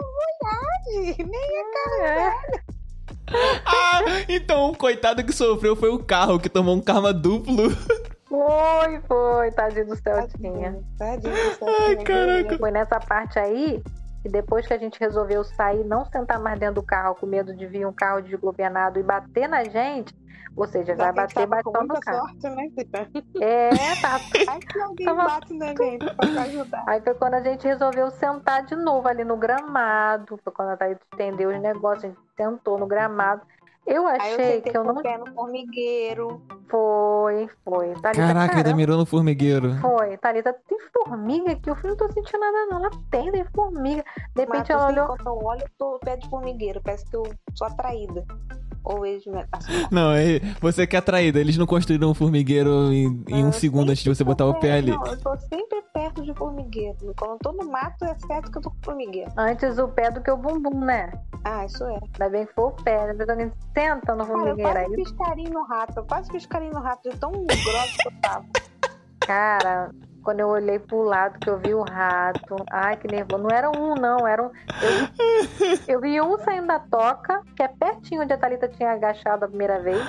voyage. 0.93 1.24
Nem 1.24 1.58
é 1.58 1.63
carro 1.74 2.04
é. 2.04 2.30
velho. 2.30 2.63
Ah, 3.65 4.02
então 4.30 4.69
o 4.69 4.78
coitado 4.78 5.24
que 5.24 5.34
sofreu 5.34 5.76
foi 5.76 5.89
o 5.89 5.98
carro, 5.98 6.39
que 6.39 6.48
tomou 6.48 6.76
um 6.76 6.82
karma 6.82 7.12
duplo. 7.12 7.72
Foi, 8.30 9.02
foi, 9.08 9.52
tadinho 9.52 9.88
do 9.88 9.96
Celtinha. 9.96 10.80
Tadinho 10.98 11.34
do 11.34 11.56
Celtinha. 11.56 11.88
Ai, 11.88 12.04
caraca. 12.04 12.58
Foi 12.58 12.72
nessa 12.72 13.00
parte 13.00 13.39
aí 13.39 13.84
que 14.22 14.30
depois 14.30 14.68
que 14.68 14.74
a 14.74 14.78
gente 14.78 15.00
resolveu 15.00 15.44
sair, 15.44 15.84
não 15.84 16.06
sentar 16.06 16.39
mais 16.39 16.60
dentro 16.60 16.76
do 16.76 16.84
carro 16.84 17.15
com 17.15 17.26
medo 17.26 17.56
de 17.56 17.65
vir 17.65 17.88
um 17.88 17.94
carro 17.94 18.22
desgovernado 18.22 19.00
e 19.00 19.04
bater 19.04 19.48
na 19.48 19.63
gente, 19.63 20.13
ou 20.56 20.68
seja, 20.68 20.96
vai 20.96 21.13
bater, 21.13 21.48
batendo 21.48 21.88
no 21.88 22.00
carro. 22.00 22.28
Sorte, 22.28 22.50
né? 22.50 22.70
É, 23.42 23.70
tá. 24.02 24.20
Aí 24.50 24.60
que 24.60 24.80
alguém 24.80 25.06
tava... 25.06 25.24
bate 25.24 25.54
na 25.54 25.68
gente 25.68 26.15
pra 26.15 26.42
ajudar. 26.44 26.84
Aí 26.86 27.02
foi 27.02 27.13
quando 27.13 27.36
a 27.36 27.42
gente 27.42 27.65
resolveu 27.65 28.12
sentar 28.12 28.65
de 28.65 28.76
novo 28.76 29.08
ali 29.08 29.24
no 29.24 29.38
gramado. 29.38 30.38
Foi 30.44 30.52
quando 30.52 30.70
a 30.70 30.78
Thaís 30.78 30.98
entendeu 31.13 31.50
os 31.50 31.62
negócios, 31.62 32.06
a 32.06 32.08
gente 32.08 32.20
sentou 32.36 32.78
no 32.78 32.88
gramado. 32.88 33.41
Eu 33.86 34.05
achei 34.07 34.57
eu 34.57 34.61
que 34.61 34.77
eu 34.77 34.84
não. 34.84 34.95
Pé 35.01 35.17
no 35.17 35.34
formigueiro. 35.34 36.41
Foi, 36.69 37.49
foi. 37.65 37.88
Thalita, 37.95 38.27
Caraca, 38.27 38.57
ainda 38.57 38.75
mirou 38.75 38.97
no 38.97 39.05
formigueiro. 39.05 39.75
Foi. 39.82 40.15
Thalita, 40.17 40.53
tem 40.67 40.77
formiga 40.93 41.51
aqui? 41.51 41.69
Eu 41.69 41.75
falei, 41.75 41.91
não 41.91 41.97
tô 41.97 42.13
sentindo 42.13 42.39
nada, 42.39 42.65
não. 42.69 42.77
Ela 42.77 42.91
tem, 43.09 43.32
tem 43.32 43.45
formiga. 43.45 44.03
De 44.36 44.41
repente 44.41 44.59
Mas, 44.59 44.69
ela 44.69 44.88
olhou. 44.88 45.07
Quando 45.07 45.27
eu 45.27 45.43
olho, 45.43 45.61
eu 45.61 45.69
tô 45.77 45.99
pé 45.99 46.17
de 46.17 46.30
formigueiro. 46.30 46.82
Parece 46.84 47.05
que 47.05 47.15
eu 47.15 47.23
sou 47.55 47.67
atraída. 47.67 48.23
Ou 48.84 49.05
eles 49.05 49.25
me... 49.25 49.43
Não, 49.91 50.13
é, 50.13 50.39
você 50.61 50.88
que 50.88 50.95
é 50.95 50.99
atraída. 50.99 51.39
Eles 51.39 51.57
não 51.57 51.65
construíram 51.65 52.11
um 52.11 52.13
formigueiro 52.13 52.93
em, 52.93 53.23
em 53.27 53.43
um 53.43 53.51
segundo 53.51 53.89
antes 53.89 54.03
de 54.03 54.09
você 54.09 54.23
botar 54.23 54.45
o 54.45 54.59
pé 54.59 54.73
ali. 54.73 54.91
Não, 54.91 55.05
eu 55.05 55.19
tô 55.19 55.36
sempre 55.38 55.82
certo 56.10 56.24
de 56.24 56.34
formigueiro. 56.34 56.97
Quando 57.18 57.32
eu 57.34 57.38
tô 57.39 57.51
no 57.51 57.72
mato, 57.72 58.03
é 58.05 58.16
certo 58.28 58.51
que 58.51 58.57
eu 58.57 58.62
tô 58.62 58.72
com 58.72 58.78
formigueiro. 58.84 59.32
Antes 59.38 59.78
o 59.78 59.88
pé 59.88 60.10
do 60.10 60.22
que 60.22 60.32
o 60.32 60.38
bumbum, 60.38 60.84
né? 60.84 61.12
Ah, 61.43 61.66
isso 61.66 61.84
é. 61.86 61.99
Ainda 62.14 62.30
bem 62.30 62.45
que 62.45 62.53
foi 62.53 62.66
o 62.66 62.72
pé. 62.72 63.14
Né? 63.14 63.26
A 63.28 63.36
gente 63.36 63.55
senta 63.74 64.16
no 64.16 64.26
Cara, 64.26 64.32
eu 64.32 64.38
formigueiro 64.38 64.72
quase 64.72 64.86
aí. 64.86 64.95
fiz 64.95 65.12
carinho 65.12 65.53
no 65.53 65.64
rato. 65.64 65.99
Eu 65.99 66.05
quase 66.05 66.32
fiz 66.32 66.45
carinho 66.45 66.74
no 66.74 66.82
rato 66.82 67.10
de 67.10 67.18
tão 67.18 67.32
grosso 67.32 67.97
que 67.97 68.07
eu 68.07 68.22
tava. 68.22 68.45
Cara, 69.22 69.91
quando 70.24 70.39
eu 70.39 70.47
olhei 70.47 70.80
pro 70.80 71.03
lado 71.03 71.39
que 71.39 71.49
eu 71.49 71.60
vi 71.60 71.74
o 71.74 71.84
rato. 71.84 72.55
Ai, 72.72 72.97
que 72.97 73.07
nervoso. 73.07 73.43
Não 73.43 73.55
era 73.55 73.70
um, 73.70 73.93
não. 73.95 74.28
Era 74.28 74.43
um. 74.43 74.51
Eu, 75.88 75.95
eu 75.95 76.01
vi 76.01 76.20
um 76.20 76.38
saindo 76.39 76.68
da 76.68 76.80
toca, 76.80 77.41
que 77.55 77.64
é 77.64 77.68
pertinho 77.68 78.24
onde 78.24 78.34
a 78.34 78.38
Thalita 78.38 78.68
tinha 78.68 78.91
agachado 78.91 79.45
a 79.45 79.47
primeira 79.47 79.80
vez. 79.82 80.01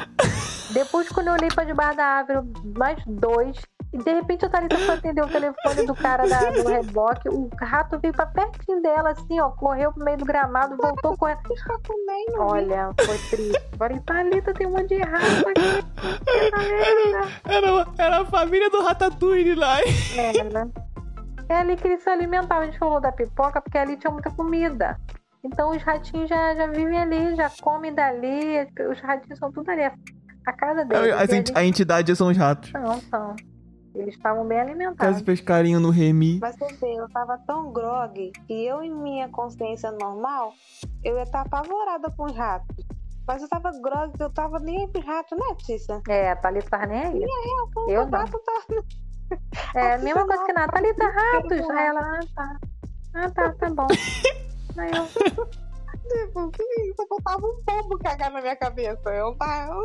Depois, 0.72 1.08
quando 1.08 1.28
eu 1.28 1.34
olhei 1.34 1.48
pra 1.48 1.64
debaixo 1.64 1.96
da 1.96 2.04
árvore, 2.04 2.48
mais 2.76 3.04
dois. 3.06 3.60
E 3.92 3.98
de 3.98 4.12
repente 4.12 4.44
a 4.44 4.48
Thalita 4.48 4.76
foi 4.78 4.94
atender 4.94 5.20
o 5.24 5.26
telefone 5.28 5.84
do 5.86 5.94
cara 5.96 6.24
da- 6.28 6.50
do 6.50 6.68
reboque. 6.68 7.28
O 7.28 7.50
rato 7.60 7.98
veio 7.98 8.14
pra 8.14 8.24
pertinho 8.26 8.80
dela, 8.80 9.10
assim, 9.10 9.40
ó. 9.40 9.50
Correu 9.50 9.92
pro 9.92 10.04
meio 10.04 10.16
do 10.16 10.24
gramado, 10.24 10.76
voltou 10.76 11.16
com 11.18 11.26
ela. 11.26 11.40
Fiz 11.46 11.60
também, 11.82 12.26
não 12.28 12.46
vi. 12.50 12.52
Olha, 12.52 12.90
foi 13.04 13.18
triste. 13.18 13.60
Falei, 13.76 14.00
Thalita, 14.00 14.54
tem 14.54 14.66
um 14.68 14.70
monte 14.70 14.88
de 14.96 15.02
rato 15.02 15.48
aqui. 15.48 16.30
Merda. 16.34 17.28
Era, 17.48 17.86
era 17.98 18.20
a 18.22 18.24
família 18.26 18.70
do 18.70 18.82
Ratatouille 18.82 19.54
lá. 19.54 19.78
Era. 20.16 20.68
É 21.48 21.56
ali 21.56 21.76
que 21.76 21.88
eles 21.88 22.02
se 22.02 22.08
alimentavam. 22.10 22.62
A 22.62 22.66
gente 22.66 22.78
falou 22.78 23.00
da 23.00 23.10
pipoca 23.10 23.60
porque 23.60 23.76
ali 23.78 23.96
tinha 23.96 24.12
muita 24.12 24.30
comida. 24.30 24.96
Então 25.42 25.70
os 25.70 25.82
ratinhos 25.82 26.28
já, 26.28 26.54
já 26.54 26.66
vivem 26.68 26.98
ali, 27.00 27.34
já 27.34 27.50
comem 27.60 27.92
dali. 27.92 28.68
Os 28.90 29.00
ratinhos 29.00 29.38
são 29.38 29.50
tudo 29.50 29.68
ali. 29.70 29.82
A 30.46 30.52
casa 30.52 30.84
deles. 30.84 31.12
A, 31.12 31.26
E 31.26 31.34
a 31.34 31.36
ent- 31.38 31.56
a 31.56 31.64
entidade 31.64 32.14
são 32.14 32.28
os 32.28 32.36
ratos. 32.36 32.72
Não, 32.72 33.00
são. 33.00 33.34
Eles 33.94 34.14
estavam 34.14 34.46
bem 34.46 34.60
alimentados. 34.60 35.20
fez 35.22 35.40
carinho 35.40 35.80
no 35.80 35.90
Remy. 35.90 36.38
Mas 36.40 36.56
você 36.56 36.72
vê, 36.74 36.94
eu 36.94 37.08
tava 37.10 37.38
tão 37.46 37.72
grog 37.72 38.30
que 38.46 38.64
eu, 38.64 38.82
em 38.82 38.94
minha 38.94 39.28
consciência 39.28 39.90
normal, 39.90 40.52
eu 41.04 41.16
ia 41.16 41.24
estar 41.24 41.40
apavorada 41.42 42.10
com 42.10 42.24
os 42.24 42.36
ratos. 42.36 42.76
Mas 43.26 43.42
eu 43.42 43.48
tava 43.48 43.70
grog, 43.80 44.12
eu 44.18 44.30
tava 44.30 44.58
nem 44.58 44.90
aí 44.94 45.02
ratos, 45.04 45.38
né, 45.38 45.54
Tícia? 45.58 46.00
É, 46.08 46.30
a 46.30 46.36
Thalita 46.36 46.70
tava 46.70 46.86
nem 46.86 47.00
aí. 47.00 47.24
O 47.76 47.90
Eu 47.90 48.06
não. 48.06 48.18
rato 48.18 48.38
tá. 48.40 48.52
É 49.76 49.94
a 49.94 49.98
mesma 49.98 50.26
coisa 50.26 50.44
que 50.44 50.52
na 50.52 50.66
Thalita 50.68 51.04
ratos. 51.04 51.58
Rato. 51.60 51.72
Aí 51.72 51.86
ela, 51.86 52.00
ah, 52.00 52.20
tá. 52.34 52.60
Ah, 53.14 53.30
tá, 53.30 53.52
tá 53.54 53.70
bom. 53.70 53.86
Aí 54.78 54.90
eu, 54.90 55.50
Tipo, 56.10 56.50
que 56.50 56.62
isso? 56.82 57.06
Eu 57.08 57.22
tava 57.22 57.46
um 57.46 57.62
pombo 57.64 57.98
cagar 57.98 58.32
na 58.32 58.40
minha 58.40 58.56
cabeça. 58.56 59.10
Eu 59.10 59.36
tava. 59.36 59.80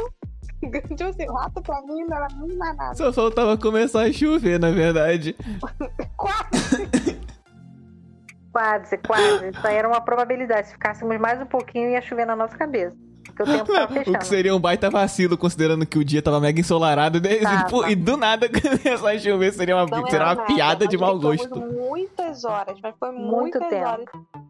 Tipo 0.96 1.04
assim, 1.04 1.26
rato 1.28 1.62
pra 1.62 1.82
mim 1.82 2.04
não 2.06 2.18
era 2.18 2.28
nem 2.40 2.58
mais 2.58 2.76
nada. 2.78 2.96
Só 2.96 3.14
faltava 3.14 3.58
começar 3.58 4.04
a 4.04 4.12
chover, 4.12 4.60
na 4.60 4.72
verdade. 4.72 5.36
Quase. 6.18 7.20
quase, 8.52 8.98
quase. 9.00 9.50
Isso 9.50 9.68
aí 9.68 9.76
era 9.76 9.88
uma 9.88 10.02
probabilidade. 10.02 10.68
Se 10.68 10.74
ficássemos 10.74 11.20
mais 11.20 11.42
um 11.42 11.46
pouquinho, 11.46 11.90
ia 11.90 12.02
chover 12.02 12.26
na 12.26 12.36
nossa 12.36 12.58
cabeça. 12.58 12.96
Porque 13.36 13.44
o 13.44 13.46
tempo 13.46 13.66
tava 13.74 13.86
O 13.86 13.88
que 14.00 14.04
fechando. 14.06 14.26
seria 14.26 14.56
um 14.56 14.60
baita 14.60 14.90
vacilo, 14.90 15.38
considerando 15.38 15.86
que 15.86 15.98
o 16.00 16.06
dia 16.06 16.22
tava 16.22 16.40
mega 16.40 16.60
ensolarado. 16.60 17.20
Tava. 17.22 17.92
E 17.92 17.96
do 17.96 18.16
nada 18.18 18.48
começar 18.50 19.10
a 19.12 19.18
chover 19.20 19.52
seria 19.54 19.76
uma, 19.76 19.86
Não 19.86 20.06
seria 20.08 20.26
uma 20.28 20.36
nada. 20.36 20.46
piada 20.46 20.88
de 20.88 20.98
mau 20.98 21.20
gosto. 21.20 21.60
Muitas 21.60 22.44
horas, 22.46 22.78
mas 22.82 22.96
foi 23.00 23.12
Muito 23.12 23.32
muitas 23.36 23.68
tempo. 23.70 23.88
horas. 23.88 24.06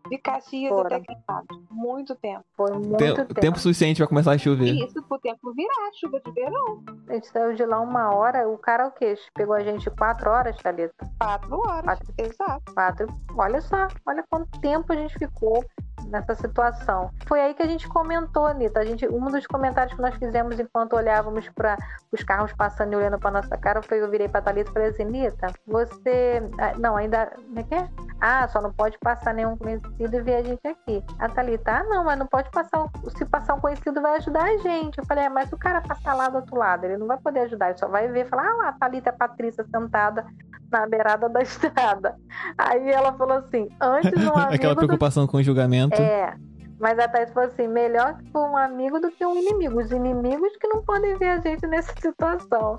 De 0.09 0.17
Caxias 0.19 0.69
Foram. 0.69 0.97
até 0.97 0.99
Quintado. 0.99 1.47
Muito 1.71 2.15
tempo. 2.15 2.43
Foi 2.55 2.71
muito 2.73 2.97
Tem- 2.97 3.15
tempo. 3.15 3.33
tempo 3.33 3.59
suficiente 3.59 3.97
pra 3.97 4.07
começar 4.07 4.33
a 4.33 4.38
chover. 4.38 4.67
E 4.67 4.86
isso 4.86 5.01
pro 5.03 5.17
tempo 5.17 5.51
virar, 5.53 5.89
chuva 5.99 6.19
de 6.23 6.31
verão. 6.31 6.83
A 7.09 7.13
gente 7.13 7.27
saiu 7.27 7.53
de 7.55 7.65
lá 7.65 7.79
uma 7.81 8.13
hora. 8.13 8.47
O 8.47 8.55
cara 8.57 8.88
o 8.88 8.91
quê? 8.91 9.15
Pegou 9.33 9.55
a 9.55 9.63
gente 9.63 9.89
quatro 9.89 10.29
horas, 10.29 10.55
Thalita? 10.57 10.93
Quatro 11.19 11.57
horas. 11.57 11.83
Quatro. 11.83 12.13
Exato. 12.19 12.73
Quatro. 12.73 13.07
Olha 13.36 13.61
só, 13.61 13.88
olha 14.05 14.23
quanto 14.29 14.59
tempo 14.59 14.93
a 14.93 14.95
gente 14.95 15.17
ficou 15.17 15.65
nessa 16.10 16.36
situação. 16.36 17.10
Foi 17.28 17.39
aí 17.41 17.53
que 17.53 17.64
a 17.64 17.68
gente 17.68 17.88
comentou, 17.88 18.45
Anitta. 18.45 18.80
A 18.80 18.86
gente, 18.86 19.08
um 19.08 19.26
dos 19.26 19.45
comentários 19.47 19.95
que 19.95 20.01
nós 20.01 20.16
fizemos 20.16 20.60
enquanto 20.60 20.93
olhávamos 20.95 21.47
para 21.49 21.78
os 22.12 22.24
carros 22.24 22.53
passando 22.53 22.93
e 22.93 22.95
olhando 22.95 23.20
para 23.20 23.32
nossa 23.32 23.58
cara 23.58 23.82
foi 23.82 24.01
eu 24.01 24.10
virei 24.10 24.28
para 24.28 24.41
Thalita 24.41 24.70
e 24.70 24.74
falei 24.74 24.89
assim, 24.89 25.03
Anitta, 25.03 25.47
você. 25.68 26.41
ah, 26.60 26.74
Não, 26.78 26.95
ainda. 26.95 27.32
Como 27.36 27.60
é 27.60 27.64
que 27.64 27.76
é? 27.76 27.89
Ah, 28.22 28.47
só 28.47 28.62
não 28.62 28.72
pode 28.72 28.97
passar 28.99 29.34
nenhum 29.34 29.58
conhecido 29.58 30.16
e 30.16 30.22
ver 30.22 30.36
a 30.36 30.43
gente 30.43 30.68
aqui. 30.68 31.03
A 31.20 31.28
Thalita, 31.30 31.72
ah, 31.72 31.84
não, 31.84 32.03
mas 32.03 32.18
não 32.18 32.28
pode 32.28 32.49
passar. 32.51 32.86
Se 33.18 33.26
passar 33.26 33.56
um 33.56 33.60
conhecido, 33.60 34.01
vai 34.01 34.18
ajudar 34.18 34.43
a 34.43 34.58
gente. 34.58 34.97
Eu 34.97 35.06
falei, 35.06 35.26
é, 35.26 35.30
mas 35.30 35.51
o 35.51 35.58
cara 35.58 35.82
passar 35.82 36.14
lá 36.14 36.30
do 36.30 36.38
outro 36.38 36.56
lado, 36.58 36.86
ele 36.86 36.97
não 36.97 37.08
vai 37.08 37.18
poder 37.18 37.41
ajudar, 37.41 37.70
ele 37.70 37.78
só 37.78 37.88
vai 37.88 38.08
ver 38.08 38.26
e 38.26 38.30
falar, 38.30 38.47
ah 38.47 38.56
lá, 38.56 38.70
a 38.70 38.74
Thalita 38.74 39.10
e 39.10 39.12
a 39.12 39.14
Patrícia 39.14 39.66
sentada 39.66 40.26
na 40.72 40.88
beirada 40.88 41.30
da 41.30 41.41
estrada. 41.43 42.16
Aí 42.58 42.89
ela 42.91 43.14
falou 43.14 43.38
assim: 43.38 43.68
antes 43.80 44.12
um 44.24 44.34
amigo. 44.36 44.53
Aquela 44.56 44.74
do- 44.74 44.78
preocupação 44.80 45.28
com 45.28 45.38
o 45.38 45.43
julgamento. 45.43 45.95
É. 46.02 46.34
Mas 46.80 47.00
a 47.00 47.08
Thaís 47.08 47.32
falou 47.32 47.50
assim: 47.50 47.68
melhor 47.68 48.18
que 48.18 48.32
for 48.32 48.50
um 48.50 48.58
amigo 48.58 49.00
do 49.00 49.12
que 49.12 49.26
um 49.26 49.36
inimigo. 49.36 49.80
Os 49.80 49.91
inimigos 49.91 50.56
que 50.58 50.68
não 50.68 50.84
podem 50.84 51.18
ver 51.18 51.30
a 51.30 51.39
gente 51.39 51.66
nessa 51.68 51.93
situação. 52.00 52.78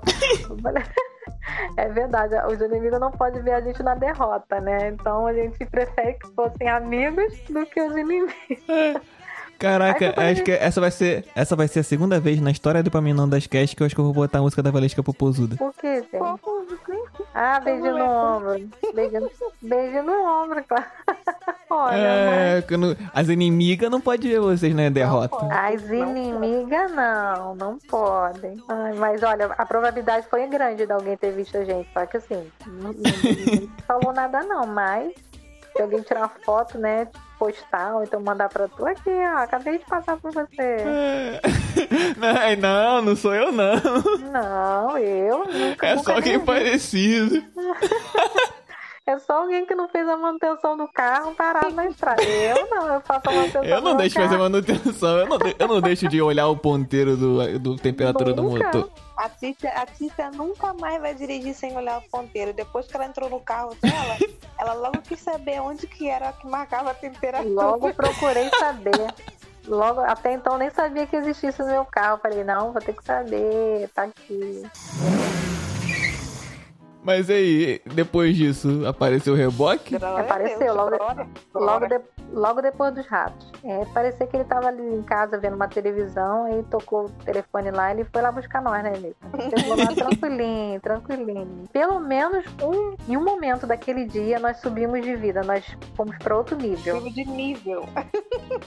É 1.77 1.87
verdade, 1.89 2.35
os 2.51 2.59
inimigos 2.61 2.99
não 2.99 3.11
podem 3.11 3.41
ver 3.41 3.53
a 3.53 3.61
gente 3.61 3.81
na 3.81 3.95
derrota, 3.95 4.59
né? 4.59 4.89
Então 4.89 5.25
a 5.25 5.33
gente 5.33 5.65
prefere 5.65 6.13
que 6.13 6.27
fossem 6.33 6.67
amigos 6.67 7.33
do 7.49 7.65
que 7.65 7.81
os 7.81 7.95
inimigos. 7.95 8.33
Caraca, 9.59 10.13
acho 10.17 10.43
que 10.43 10.51
essa 10.51 10.79
vai 10.79 10.91
ser 10.91 11.25
essa 11.35 11.55
vai 11.55 11.67
ser 11.67 11.79
a 11.79 11.83
segunda 11.83 12.19
vez 12.19 12.39
na 12.39 12.51
história 12.51 12.83
do 12.83 12.91
Paminão 12.91 13.27
das 13.27 13.47
Cast 13.47 13.75
que 13.75 13.81
eu 13.83 13.85
acho 13.87 13.95
que 13.95 13.99
eu 14.01 14.05
vou 14.05 14.13
botar 14.13 14.39
a 14.39 14.41
música 14.41 14.61
da 14.61 14.69
Valesca 14.71 15.01
Popozuda. 15.01 15.55
Por 15.57 15.73
quê, 15.73 16.03
nem 16.13 16.21
Ah, 17.33 17.59
beijo 17.59 17.83
no 17.83 18.03
ombro. 18.05 18.69
Beijo, 18.95 19.19
no- 19.19 19.31
beijo 19.61 20.01
no 20.03 20.13
ombro, 20.43 20.63
claro. 20.67 20.85
Olha, 21.69 21.95
É, 21.97 22.61
quando- 22.61 22.97
as 23.13 23.27
inimigas 23.29 23.91
não 23.91 23.99
podem 24.01 24.31
ver 24.31 24.39
vocês 24.39 24.73
na 24.73 24.89
derrota. 24.89 25.37
As 25.51 25.81
inimigas 25.83 26.91
não, 26.93 27.55
não 27.55 27.77
podem. 27.89 28.55
Ai, 28.69 28.93
mas 28.93 29.21
olha, 29.21 29.47
a 29.57 29.65
probabilidade 29.65 30.25
foi 30.29 30.47
grande 30.47 30.85
de 30.85 30.91
alguém 30.91 31.17
ter 31.17 31.31
visto 31.31 31.57
a 31.57 31.63
gente. 31.65 31.87
Só 31.93 32.05
que 32.05 32.17
assim, 32.17 32.51
não, 32.65 32.91
não- 32.93 32.93
ninguém 32.93 33.69
falou 33.85 34.13
nada 34.13 34.41
não, 34.43 34.65
mas 34.65 35.11
se 35.75 35.81
alguém 35.81 36.01
tirar 36.01 36.21
uma 36.21 36.31
foto, 36.43 36.77
né, 36.79 37.07
postar 37.37 37.95
ou 37.95 38.03
então 38.03 38.19
mandar 38.21 38.49
pra 38.49 38.67
tu 38.67 38.85
aqui, 38.85 39.09
ó, 39.09 39.37
acabei 39.43 39.77
de 39.77 39.85
passar 39.85 40.17
por 40.17 40.31
você. 40.31 40.47
É. 42.19 42.55
Não, 42.55 43.01
não, 43.03 43.15
sou 43.15 43.33
eu 43.35 43.51
não. 43.51 43.75
Não, 44.31 44.97
eu 44.97 45.45
nunca. 45.45 45.85
É 45.87 45.95
nunca 45.95 46.13
só 46.15 46.19
vi. 46.21 46.39
parecido. 46.39 47.43
É 49.09 49.17
só 49.19 49.41
alguém 49.43 49.65
que 49.65 49.73
não 49.73 49.87
fez 49.87 50.05
a 50.05 50.17
manutenção 50.17 50.75
do 50.75 50.85
carro 50.89 51.33
parado 51.33 51.73
na 51.73 51.85
estrada. 51.85 52.21
Eu 52.21 52.67
não, 52.69 52.93
eu 52.95 52.99
faço 52.99 53.21
a 53.29 53.31
manutenção 53.31 53.63
Eu 53.63 53.75
do 53.77 53.81
não 53.83 53.91
meu 53.91 53.95
deixo 53.99 54.15
fazer 54.15 54.27
carro. 54.27 54.39
manutenção. 54.43 55.17
Eu 55.19 55.27
não, 55.27 55.37
de- 55.37 55.55
eu 55.57 55.67
não 55.69 55.79
deixo 55.81 56.07
de 56.09 56.21
olhar 56.21 56.47
o 56.49 56.57
ponteiro 56.57 57.15
do, 57.15 57.57
do 57.57 57.75
temperatura 57.77 58.33
do 58.33 58.43
Nunca. 58.43 58.65
motor. 58.65 58.89
A 59.17 59.29
Tícia, 59.29 59.71
a 59.71 59.85
Tícia 59.85 60.29
nunca 60.29 60.73
mais 60.73 61.01
vai 61.01 61.15
dirigir 61.15 61.55
sem 61.55 61.75
olhar 61.75 61.97
o 61.97 62.09
ponteiro. 62.09 62.53
Depois 62.53 62.87
que 62.87 62.95
ela 62.95 63.05
entrou 63.05 63.29
no 63.29 63.39
carro 63.39 63.75
dela, 63.81 64.17
ela 64.59 64.73
logo 64.73 65.01
quis 65.01 65.19
saber 65.19 65.59
onde 65.59 65.87
que 65.87 66.07
era 66.07 66.31
que 66.33 66.45
marcava 66.45 66.91
a 66.91 66.93
temperatura. 66.93 67.49
Logo 67.49 67.93
procurei 67.93 68.49
saber. 68.59 69.13
Logo, 69.65 69.99
até 70.01 70.33
então 70.33 70.57
nem 70.57 70.69
sabia 70.69 71.05
que 71.05 71.15
existisse 71.15 71.61
no 71.61 71.67
meu 71.67 71.85
carro. 71.85 72.19
Falei, 72.19 72.43
não, 72.43 72.71
vou 72.71 72.81
ter 72.81 72.95
que 72.95 73.03
saber, 73.03 73.89
tá 73.93 74.03
aqui. 74.03 74.63
Mas 77.07 77.29
aí, 77.29 77.81
depois 77.85 78.35
disso, 78.35 78.85
apareceu 78.85 79.31
o 79.33 79.37
reboque? 79.37 79.95
Apareceu, 79.95 80.75
logo- 80.75 80.97
glória, 80.97 81.27
Logo, 81.53 81.65
glória. 81.79 81.99
de- 81.99 82.05
logo 82.33 82.61
depois 82.61 82.93
dos 82.93 83.07
ratos. 83.07 83.49
É, 83.63 83.85
parecia 83.93 84.27
que 84.27 84.35
ele 84.35 84.43
tava 84.43 84.67
ali 84.67 84.83
em 84.93 85.01
casa 85.03 85.37
vendo 85.37 85.55
uma 85.55 85.69
televisão, 85.69 86.43
aí 86.43 86.61
tocou 86.63 87.05
o 87.05 87.09
telefone 87.23 87.71
lá 87.71 87.89
e 87.89 87.93
ele 87.95 88.03
foi 88.11 88.21
lá 88.21 88.29
buscar 88.29 88.61
nós, 88.61 88.83
né, 88.83 88.89
Anitta? 88.89 89.57
Chegou 89.57 89.77
lá 89.77 89.85
tranquilinho, 89.95 90.81
tranquilinho. 90.81 91.63
Pelo 91.71 91.97
menos 92.01 92.43
um, 92.61 92.97
em 93.09 93.15
um 93.15 93.23
momento 93.23 93.65
daquele 93.65 94.03
dia 94.03 94.37
nós 94.37 94.57
subimos 94.57 95.01
de 95.01 95.15
vida, 95.15 95.41
nós 95.43 95.63
fomos 95.95 96.17
para 96.17 96.35
outro 96.35 96.57
nível. 96.57 96.99
Nível 96.99 97.13
de 97.13 97.31
nível. 97.31 97.85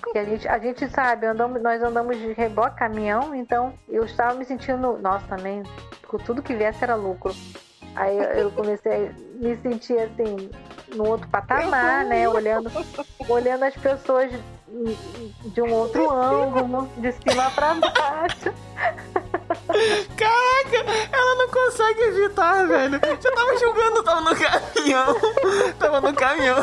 Porque 0.01 0.19
a 0.19 0.25
gente, 0.25 0.49
a 0.49 0.59
gente 0.59 0.89
sabe, 0.89 1.27
andamos, 1.27 1.61
nós 1.63 1.83
andamos 1.83 2.17
de 2.17 2.33
reboque, 2.33 2.79
caminhão, 2.79 3.35
então 3.35 3.75
eu 3.87 4.03
estava 4.03 4.33
me 4.33 4.47
sentindo, 4.47 4.97
nossa, 4.97 5.27
também, 5.27 5.63
com 6.09 6.17
tudo 6.17 6.41
que 6.43 6.55
viesse 6.55 6.83
era 6.83 6.95
lucro. 6.95 7.35
Aí 7.97 8.17
eu- 8.17 8.25
eu 8.25 8.51
comecei 8.53 8.93
a 9.09 9.13
me 9.35 9.57
sentir 9.63 9.99
assim, 9.99 10.51
no 10.95 11.07
outro 11.09 11.29
patamar, 11.29 12.05
né? 12.05 12.29
Olhando, 12.29 12.71
olhando 13.29 13.65
as 13.65 13.75
pessoas 13.75 14.31
de- 15.45 15.63
um 15.63 15.73
outro 15.73 16.11
ângulo, 16.11 16.89
de 16.97 17.13
cima 17.13 17.51
para 17.51 17.75
baixo. 17.75 18.53
Caraca, 20.17 20.91
ela 21.13 21.35
não 21.37 21.49
consegue 21.49 22.01
evitar, 22.03 22.67
velho. 22.67 23.01
Já 23.21 23.33
tava 23.33 23.57
julgando, 23.59 24.03
tava 24.03 24.21
no 24.21 24.37
caminhão. 24.37 25.17
Tava 25.79 26.01
no 26.01 26.15
caminhão 26.15 26.57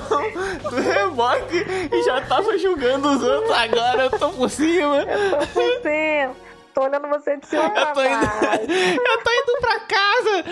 do 0.70 0.76
reboque 0.82 1.66
e 1.92 2.04
já 2.04 2.22
tava 2.22 2.58
julgando 2.58 3.10
os 3.10 3.24
outros. 3.24 3.52
Agora 3.52 4.04
eu 4.04 4.12
tô 4.12 4.30
por 4.30 4.50
cima. 4.50 5.06
Tô 5.06 5.48
por 5.48 5.82
cima. 5.82 6.47
Tô 6.78 6.84
olhando 6.84 7.08
você 7.08 7.36
de 7.38 7.48
cima 7.48 7.68
pra 7.72 7.82
Eu 7.82 7.94
tô 7.96 8.04
indo, 8.04 8.22
eu 9.02 9.24
tô 9.24 9.32
indo 9.32 9.62
pra 9.62 9.80
casa, 9.80 10.44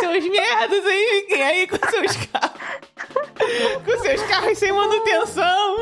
seus 0.00 0.26
merdas 0.30 0.86
aí, 0.86 1.20
fiquem 1.20 1.42
aí 1.42 1.66
com 1.66 1.76
seus 1.90 2.16
carros. 2.16 2.80
Com 3.84 4.02
seus 4.02 4.22
carros 4.22 4.56
sem 4.56 4.72
manutenção. 4.72 5.76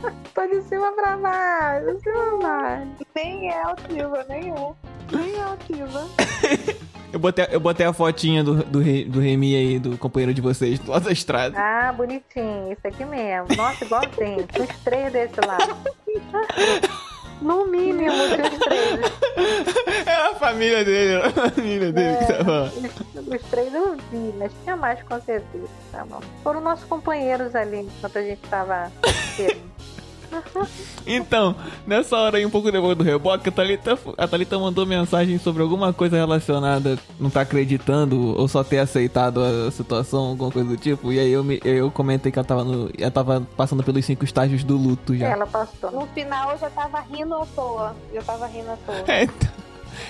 Tô 0.34 0.46
de 0.46 0.62
cima 0.62 0.92
pra 0.92 1.14
baixo, 1.18 1.94
de 1.94 2.02
cima 2.04 2.38
pra 2.38 2.48
baixo. 2.48 3.06
Nem 3.14 3.50
é 3.50 3.62
ativa, 3.64 4.24
nem 4.30 4.50
é. 4.50 4.72
Nem 5.12 5.34
é 5.34 5.42
ativa. 5.42 6.08
Eu 7.12 7.20
botei, 7.20 7.46
eu 7.50 7.60
botei 7.60 7.86
a 7.86 7.92
fotinha 7.94 8.42
do, 8.44 8.56
do, 8.64 8.80
do 8.80 9.20
Remy 9.20 9.56
aí, 9.56 9.78
do 9.78 9.96
companheiro 9.96 10.34
de 10.34 10.42
vocês, 10.42 10.78
do 10.78 10.90
lado 10.90 11.04
da 11.04 11.12
estrada. 11.12 11.56
Ah, 11.58 11.90
bonitinho, 11.92 12.72
isso 12.72 12.86
aqui 12.86 13.04
mesmo. 13.06 13.46
Nossa, 13.56 13.84
igualzinho. 13.84 14.46
Uns 14.60 14.78
três 14.84 15.12
desse 15.12 15.40
lá. 15.40 15.56
No 17.40 17.66
mínimo, 17.66 18.10
tinha 18.10 18.46
uns 18.46 18.58
três. 18.58 20.06
Era 20.06 20.30
a 20.32 20.34
família 20.36 20.84
dele, 20.84 21.12
era 21.12 21.26
a 21.28 21.30
família 21.30 21.92
dele 21.92 22.16
que 22.16 22.32
tava 22.32 22.50
lá. 22.60 22.66
Os, 22.66 23.34
os 23.34 23.42
três 23.50 23.74
eu 23.74 23.96
vi, 24.10 24.34
mas 24.38 24.52
tinha 24.64 24.76
mais 24.76 25.02
com 25.02 25.20
certeza. 25.20 25.68
Tá 25.92 26.04
bom. 26.04 26.20
Foram 26.42 26.60
nossos 26.60 26.84
companheiros 26.86 27.54
ali 27.54 27.80
enquanto 27.80 28.18
a 28.18 28.22
gente 28.22 28.40
tava. 28.48 28.90
Então, 31.06 31.54
nessa 31.86 32.16
hora 32.16 32.38
aí, 32.38 32.46
um 32.46 32.50
pouco 32.50 32.70
depois 32.70 32.96
do 32.96 33.04
reboque, 33.04 33.48
a 33.48 33.52
Thalita, 33.52 33.98
a 34.18 34.26
Thalita 34.26 34.58
mandou 34.58 34.84
mensagem 34.84 35.38
sobre 35.38 35.62
alguma 35.62 35.92
coisa 35.92 36.16
relacionada, 36.16 36.98
não 37.18 37.30
tá 37.30 37.42
acreditando, 37.42 38.36
ou 38.36 38.48
só 38.48 38.64
ter 38.64 38.78
aceitado 38.78 39.40
a 39.42 39.70
situação, 39.70 40.26
alguma 40.26 40.50
coisa 40.50 40.68
do 40.68 40.76
tipo. 40.76 41.12
E 41.12 41.20
aí 41.20 41.30
eu, 41.30 41.44
me, 41.44 41.60
eu 41.64 41.90
comentei 41.90 42.32
que 42.32 42.38
ela 42.38 42.46
tava, 42.46 42.64
no, 42.64 42.90
ela 42.98 43.10
tava 43.10 43.46
passando 43.56 43.82
pelos 43.82 44.04
cinco 44.04 44.24
estágios 44.24 44.64
do 44.64 44.76
luto 44.76 45.16
já. 45.16 45.28
Ela 45.28 45.46
passou. 45.46 45.90
No 45.90 46.06
final 46.08 46.52
eu 46.52 46.58
já 46.58 46.70
tava 46.70 47.00
rindo 47.00 47.34
à 47.34 47.46
toa. 47.46 47.96
Já 48.12 48.22
tava 48.22 48.46
rindo 48.46 48.70
à 48.70 48.76
toa. 48.76 49.04
É, 49.06 49.22
então. 49.24 49.66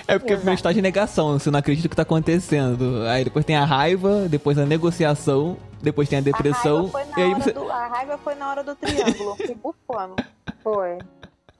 É 0.07 0.18
porque 0.18 0.35
o 0.35 0.37
primeiro 0.37 0.57
estágio 0.57 0.81
é 0.81 0.83
negação, 0.83 1.39
você 1.39 1.51
não 1.51 1.59
acredita 1.59 1.87
o 1.87 1.91
que 1.91 1.97
tá 1.97 2.03
acontecendo. 2.03 3.05
Aí 3.09 3.24
depois 3.24 3.45
tem 3.45 3.57
a 3.57 3.64
raiva, 3.64 4.27
depois 4.29 4.59
a 4.59 4.66
negociação, 4.66 5.57
depois 5.87 6.09
tem 6.09 6.18
a 6.18 6.22
depressão. 6.22 6.91
A 6.93 6.99
raiva 6.99 7.05
foi 7.05 7.05
na, 7.05 7.18
e 7.18 7.22
aí 7.22 7.32
hora, 7.32 7.43
você. 7.43 7.53
do, 7.53 7.70
a 7.70 7.87
raiva 7.87 8.18
foi 8.18 8.34
na 8.34 8.51
hora 8.51 8.64
do 8.64 8.74
triângulo. 8.74 9.37
Fui 9.37 9.55
bufando. 9.55 10.16
Foi. 10.62 10.99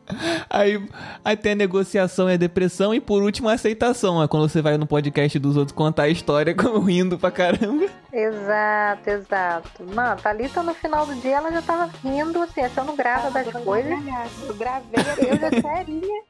Aí, 0.49 0.89
aí 1.25 1.37
tem 1.37 1.51
a 1.51 1.57
negociação 1.57 2.31
e 2.31 2.35
a 2.35 2.37
depressão, 2.37 2.95
e 2.95 3.01
por 3.01 3.25
último 3.25 3.49
a 3.49 3.55
aceitação. 3.55 4.23
É 4.23 4.29
quando 4.29 4.49
você 4.49 4.63
vai 4.63 4.79
no 4.79 4.87
podcast 4.87 5.37
dos 5.37 5.57
outros 5.57 5.77
contar 5.77 6.05
a 6.05 6.09
história 6.09 6.55
como 6.57 6.79
rindo 6.79 7.19
pra 7.19 7.29
caramba. 7.29 7.87
Exato, 8.13 9.11
exato. 9.11 9.85
A 9.97 10.15
Thalita 10.15 10.63
no 10.63 10.73
final 10.75 11.07
do 11.07 11.15
dia 11.17 11.39
ela 11.39 11.51
já 11.51 11.61
tava 11.61 11.91
rindo, 12.05 12.41
assim, 12.41 12.61
achando 12.61 12.93
graça 12.93 13.33
das 13.33 13.53
coisas. 13.65 13.99
Eu 14.47 14.55
gravei, 14.55 15.01
eu 15.29 15.39
já 15.39 15.51
serinha. 15.61 16.23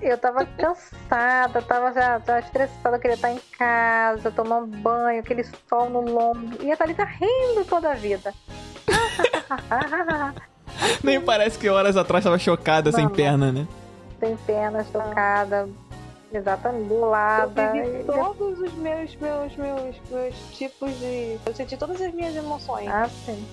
Eu 0.00 0.18
tava 0.18 0.44
cansada, 0.44 1.62
tava 1.62 1.92
já 1.92 2.20
tava 2.20 2.40
estressada, 2.40 2.96
eu 2.96 3.00
queria 3.00 3.14
estar 3.14 3.32
em 3.32 3.40
casa, 3.58 4.30
tomar 4.30 4.58
um 4.58 4.66
banho, 4.66 5.20
aquele 5.20 5.44
sol 5.68 5.88
no 5.90 6.00
lombo. 6.02 6.62
E 6.62 6.70
a 6.70 6.76
Thalita 6.76 7.04
rindo 7.04 7.64
toda 7.68 7.90
a 7.90 7.94
vida. 7.94 8.32
Nem 11.02 11.20
parece 11.20 11.58
que 11.58 11.68
horas 11.68 11.96
atrás 11.96 12.22
tava 12.24 12.38
chocada, 12.38 12.92
sem 12.92 13.04
Não. 13.04 13.10
perna, 13.10 13.50
né? 13.50 13.66
Sem 14.20 14.36
perna, 14.36 14.84
chocada, 14.84 15.68
exatamente, 16.32 16.88
bolada. 16.88 17.62
Eu 17.62 17.72
vivi 17.72 18.04
todos 18.04 18.58
os 18.60 18.72
meus, 18.74 19.16
meus, 19.16 19.56
meus, 19.56 19.96
meus 20.10 20.34
tipos 20.52 20.90
de. 20.98 21.38
Eu 21.46 21.54
senti 21.54 21.76
todas 21.76 22.00
as 22.00 22.12
minhas 22.12 22.34
emoções. 22.36 22.88
Ah, 22.88 23.08
sim. 23.24 23.46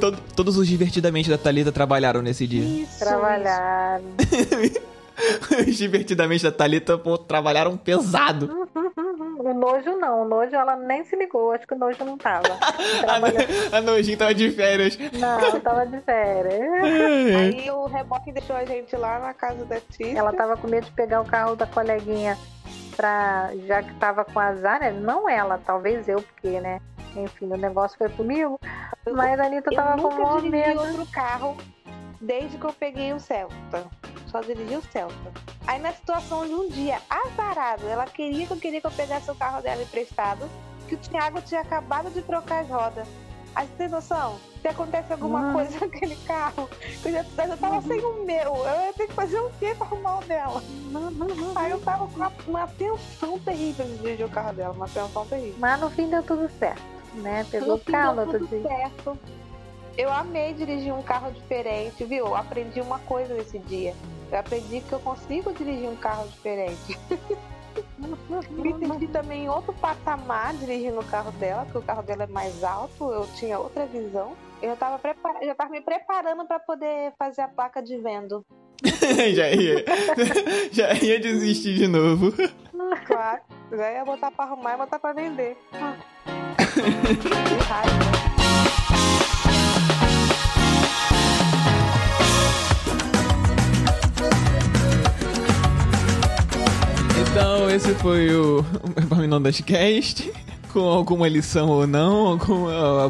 Todo- 0.00 0.18
todos 0.34 0.56
os 0.58 0.66
divertidamente 0.68 1.30
da 1.30 1.38
Thalita 1.38 1.72
trabalharam 1.72 2.20
nesse 2.22 2.46
dia. 2.46 2.82
Isso. 2.82 2.98
Trabalhar. 2.98 4.00
os 5.68 5.76
divertidamente 5.76 6.42
da 6.44 6.52
Thalita, 6.52 6.98
pô, 6.98 7.16
trabalharam 7.18 7.76
pesado. 7.76 8.68
O 9.38 9.54
nojo 9.54 9.96
não, 9.96 10.22
o 10.22 10.28
nojo 10.28 10.54
ela 10.54 10.76
nem 10.76 11.04
se 11.04 11.16
ligou, 11.16 11.52
acho 11.52 11.66
que 11.66 11.74
o 11.74 11.78
nojo 11.78 12.04
não 12.04 12.18
tava. 12.18 12.48
A, 13.72 13.80
nojinha 13.80 14.16
tava 14.16 14.34
de 14.34 14.50
férias. 14.50 14.98
Não, 15.12 15.60
tava 15.60 15.86
de 15.86 16.00
férias. 16.00 16.60
Aí 17.36 17.70
o 17.70 17.86
reboque 17.86 18.32
deixou 18.32 18.56
a 18.56 18.64
gente 18.64 18.94
lá 18.96 19.18
na 19.18 19.32
casa 19.34 19.64
da 19.64 19.80
Trícia. 19.80 20.18
Ela 20.18 20.32
tava 20.32 20.56
com 20.56 20.68
medo 20.68 20.86
de 20.86 20.92
pegar 20.92 21.20
o 21.20 21.24
carro 21.24 21.56
da 21.56 21.66
coleguinha 21.66 22.36
pra. 22.96 23.50
já 23.66 23.82
que 23.82 23.94
tava 23.94 24.24
com 24.24 24.38
azar, 24.40 24.80
né? 24.80 24.90
Não 24.90 25.28
ela, 25.28 25.60
talvez 25.64 26.08
eu, 26.08 26.20
porque, 26.22 26.60
né? 26.60 26.80
Enfim, 27.14 27.46
o 27.46 27.56
negócio 27.56 27.96
foi 27.96 28.08
comigo. 28.10 28.58
Mas 29.12 29.38
a 29.40 29.46
Anitta 29.46 29.70
Eu 29.72 29.76
tava 29.76 29.96
com 29.96 30.02
nunca 30.02 30.16
maior 30.16 30.40
dirigi 30.42 30.66
medo. 30.68 30.80
outro 30.80 31.06
carro 31.06 31.56
desde 32.20 32.58
que 32.58 32.64
eu 32.64 32.72
peguei 32.72 33.12
o 33.12 33.20
Celta. 33.20 33.84
Só 34.36 34.42
dirigi 34.42 34.76
o 34.76 34.82
Celta. 34.92 35.32
Aí 35.66 35.80
na 35.80 35.94
situação 35.94 36.46
de 36.46 36.52
um 36.52 36.68
dia 36.68 36.98
azarado, 37.08 37.86
ela 37.86 38.04
queria 38.04 38.46
que 38.46 38.52
eu 38.52 38.56
queria 38.58 38.80
que 38.82 38.86
eu 38.86 38.90
pegasse 38.90 39.30
o 39.30 39.34
carro 39.34 39.62
dela 39.62 39.82
emprestado, 39.82 40.46
que 40.86 40.94
o 40.94 40.98
Thiago 40.98 41.40
tinha 41.40 41.62
acabado 41.62 42.10
de 42.10 42.20
trocar 42.20 42.62
as 42.62 42.68
rodas. 42.68 43.08
Aí 43.54 43.66
você 43.66 43.72
tem 43.78 43.88
noção? 43.88 44.38
Se 44.60 44.68
acontece 44.68 45.10
alguma 45.10 45.54
coisa 45.54 45.80
naquele 45.80 46.16
carro, 46.16 46.68
eu 47.02 47.12
já, 47.12 47.20
eu 47.20 47.48
já 47.48 47.56
tava 47.56 47.80
sem 47.80 47.98
o 48.04 48.26
meu, 48.26 48.56
eu 48.56 48.86
ia 48.86 48.92
ter 48.92 49.06
que 49.06 49.14
fazer 49.14 49.40
o 49.40 49.50
quê 49.58 49.74
pra 49.74 49.86
arrumar 49.86 50.18
o 50.18 50.24
dela? 50.24 50.62
Aí 51.54 51.70
eu 51.70 51.80
tava 51.80 52.06
com 52.06 52.16
uma, 52.16 52.32
uma 52.46 52.66
tensão 52.66 53.38
terrível 53.38 53.86
de 53.86 53.96
dirigir 53.96 54.26
o 54.26 54.30
carro 54.30 54.52
dela, 54.52 54.74
uma 54.74 54.88
tensão 54.88 55.24
terrível. 55.24 55.56
Mas 55.58 55.80
no 55.80 55.88
fim 55.88 56.10
deu 56.10 56.22
tudo 56.22 56.46
certo, 56.58 56.82
né? 57.14 57.46
Pegou 57.50 57.78
no 57.78 57.82
deu 57.82 58.18
outro 58.18 58.38
tudo 58.40 58.48
dia. 58.48 58.62
certo. 58.68 59.18
Eu 59.96 60.12
amei 60.12 60.52
dirigir 60.52 60.92
um 60.92 61.02
carro 61.02 61.32
diferente, 61.32 62.04
viu? 62.04 62.36
Aprendi 62.36 62.82
uma 62.82 62.98
coisa 62.98 63.32
nesse 63.32 63.58
dia. 63.60 63.94
Eu 64.30 64.38
aprendi 64.38 64.80
que 64.80 64.92
eu 64.92 65.00
consigo 65.00 65.52
dirigir 65.52 65.88
um 65.88 65.96
carro 65.96 66.26
diferente. 66.28 66.98
Me 67.98 68.72
senti 68.78 69.06
também 69.08 69.44
em 69.44 69.48
outro 69.48 69.72
patamar 69.74 70.54
dirigindo 70.54 70.98
o 70.98 71.04
carro 71.04 71.30
dela, 71.32 71.64
porque 71.64 71.78
o 71.78 71.82
carro 71.82 72.02
dela 72.02 72.24
é 72.24 72.26
mais 72.26 72.64
alto, 72.64 73.12
eu 73.12 73.26
tinha 73.34 73.58
outra 73.58 73.84
visão. 73.86 74.34
Eu 74.62 74.70
já 74.70 74.76
tava, 74.76 74.98
prepar... 74.98 75.34
já 75.42 75.54
tava 75.54 75.70
me 75.70 75.80
preparando 75.82 76.46
para 76.46 76.58
poder 76.58 77.12
fazer 77.18 77.42
a 77.42 77.48
placa 77.48 77.82
de 77.82 77.98
vendo. 77.98 78.44
já 79.34 79.48
ia. 79.50 79.84
Já 80.70 80.92
ia 80.94 81.18
desistir 81.18 81.74
de 81.74 81.88
novo. 81.88 82.32
Claro. 83.06 83.40
Já 83.72 83.90
ia 83.90 84.04
botar 84.04 84.30
pra 84.30 84.44
arrumar 84.44 84.74
e 84.74 84.76
botar 84.76 84.98
pra 84.98 85.12
vender. 85.14 85.56
que 85.72 87.64
raiva. 87.64 88.35
Então, 97.46 97.70
esse 97.70 97.94
foi 97.94 98.28
o 98.34 98.64
Epaminondas 99.00 99.60
Cast. 99.60 100.32
Com 100.72 100.80
alguma 100.80 101.28
lição 101.28 101.68
ou 101.68 101.86
não, 101.86 102.26
alguma, 102.26 103.00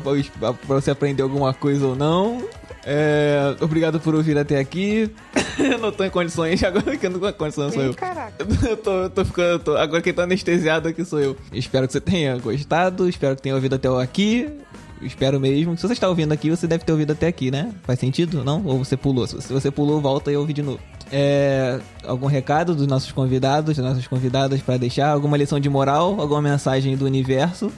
pra 0.66 0.76
você 0.76 0.91
aprender 0.91 1.22
alguma 1.22 1.55
coisa 1.55 1.87
ou 1.87 1.97
não. 1.97 2.45
É, 2.84 3.57
obrigado 3.62 3.99
por 3.99 4.14
ouvir 4.14 4.37
até 4.37 4.59
aqui. 4.59 5.11
Eu 5.59 5.78
não 5.78 5.91
tô 5.91 6.05
em 6.05 6.11
condições, 6.11 6.62
agora 6.62 6.99
que 6.99 7.07
eu 7.07 7.11
não 7.11 7.18
tô 7.18 7.28
em 7.30 7.32
condições 7.32 7.72
sou 7.72 7.82
eu. 7.82 7.95
Caraca. 7.95 8.47
Eu 8.68 8.76
tô, 8.76 8.91
eu 9.05 9.11
tô 9.11 9.24
ficando. 9.24 9.49
eu 9.49 9.59
tô- 9.59 9.76
agora 9.76 10.03
quem 10.03 10.12
tá 10.12 10.24
anestesiado 10.24 10.87
aqui 10.87 11.03
sou 11.03 11.18
eu. 11.18 11.34
Espero 11.51 11.87
que 11.87 11.95
você 11.95 12.01
tenha 12.01 12.37
gostado, 12.37 13.09
espero 13.09 13.34
que 13.37 13.43
tenha 13.43 13.55
ouvido 13.55 13.74
até 13.74 13.89
aqui. 13.89 14.51
Espero 15.03 15.38
mesmo. 15.38 15.76
Se 15.76 15.82
você 15.86 15.92
está 15.92 16.09
ouvindo 16.09 16.32
aqui, 16.32 16.49
você 16.51 16.66
deve 16.66 16.84
ter 16.84 16.92
ouvido 16.92 17.12
até 17.12 17.26
aqui, 17.26 17.51
né? 17.51 17.72
Faz 17.82 17.99
sentido? 17.99 18.42
Não? 18.44 18.64
Ou 18.64 18.78
você 18.84 18.97
pulou? 18.97 19.26
Se 19.26 19.53
você- 19.53 19.70
pulou, 19.70 20.01
volta 20.01 20.30
e 20.32 20.36
ouve 20.36 20.53
de 20.53 20.62
novo. 20.62 20.80
É, 21.12 21.78
algum 22.05 22.26
recado 22.26 22.74
dos 22.74 22.86
nossos 22.86 23.12
convidados, 23.12 23.76
das 23.76 23.84
nossas 23.86 24.07
convidadas 24.07 24.61
para 24.62 24.76
deixar? 24.76 25.11
Alguma 25.11 25.36
lição 25.36 25.61
de 25.61 25.68
moral? 25.68 26.20
Alguma 26.20 26.42
mensagem 26.42 26.97
do 26.97 27.05
universo? 27.05 27.70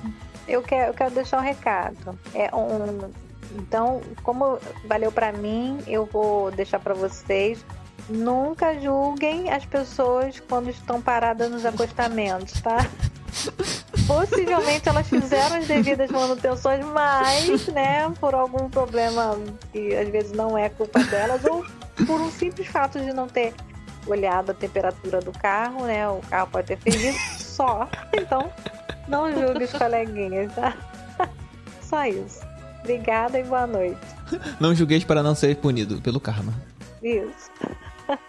Eu 0.46 0.62
quero, 0.62 0.90
eu 0.90 0.94
quero 0.94 1.10
deixar 1.10 1.38
um 1.38 1.42
recado. 1.44 2.18
É 2.34 2.54
um, 2.54 3.10
então, 3.58 4.00
como 4.22 4.58
valeu 4.88 5.12
pra 5.12 5.32
mim, 5.32 5.78
eu 5.86 6.08
vou 6.10 6.50
deixar 6.50 6.78
pra 6.78 6.94
vocês. 6.94 7.58
Nunca 8.08 8.78
julguem 8.80 9.50
as 9.50 9.66
pessoas 9.66 10.40
quando 10.48 10.70
estão 10.70 11.00
paradas 11.02 11.50
nos 11.50 11.66
acostamentos, 11.66 12.58
tá? 12.62 12.78
Possivelmente 14.08 14.88
elas 14.88 15.06
fizeram 15.06 15.56
as 15.56 15.66
devidas 15.66 16.10
manutenções, 16.10 16.84
mas, 16.86 17.68
né, 17.68 18.10
por 18.18 18.34
algum 18.34 18.68
problema 18.70 19.38
que 19.70 19.94
às 19.94 20.08
vezes 20.08 20.32
não 20.32 20.56
é 20.56 20.70
culpa 20.70 20.98
delas, 21.04 21.44
ou 21.44 21.64
por 22.06 22.18
um 22.18 22.30
simples 22.30 22.66
fato 22.68 22.98
de 22.98 23.12
não 23.12 23.28
ter 23.28 23.52
olhado 24.06 24.50
a 24.50 24.54
temperatura 24.54 25.20
do 25.20 25.30
carro, 25.32 25.84
né? 25.84 26.08
O 26.08 26.20
carro 26.30 26.48
pode 26.50 26.68
ter 26.68 26.78
fervido 26.78 27.18
só. 27.38 27.86
Então, 28.14 28.50
não 29.06 29.30
julgue 29.30 29.64
os 29.64 29.72
coleguinhas, 29.72 30.54
tá? 30.54 30.74
Só 31.82 32.06
isso. 32.06 32.40
Obrigada 32.80 33.38
e 33.38 33.44
boa 33.44 33.66
noite. 33.66 34.00
Não 34.58 34.74
julgueis 34.74 35.04
para 35.04 35.22
não 35.22 35.34
ser 35.34 35.56
punido 35.56 36.00
pelo 36.00 36.18
karma. 36.18 36.54
Isso. 37.02 37.50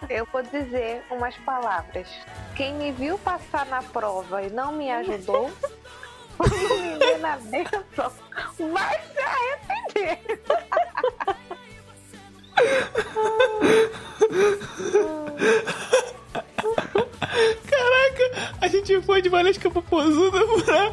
Eu 0.08 0.26
vou 0.32 0.42
dizer 0.42 1.02
umas 1.10 1.36
palavras. 1.38 2.08
Quem 2.56 2.74
me 2.74 2.92
viu 2.92 3.18
passar 3.18 3.66
na 3.66 3.82
prova 3.82 4.42
e 4.42 4.50
não 4.50 4.72
me 4.72 4.90
ajudou, 4.90 5.50
quando 6.36 6.52
me 6.52 6.98
vê 6.98 7.18
na 7.18 7.36
benção, 7.36 8.12
vai 8.72 9.00
se 9.02 9.18
arrepender. 9.18 10.40
gente 18.70 19.00
foi 19.02 19.20
de 19.20 19.28
Valesca 19.28 19.70
Popozuda 19.70 20.38
pra... 20.62 20.92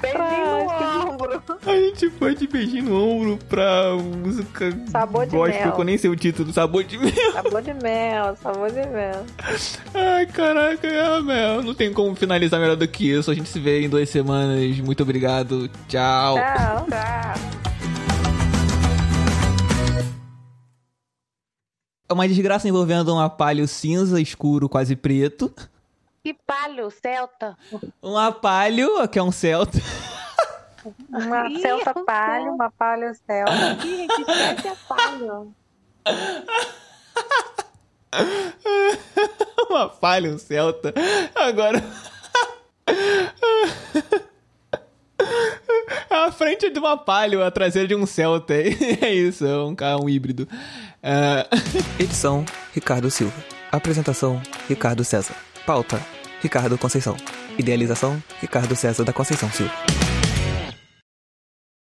Beijinho 0.00 0.58
no 0.58 0.65
ombro. 1.26 1.58
A 1.66 1.76
gente 1.76 2.10
foi 2.10 2.34
de 2.34 2.46
beijinho 2.46 2.84
no 2.84 3.02
ombro 3.02 3.38
pra 3.48 3.94
música 3.96 4.70
Sabor 4.88 5.26
de 5.26 5.36
gospel, 5.36 5.60
mel. 5.64 5.72
que 5.72 5.80
eu 5.80 5.84
nem 5.84 5.98
sei 5.98 6.10
o 6.10 6.16
título, 6.16 6.52
Sabor 6.52 6.84
de 6.84 6.98
Mel. 6.98 7.32
Sabor 7.32 7.62
de 7.62 7.74
mel, 7.74 8.36
sabor 8.36 8.70
de 8.70 8.86
mel. 8.86 9.24
Ai, 9.94 10.26
caraca, 10.26 10.86
é, 10.86 11.20
Mel. 11.20 11.62
Não 11.62 11.74
tem 11.74 11.92
como 11.92 12.14
finalizar 12.14 12.60
melhor 12.60 12.76
do 12.76 12.86
que 12.88 13.10
isso. 13.10 13.30
A 13.30 13.34
gente 13.34 13.48
se 13.48 13.58
vê 13.60 13.82
em 13.82 13.88
duas 13.88 14.08
semanas. 14.08 14.78
Muito 14.80 15.02
obrigado. 15.02 15.68
Tchau. 15.88 16.36
Tchau. 16.36 16.86
Tchau. 16.88 17.66
É 22.08 22.12
uma 22.12 22.28
desgraça 22.28 22.68
envolvendo 22.68 23.12
um 23.12 23.18
apalho 23.18 23.66
cinza, 23.66 24.20
escuro, 24.20 24.68
quase 24.68 24.94
preto. 24.94 25.52
Que 26.22 26.32
palho, 26.34 26.90
Celta. 26.90 27.56
Um 28.02 28.16
apalho, 28.16 29.08
que 29.08 29.18
é 29.18 29.22
um 29.22 29.32
celta. 29.32 29.78
Uma 31.08 31.48
Ih, 31.48 31.60
celta 31.60 31.90
arrasou. 31.90 32.04
palha, 32.04 32.50
uma 32.50 32.70
palha 32.70 33.14
celta. 33.14 33.52
Que 33.80 34.06
gente, 34.24 34.68
é 34.68 34.76
palho. 34.88 35.54
Uma 39.68 39.88
palha, 39.88 40.30
um 40.30 40.38
celta. 40.38 40.94
Agora. 41.34 41.82
A 46.10 46.32
frente 46.32 46.70
de 46.70 46.78
uma 46.78 46.96
palha, 46.96 47.46
a 47.46 47.50
traseira 47.50 47.88
de 47.88 47.94
um 47.94 48.06
celta. 48.06 48.54
É 48.54 49.12
isso, 49.12 49.46
é 49.46 49.64
um 49.64 49.74
carro 49.74 50.04
um 50.04 50.08
híbrido. 50.08 50.48
É, 51.02 51.46
Edição: 51.98 52.44
Ricardo 52.72 53.10
Silva. 53.10 53.34
Apresentação: 53.70 54.40
Ricardo 54.68 55.04
César. 55.04 55.34
Pauta: 55.66 56.00
Ricardo 56.40 56.78
Conceição. 56.78 57.16
Idealização: 57.58 58.22
Ricardo 58.40 58.74
César 58.76 59.04
da 59.04 59.12
Conceição 59.12 59.50
Silva. 59.50 59.74